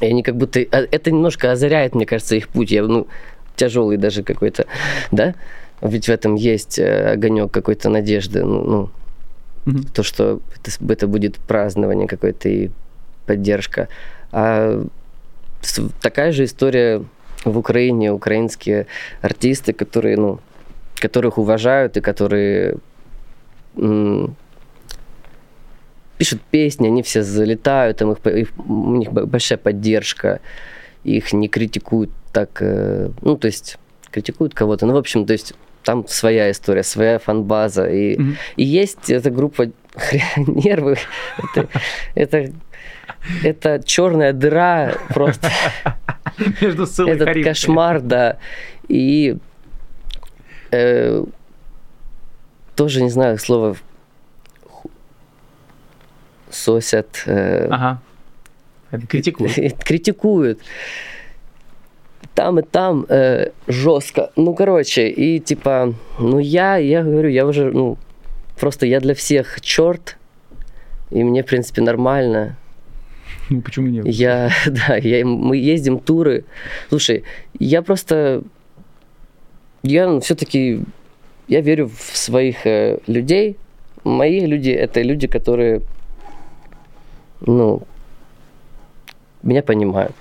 и 0.00 0.06
они 0.06 0.22
как 0.22 0.36
будто, 0.36 0.60
а, 0.60 0.86
это 0.88 1.10
немножко 1.10 1.50
озаряет, 1.50 1.96
мне 1.96 2.06
кажется, 2.06 2.36
их 2.36 2.48
путь, 2.48 2.70
я, 2.70 2.84
ну, 2.84 3.08
тяжелый 3.56 3.96
даже 3.96 4.22
какой-то, 4.22 4.66
да, 5.10 5.34
ведь 5.82 6.06
в 6.06 6.10
этом 6.10 6.36
есть 6.36 6.78
э, 6.78 7.14
огонек 7.14 7.50
какой-то 7.50 7.88
надежды, 7.88 8.44
ну, 8.44 8.62
ну 8.62 8.90
Угу. 9.68 9.82
То, 9.92 10.02
что 10.02 10.40
это, 10.56 10.92
это 10.92 11.06
будет 11.06 11.36
празднование 11.36 12.08
какое-то 12.08 12.48
и 12.48 12.70
поддержка. 13.26 13.88
А 14.32 14.84
такая 16.00 16.32
же 16.32 16.44
история 16.44 17.02
в 17.44 17.58
Украине, 17.58 18.12
украинские 18.12 18.86
артисты, 19.20 19.72
которые, 19.72 20.16
ну, 20.16 20.40
которых 20.96 21.38
уважают 21.38 21.96
и 21.96 22.00
которые 22.00 22.76
м- 23.76 24.36
пишут 26.16 26.40
песни, 26.50 26.88
они 26.88 27.02
все 27.02 27.22
залетают, 27.22 27.98
там 27.98 28.12
их, 28.12 28.26
их, 28.26 28.48
у 28.66 28.96
них 28.96 29.12
большая 29.12 29.58
поддержка, 29.58 30.40
их 31.04 31.32
не 31.32 31.48
критикуют 31.48 32.10
так, 32.32 32.60
э, 32.60 33.10
ну, 33.22 33.36
то 33.36 33.46
есть 33.46 33.78
критикуют 34.10 34.54
кого-то, 34.54 34.86
ну, 34.86 34.94
в 34.94 34.96
общем, 34.96 35.26
то 35.26 35.32
есть 35.32 35.54
там 35.88 36.06
своя 36.06 36.50
история, 36.50 36.82
своя 36.82 37.18
фанбаза. 37.18 37.86
И, 37.86 38.14
mm-hmm. 38.14 38.36
и 38.56 38.62
есть 38.62 39.08
эта 39.08 39.30
группа 39.30 39.70
нервы. 40.36 40.98
Это, 41.54 41.68
это, 42.14 42.52
это 43.42 43.82
черная 43.82 44.34
дыра 44.34 44.96
просто. 45.08 45.48
Между 46.60 46.82
Этот 46.82 47.42
кошмар, 47.42 48.02
да. 48.02 48.36
И 48.86 49.38
э, 50.72 51.24
тоже 52.76 53.02
не 53.02 53.08
знаю 53.08 53.38
слово 53.38 53.74
сосят. 56.50 57.22
Э, 57.24 57.66
ага. 57.70 58.02
Критикуют. 59.08 59.54
Критикуют 59.84 60.60
там 62.38 62.60
и 62.60 62.62
там 62.62 63.04
э, 63.08 63.50
жестко. 63.66 64.30
Ну, 64.36 64.54
короче, 64.54 65.08
и 65.08 65.40
типа, 65.40 65.92
ну 66.20 66.38
я, 66.38 66.76
я 66.76 67.02
говорю, 67.02 67.28
я 67.28 67.44
уже, 67.44 67.72
ну, 67.72 67.98
просто 68.60 68.86
я 68.86 69.00
для 69.00 69.14
всех 69.14 69.60
черт, 69.60 70.16
и 71.10 71.24
мне, 71.24 71.42
в 71.42 71.46
принципе, 71.46 71.82
нормально. 71.82 72.56
Ну, 73.50 73.60
почему 73.60 73.88
нет? 73.88 74.06
Я, 74.06 74.50
да, 74.66 74.94
я, 74.98 75.26
мы 75.26 75.56
ездим 75.56 75.98
туры. 75.98 76.44
Слушай, 76.90 77.24
я 77.58 77.82
просто, 77.82 78.44
я 79.82 80.06
ну, 80.06 80.20
все-таки, 80.20 80.82
я 81.48 81.60
верю 81.60 81.88
в 81.88 82.16
своих 82.16 82.64
э, 82.66 83.00
людей. 83.08 83.56
Мои 84.04 84.46
люди– 84.46 84.70
это 84.84 85.02
люди, 85.02 85.26
которые, 85.26 85.80
ну, 87.40 87.82
меня 89.42 89.64
понимают. 89.64 90.14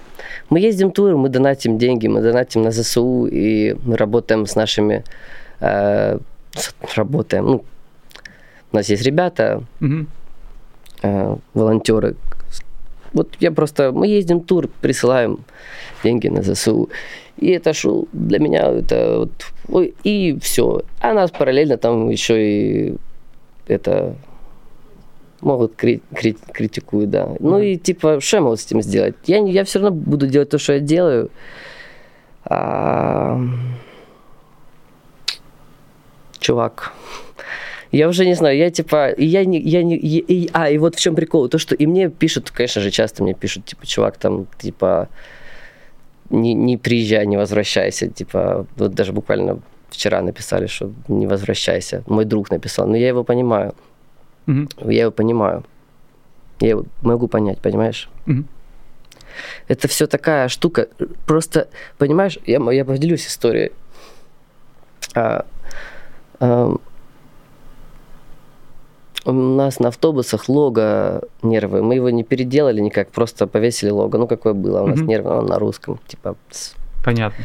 Мы 0.49 0.59
ездим 0.59 0.91
туры, 0.91 1.17
мы 1.17 1.29
донатим 1.29 1.77
деньги, 1.77 2.07
мы 2.07 2.21
донатим 2.21 2.63
на 2.63 2.71
ЗСУ, 2.71 3.27
и 3.27 3.75
мы 3.85 3.97
работаем 3.97 4.45
с 4.45 4.55
нашими... 4.55 5.03
Э, 5.59 6.17
работаем, 6.95 7.45
ну, 7.45 7.63
у 8.71 8.75
нас 8.75 8.89
есть 8.89 9.03
ребята, 9.03 9.63
угу. 9.81 10.05
э, 11.03 11.35
волонтеры. 11.53 12.15
Вот 13.13 13.35
я 13.39 13.51
просто... 13.51 13.91
Мы 13.91 14.07
ездим 14.07 14.41
тур, 14.41 14.69
присылаем 14.81 15.39
деньги 16.03 16.27
на 16.27 16.41
ЗСУ. 16.41 16.89
И 17.37 17.51
это 17.51 17.73
шел 17.73 18.07
для 18.13 18.39
меня 18.39 18.71
это 18.71 19.27
вот... 19.67 19.91
И 20.03 20.37
все. 20.41 20.81
А 20.99 21.13
нас 21.13 21.31
параллельно 21.31 21.77
там 21.77 22.09
еще 22.09 22.35
и 22.39 22.95
это 23.67 24.15
могут 25.41 25.75
кри- 25.75 26.01
кри- 26.13 26.37
критикуют, 26.53 27.09
да. 27.09 27.23
Mm-hmm. 27.23 27.37
Ну 27.39 27.59
и 27.59 27.77
типа, 27.77 28.19
что 28.19 28.37
я 28.37 28.41
могу 28.41 28.55
с 28.55 28.65
этим 28.65 28.81
сделать? 28.81 29.15
Я, 29.25 29.37
я 29.37 29.63
все 29.63 29.79
равно 29.79 29.95
буду 29.95 30.27
делать 30.27 30.49
то, 30.49 30.57
что 30.57 30.73
я 30.73 30.79
делаю. 30.79 31.29
А... 32.45 33.39
Чувак, 36.39 36.93
я 37.91 38.07
уже 38.07 38.25
не 38.25 38.35
знаю, 38.35 38.57
я 38.57 38.69
типа, 38.69 39.13
я 39.17 39.45
не, 39.45 39.59
я 39.59 39.83
не, 39.83 39.97
я, 39.97 40.21
и, 40.27 40.49
а, 40.53 40.69
и 40.69 40.77
вот 40.77 40.95
в 40.95 40.99
чем 40.99 41.15
прикол, 41.15 41.49
то, 41.49 41.57
что 41.57 41.75
и 41.75 41.85
мне 41.87 42.09
пишут, 42.09 42.51
конечно 42.51 42.81
же, 42.81 42.91
часто 42.91 43.23
мне 43.23 43.33
пишут, 43.33 43.65
типа, 43.65 43.85
чувак, 43.87 44.17
там, 44.17 44.47
типа, 44.59 45.09
не, 46.29 46.53
не 46.53 46.77
приезжай, 46.77 47.25
не 47.25 47.37
возвращайся, 47.37 48.07
типа, 48.07 48.65
вот 48.75 48.93
даже 48.93 49.13
буквально 49.13 49.59
вчера 49.89 50.21
написали, 50.21 50.67
что 50.67 50.91
не 51.07 51.27
возвращайся, 51.27 52.03
мой 52.07 52.25
друг 52.25 52.51
написал, 52.51 52.87
но 52.87 52.97
я 52.97 53.07
его 53.07 53.23
понимаю, 53.23 53.73
Угу. 54.47 54.89
Я 54.89 55.03
его 55.03 55.11
понимаю. 55.11 55.63
Я 56.59 56.69
его 56.69 56.85
могу 57.01 57.27
понять, 57.27 57.59
понимаешь? 57.59 58.09
Угу. 58.25 58.43
это 59.67 59.87
все 59.87 60.07
такая 60.07 60.47
штука. 60.47 60.87
Просто, 61.25 61.67
понимаешь, 61.97 62.39
я, 62.45 62.59
я 62.71 62.85
поделюсь 62.85 63.27
историей. 63.27 63.71
А, 65.13 65.45
а, 66.39 66.75
у 69.25 69.31
нас 69.31 69.79
на 69.79 69.89
автобусах 69.89 70.47
лого 70.47 71.21
нервы. 71.41 71.83
Мы 71.83 71.95
его 71.95 72.09
не 72.09 72.23
переделали 72.23 72.79
никак, 72.79 73.11
просто 73.11 73.45
повесили 73.45 73.89
лого. 73.89 74.17
Ну, 74.17 74.27
какое 74.27 74.53
было 74.53 74.81
у 74.81 74.87
нас 74.87 74.99
mm-hmm. 74.99 75.05
нервы, 75.05 75.41
на 75.41 75.59
русском. 75.59 75.99
Типа. 76.07 76.35
Понятно. 77.03 77.43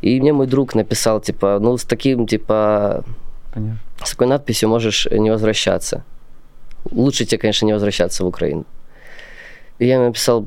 И 0.00 0.20
мне 0.20 0.32
мой 0.32 0.46
друг 0.46 0.74
написал, 0.74 1.20
типа, 1.20 1.58
ну, 1.60 1.76
с 1.76 1.84
таким, 1.84 2.26
типа, 2.26 3.04
Понятно. 3.52 3.78
с 4.02 4.10
такой 4.10 4.26
надписью 4.26 4.68
можешь 4.68 5.06
не 5.10 5.30
возвращаться. 5.30 6.04
Лучше 6.90 7.24
тебе, 7.24 7.38
конечно, 7.38 7.66
не 7.66 7.72
возвращаться 7.72 8.24
в 8.24 8.26
Украину. 8.26 8.64
И 9.78 9.86
я 9.86 9.94
ему 9.94 10.06
написал, 10.06 10.46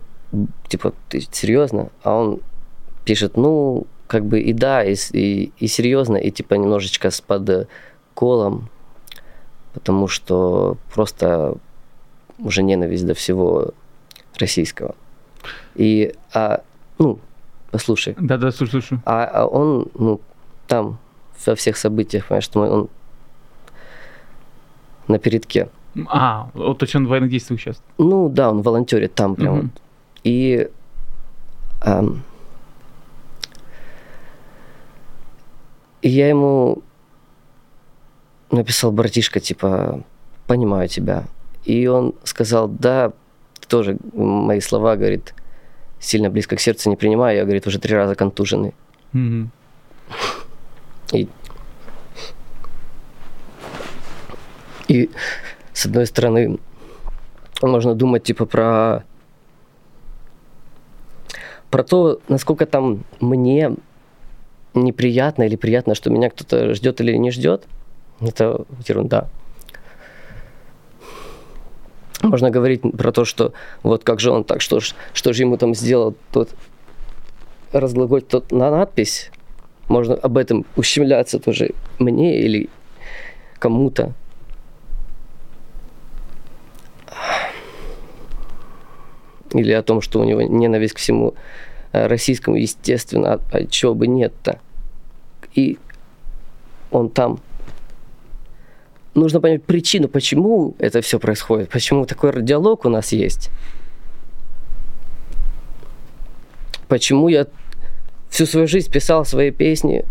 типа, 0.68 0.94
ты 1.10 1.22
серьезно? 1.32 1.90
А 2.04 2.16
он 2.16 2.40
пишет, 3.06 3.38
ну, 3.38 3.86
как 4.08 4.26
бы 4.26 4.40
и 4.40 4.54
да, 4.54 4.84
и, 4.84 4.96
и, 5.12 5.52
и 5.58 5.68
серьезно, 5.68 6.18
и 6.18 6.32
типа 6.32 6.54
немножечко 6.56 7.10
с 7.10 7.22
под 7.22 7.68
колом, 8.14 8.70
потому 9.74 10.08
что 10.08 10.78
просто 10.94 11.56
уже 12.40 12.64
ненависть 12.64 13.06
до 13.06 13.14
всего 13.14 13.72
российского. 14.40 14.96
И, 15.76 16.14
а, 16.34 16.62
ну, 17.00 17.20
послушай. 17.72 18.16
Да-да, 18.20 18.52
слушай, 18.52 18.72
слушай. 18.72 19.00
А, 19.06 19.26
а 19.26 19.46
он, 19.46 19.88
ну, 19.96 20.22
там, 20.68 21.00
во 21.46 21.56
всех 21.56 21.78
событиях, 21.78 22.28
понимаешь, 22.28 22.44
что 22.44 22.62
он 22.62 22.90
на 25.08 25.20
передке. 25.20 25.70
А, 26.08 26.50
вот, 26.54 26.80
то 26.80 26.84
есть 26.84 26.96
он 26.96 27.06
в 27.06 27.10
военных 27.10 27.30
действиях 27.30 27.60
участвует? 27.60 27.94
Ну, 27.98 28.30
да, 28.30 28.50
он 28.50 28.62
волонтерит 28.62 29.14
там 29.14 29.36
прям. 29.36 29.60
Угу. 29.60 29.70
И 30.24 30.70
эм, 31.82 32.24
и 36.02 36.10
я 36.10 36.30
ему 36.30 36.84
написал, 38.52 38.92
братишка, 38.92 39.40
типа, 39.40 40.04
понимаю 40.48 40.88
тебя. 40.88 41.26
И 41.64 41.88
он 41.88 42.14
сказал, 42.24 42.68
да, 42.68 43.14
тоже 43.68 43.98
мои 44.14 44.60
слова, 44.60 44.96
говорит, 44.96 45.34
сильно 46.00 46.30
близко 46.30 46.56
к 46.56 46.60
сердцу 46.60 46.90
не 46.90 46.96
принимаю. 46.96 47.38
Я, 47.38 47.44
говорит, 47.44 47.66
уже 47.68 47.80
три 47.80 47.96
раза 47.96 48.16
контуженный. 48.16 48.74
Mm-hmm. 49.14 49.48
И, 51.14 51.30
и 54.88 55.10
с 55.74 55.86
одной 55.86 56.06
стороны, 56.06 56.60
можно 57.62 57.96
думать, 57.96 58.24
типа, 58.24 58.46
про 58.46 59.04
про 61.70 61.84
то, 61.84 62.20
насколько 62.28 62.68
там 62.68 63.04
мне 63.20 63.72
неприятно 64.76 65.44
или 65.44 65.56
приятно, 65.56 65.96
что 65.96 66.12
меня 66.12 66.30
кто-то 66.30 66.76
ждет 66.76 67.02
или 67.02 67.16
не 67.18 67.32
ждет, 67.32 67.64
это 68.22 68.66
ерунда. 68.88 69.28
Можно 72.22 72.52
говорить 72.52 72.82
про 72.96 73.12
то, 73.12 73.26
что 73.26 73.54
вот 73.82 74.04
как 74.04 74.20
же 74.20 74.30
он 74.30 74.44
так, 74.44 74.62
что, 74.62 74.80
что 74.80 75.34
же 75.34 75.42
ему 75.42 75.58
там 75.58 75.74
сделал 75.74 76.16
тот 76.32 76.50
разглаголь, 77.72 78.22
тот 78.22 78.52
на 78.52 78.70
надпись. 78.70 79.32
Можно 79.90 80.14
об 80.14 80.38
этом 80.38 80.66
ущемляться 80.78 81.40
тоже 81.40 81.72
мне 81.98 82.40
или 82.40 82.70
кому-то. 83.60 84.14
Или 89.54 89.72
о 89.72 89.84
том, 89.84 90.02
что 90.02 90.20
у 90.20 90.24
него 90.24 90.42
ненависть 90.42 90.94
к 90.94 90.98
всему 90.98 91.36
э, 91.92 92.08
российскому, 92.08 92.58
естественно, 92.58 93.34
а, 93.34 93.42
а 93.52 93.66
чего 93.66 93.94
бы 93.94 94.08
нет-то. 94.08 94.60
И 95.54 95.78
он 96.92 97.10
там 97.10 97.40
нужно 99.16 99.40
понять 99.40 99.64
причину, 99.64 100.08
почему 100.08 100.76
это 100.80 101.02
все 101.02 101.20
происходит, 101.20 101.70
почему 101.70 102.06
такой 102.06 102.42
диалог 102.42 102.86
у 102.86 102.90
нас 102.90 103.12
есть. 103.12 103.50
Почему 106.88 107.28
я 107.28 107.48
всю 108.30 108.46
свою 108.46 108.68
жизнь 108.68 108.92
писал 108.92 109.26
свои 109.26 109.52
песни, 109.52 110.06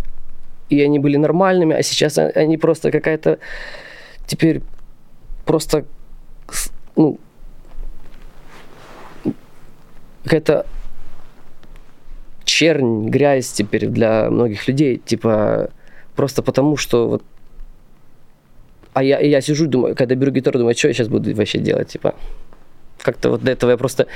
и 0.68 0.80
они 0.80 0.98
были 0.98 1.16
нормальными, 1.16 1.74
а 1.74 1.82
сейчас 1.82 2.18
они 2.18 2.56
просто 2.56 2.90
какая-то 2.90 3.38
теперь 4.26 4.62
просто 5.44 5.84
ну, 6.96 7.18
какая-то 10.24 10.66
чернь, 12.44 13.08
грязь 13.08 13.50
теперь 13.50 13.86
для 13.86 14.30
многих 14.30 14.68
людей, 14.68 14.98
типа 14.98 15.70
просто 16.14 16.42
потому, 16.42 16.76
что 16.76 17.08
вот 17.08 17.22
а 18.92 19.02
я, 19.02 19.18
я 19.20 19.40
сижу, 19.40 19.66
думаю, 19.66 19.96
когда 19.96 20.14
беру 20.14 20.30
гитару, 20.30 20.58
думаю, 20.58 20.76
что 20.76 20.88
я 20.88 20.94
сейчас 20.94 21.08
буду 21.08 21.34
вообще 21.34 21.58
делать, 21.58 21.88
типа. 21.88 22.14
Как-то 23.00 23.30
вот 23.30 23.42
до 23.42 23.50
этого 23.50 23.70
я 23.70 23.76
просто 23.76 24.06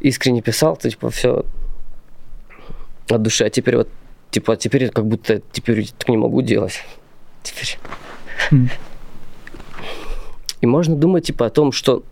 искренне 0.00 0.42
писал, 0.42 0.76
типа, 0.76 1.10
все 1.10 1.44
от 3.08 3.22
души, 3.22 3.44
а 3.44 3.50
теперь 3.50 3.76
вот, 3.76 3.88
типа, 4.30 4.56
теперь 4.56 4.90
как 4.90 5.06
будто 5.06 5.40
теперь 5.52 5.88
так 5.98 6.08
не 6.08 6.16
могу 6.16 6.42
делать. 6.42 6.84
Теперь. 7.42 7.78
Mm. 8.50 8.70
И 10.60 10.66
можно 10.66 10.94
думать, 10.94 11.26
типа, 11.26 11.46
о 11.46 11.50
том, 11.50 11.72
что 11.72 12.04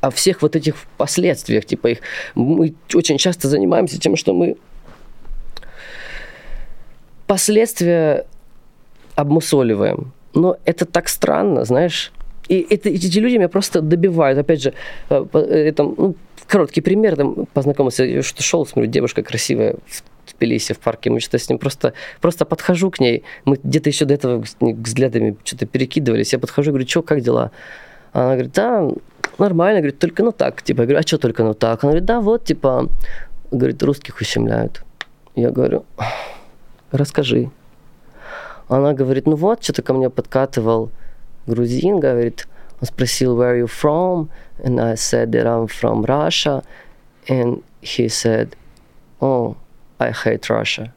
о 0.00 0.10
всех 0.10 0.42
вот 0.42 0.56
этих 0.56 0.74
последствиях, 0.96 1.64
типа 1.64 1.88
их, 1.88 1.98
мы 2.34 2.74
очень 2.94 3.18
часто 3.18 3.48
занимаемся 3.48 3.98
тем, 3.98 4.16
что 4.16 4.34
мы 4.34 4.56
последствия 7.26 8.26
обмусоливаем 9.14 10.12
но 10.34 10.56
это 10.64 10.84
так 10.84 11.08
странно, 11.08 11.64
знаешь. 11.64 12.12
И 12.48 12.66
это, 12.70 12.88
эти 12.88 13.18
люди 13.18 13.36
меня 13.36 13.48
просто 13.48 13.80
добивают. 13.80 14.38
Опять 14.38 14.62
же, 14.62 14.72
э, 15.10 15.26
это, 15.32 15.82
ну, 15.82 16.14
короткий 16.46 16.80
пример, 16.80 17.16
там, 17.16 17.46
познакомился, 17.52 18.04
я 18.04 18.22
что 18.22 18.42
шел, 18.42 18.64
смотрю, 18.64 18.90
девушка 18.90 19.22
красивая 19.22 19.74
в 19.86 20.02
Тбилиси, 20.38 20.72
в 20.72 20.78
парке, 20.78 21.10
мы 21.10 21.20
что-то 21.20 21.38
с 21.38 21.48
ним 21.48 21.58
просто, 21.58 21.92
просто 22.20 22.44
подхожу 22.44 22.90
к 22.90 23.00
ней, 23.00 23.22
мы 23.44 23.58
где-то 23.62 23.90
еще 23.90 24.04
до 24.04 24.14
этого 24.14 24.44
взглядами 24.60 25.36
что-то 25.44 25.66
перекидывались, 25.66 26.32
я 26.32 26.38
подхожу, 26.38 26.70
говорю, 26.70 26.88
что, 26.88 27.02
как 27.02 27.20
дела? 27.20 27.50
Она 28.12 28.32
говорит, 28.34 28.52
да, 28.52 28.88
нормально, 29.38 29.80
говорит, 29.80 29.98
только 29.98 30.22
ну 30.22 30.32
так, 30.32 30.62
типа, 30.62 30.82
я 30.82 30.86
говорю, 30.86 31.00
а 31.00 31.02
что 31.02 31.18
только 31.18 31.44
ну 31.44 31.54
так? 31.54 31.84
Она 31.84 31.92
говорит, 31.92 32.04
да, 32.04 32.20
вот, 32.20 32.44
типа, 32.44 32.88
говорит, 33.50 33.82
русских 33.82 34.20
ущемляют. 34.20 34.84
Я 35.34 35.50
говорю, 35.50 35.84
расскажи. 36.92 37.50
Она 38.68 38.92
говорит, 38.92 39.26
ну 39.26 39.36
вот, 39.36 39.62
что-то 39.62 39.82
ко 39.82 39.94
мне 39.94 40.10
подкатывал 40.10 40.90
грузин, 41.46 42.00
говорит, 42.00 42.46
он 42.80 42.86
спросил, 42.86 43.40
where 43.40 43.54
are 43.54 43.60
you 43.60 43.66
from? 43.66 44.28
And 44.62 44.80
I 44.80 44.94
said 44.94 45.30
that 45.30 45.46
I'm 45.46 45.66
from 45.66 46.04
Russia. 46.04 46.62
And 47.28 47.62
he 47.80 48.08
said, 48.08 48.56
oh, 49.20 49.56
I 49.98 50.12
hate 50.12 50.48
Russia. 50.48 50.92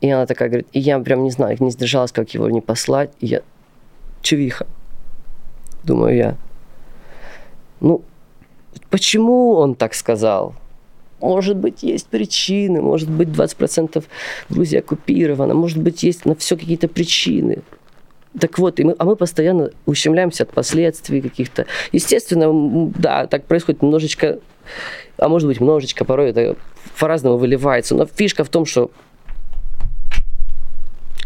И 0.00 0.10
она 0.10 0.26
такая 0.26 0.48
говорит, 0.48 0.66
и 0.72 0.80
я 0.80 0.98
прям 0.98 1.22
не 1.22 1.30
знаю, 1.30 1.56
не 1.60 1.70
сдержалась, 1.70 2.10
как 2.10 2.34
его 2.34 2.50
не 2.50 2.60
послать. 2.60 3.10
И 3.20 3.26
я, 3.26 3.42
чувиха, 4.20 4.66
думаю 5.84 6.16
я. 6.16 6.36
Ну, 7.82 8.02
почему 8.90 9.54
он 9.54 9.74
так 9.74 9.94
сказал? 9.94 10.54
Может 11.20 11.56
быть, 11.56 11.82
есть 11.82 12.06
причины, 12.06 12.80
может 12.80 13.10
быть, 13.10 13.28
20% 13.28 14.02
Грузии 14.48 14.78
оккупирована, 14.78 15.54
может 15.54 15.78
быть, 15.78 16.02
есть 16.02 16.24
на 16.24 16.34
все 16.34 16.56
какие-то 16.56 16.88
причины. 16.88 17.58
Так 18.40 18.58
вот, 18.58 18.80
и 18.80 18.84
мы, 18.84 18.94
а 18.98 19.04
мы 19.04 19.16
постоянно 19.16 19.70
ущемляемся 19.84 20.44
от 20.44 20.50
последствий 20.50 21.20
каких-то. 21.20 21.66
Естественно, 21.92 22.90
да, 22.96 23.26
так 23.26 23.44
происходит 23.44 23.82
немножечко, 23.82 24.38
а 25.18 25.28
может 25.28 25.48
быть, 25.48 25.60
немножечко, 25.60 26.04
порой 26.04 26.30
это 26.30 26.56
по-разному 26.98 27.36
выливается. 27.36 27.94
Но 27.94 28.06
фишка 28.06 28.44
в 28.44 28.48
том, 28.48 28.64
что 28.64 28.90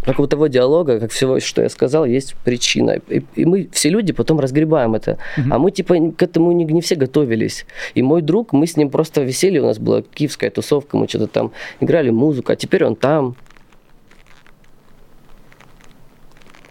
как 0.07 0.21
у 0.21 0.27
того 0.27 0.47
диалога, 0.47 1.01
как 1.01 1.11
всего, 1.11 1.41
что 1.41 1.63
я 1.63 1.69
сказал, 1.69 2.07
есть 2.07 2.37
причина. 2.45 3.01
И, 3.09 3.23
и 3.35 3.45
мы 3.45 3.69
все 3.73 3.91
люди 3.91 4.13
потом 4.13 4.39
разгребаем 4.39 4.95
это. 4.95 5.19
Угу. 5.37 5.49
А 5.51 5.59
мы 5.59 5.73
типа 5.73 6.13
к 6.17 6.23
этому 6.23 6.53
не, 6.53 6.65
не 6.65 6.81
все 6.81 6.95
готовились. 6.95 7.67
И 7.95 8.03
мой 8.03 8.23
друг, 8.23 8.53
мы 8.53 8.67
с 8.69 8.77
ним 8.77 8.89
просто 8.91 9.23
веселье, 9.23 9.61
у 9.63 9.67
нас 9.67 9.79
была 9.79 10.03
киевская 10.03 10.51
тусовка, 10.51 10.97
мы 10.97 11.09
что-то 11.09 11.27
там 11.27 11.53
играли 11.81 12.11
музыку, 12.11 12.53
а 12.53 12.57
теперь 12.57 12.85
он 12.85 12.95
там. 12.95 13.35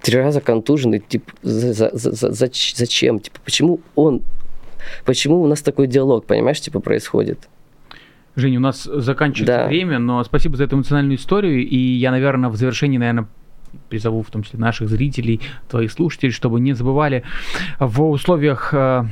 Три 0.02 0.18
раза 0.18 0.40
контуженный, 0.40 1.00
типа, 1.00 1.34
за, 1.42 1.74
за, 1.74 1.90
за, 1.94 2.32
за, 2.32 2.32
зачем? 2.32 3.20
Типа, 3.20 3.40
почему 3.44 3.82
он, 3.96 4.22
почему 5.04 5.42
у 5.42 5.48
нас 5.48 5.62
такой 5.62 5.88
диалог, 5.88 6.26
понимаешь, 6.26 6.62
типа, 6.62 6.80
происходит? 6.80 7.50
Женя, 8.36 8.58
у 8.58 8.62
нас 8.62 8.84
заканчивается 8.84 9.58
да. 9.58 9.68
время, 9.68 10.00
но 10.00 10.24
спасибо 10.24 10.58
за 10.58 10.66
эту 10.66 10.76
эмоциональную 10.76 11.18
историю. 11.18 11.68
И 11.68 11.78
я, 11.78 12.12
наверное, 12.12 12.50
в 12.50 12.56
завершении, 12.56 12.98
наверное, 12.98 13.28
призову 13.90 14.22
в 14.24 14.30
том 14.30 14.44
числе 14.44 14.60
наших 14.60 14.90
зрителей, 14.90 15.42
твоих 15.70 15.92
слушателей, 15.92 16.32
чтобы 16.32 16.60
не 16.60 16.74
забывали 16.74 17.24
в 17.80 18.10
условиях 18.10 18.74
э, 18.74 19.06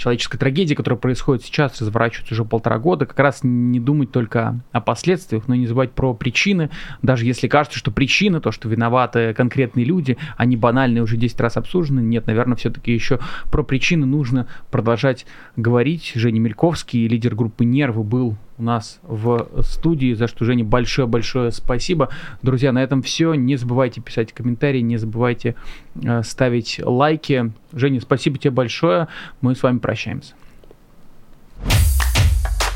человеческой 0.00 0.38
трагедии, 0.38 0.74
которая 0.74 0.98
происходит 0.98 1.44
сейчас, 1.44 1.80
разворачивается 1.80 2.34
уже 2.34 2.44
полтора 2.44 2.78
года, 2.78 3.06
как 3.06 3.18
раз 3.18 3.40
не 3.42 3.78
думать 3.78 4.10
только 4.10 4.60
о 4.72 4.80
последствиях, 4.80 5.46
но 5.46 5.54
не 5.54 5.66
забывать 5.66 5.92
про 5.92 6.14
причины, 6.14 6.70
даже 7.02 7.26
если 7.26 7.48
кажется, 7.48 7.78
что 7.78 7.90
причины, 7.90 8.40
то, 8.40 8.50
что 8.50 8.68
виноваты 8.68 9.34
конкретные 9.34 9.84
люди, 9.84 10.16
они 10.36 10.56
банальные, 10.56 11.02
уже 11.02 11.16
10 11.16 11.38
раз 11.40 11.56
обсуждены, 11.56 12.00
нет, 12.00 12.26
наверное, 12.26 12.56
все-таки 12.56 12.92
еще 12.92 13.20
про 13.50 13.62
причины 13.62 14.06
нужно 14.06 14.46
продолжать 14.70 15.26
говорить. 15.56 16.12
Женя 16.14 16.40
Мельковский, 16.40 17.06
лидер 17.06 17.34
группы 17.34 17.64
«Нервы», 17.64 18.02
был 18.02 18.36
у 18.60 18.62
нас 18.62 19.00
в 19.02 19.48
студии, 19.62 20.12
за 20.12 20.28
что, 20.28 20.44
Жене, 20.44 20.64
большое-большое 20.64 21.50
спасибо. 21.50 22.10
Друзья, 22.42 22.72
на 22.72 22.82
этом 22.82 23.02
все. 23.02 23.32
Не 23.34 23.56
забывайте 23.56 24.02
писать 24.02 24.32
комментарии, 24.32 24.80
не 24.80 24.98
забывайте 24.98 25.56
э, 26.02 26.22
ставить 26.22 26.78
лайки. 26.84 27.52
Женя, 27.72 28.00
спасибо 28.00 28.38
тебе 28.38 28.50
большое. 28.50 29.08
Мы 29.40 29.54
с 29.54 29.62
вами 29.62 29.78
прощаемся. 29.78 30.34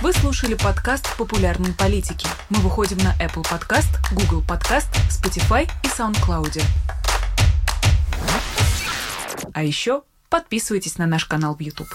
Вы 0.01 0.12
слушали 0.12 0.55
подкаст 0.55 1.16
«Популярные 1.18 1.74
политики». 1.74 2.26
Мы 2.49 2.59
выходим 2.61 2.99
на 2.99 3.14
Apple 3.22 3.45
Podcast, 3.45 3.91
Google 4.12 4.43
Podcast, 4.43 4.89
Spotify 5.11 5.68
и 5.82 5.87
SoundCloud. 5.87 6.62
А 9.53 9.62
еще 9.62 10.03
подписывайтесь 10.30 10.99
на 10.99 11.07
наш 11.07 11.26
канал 11.26 11.55
в 11.55 11.61
YouTube. 11.61 11.89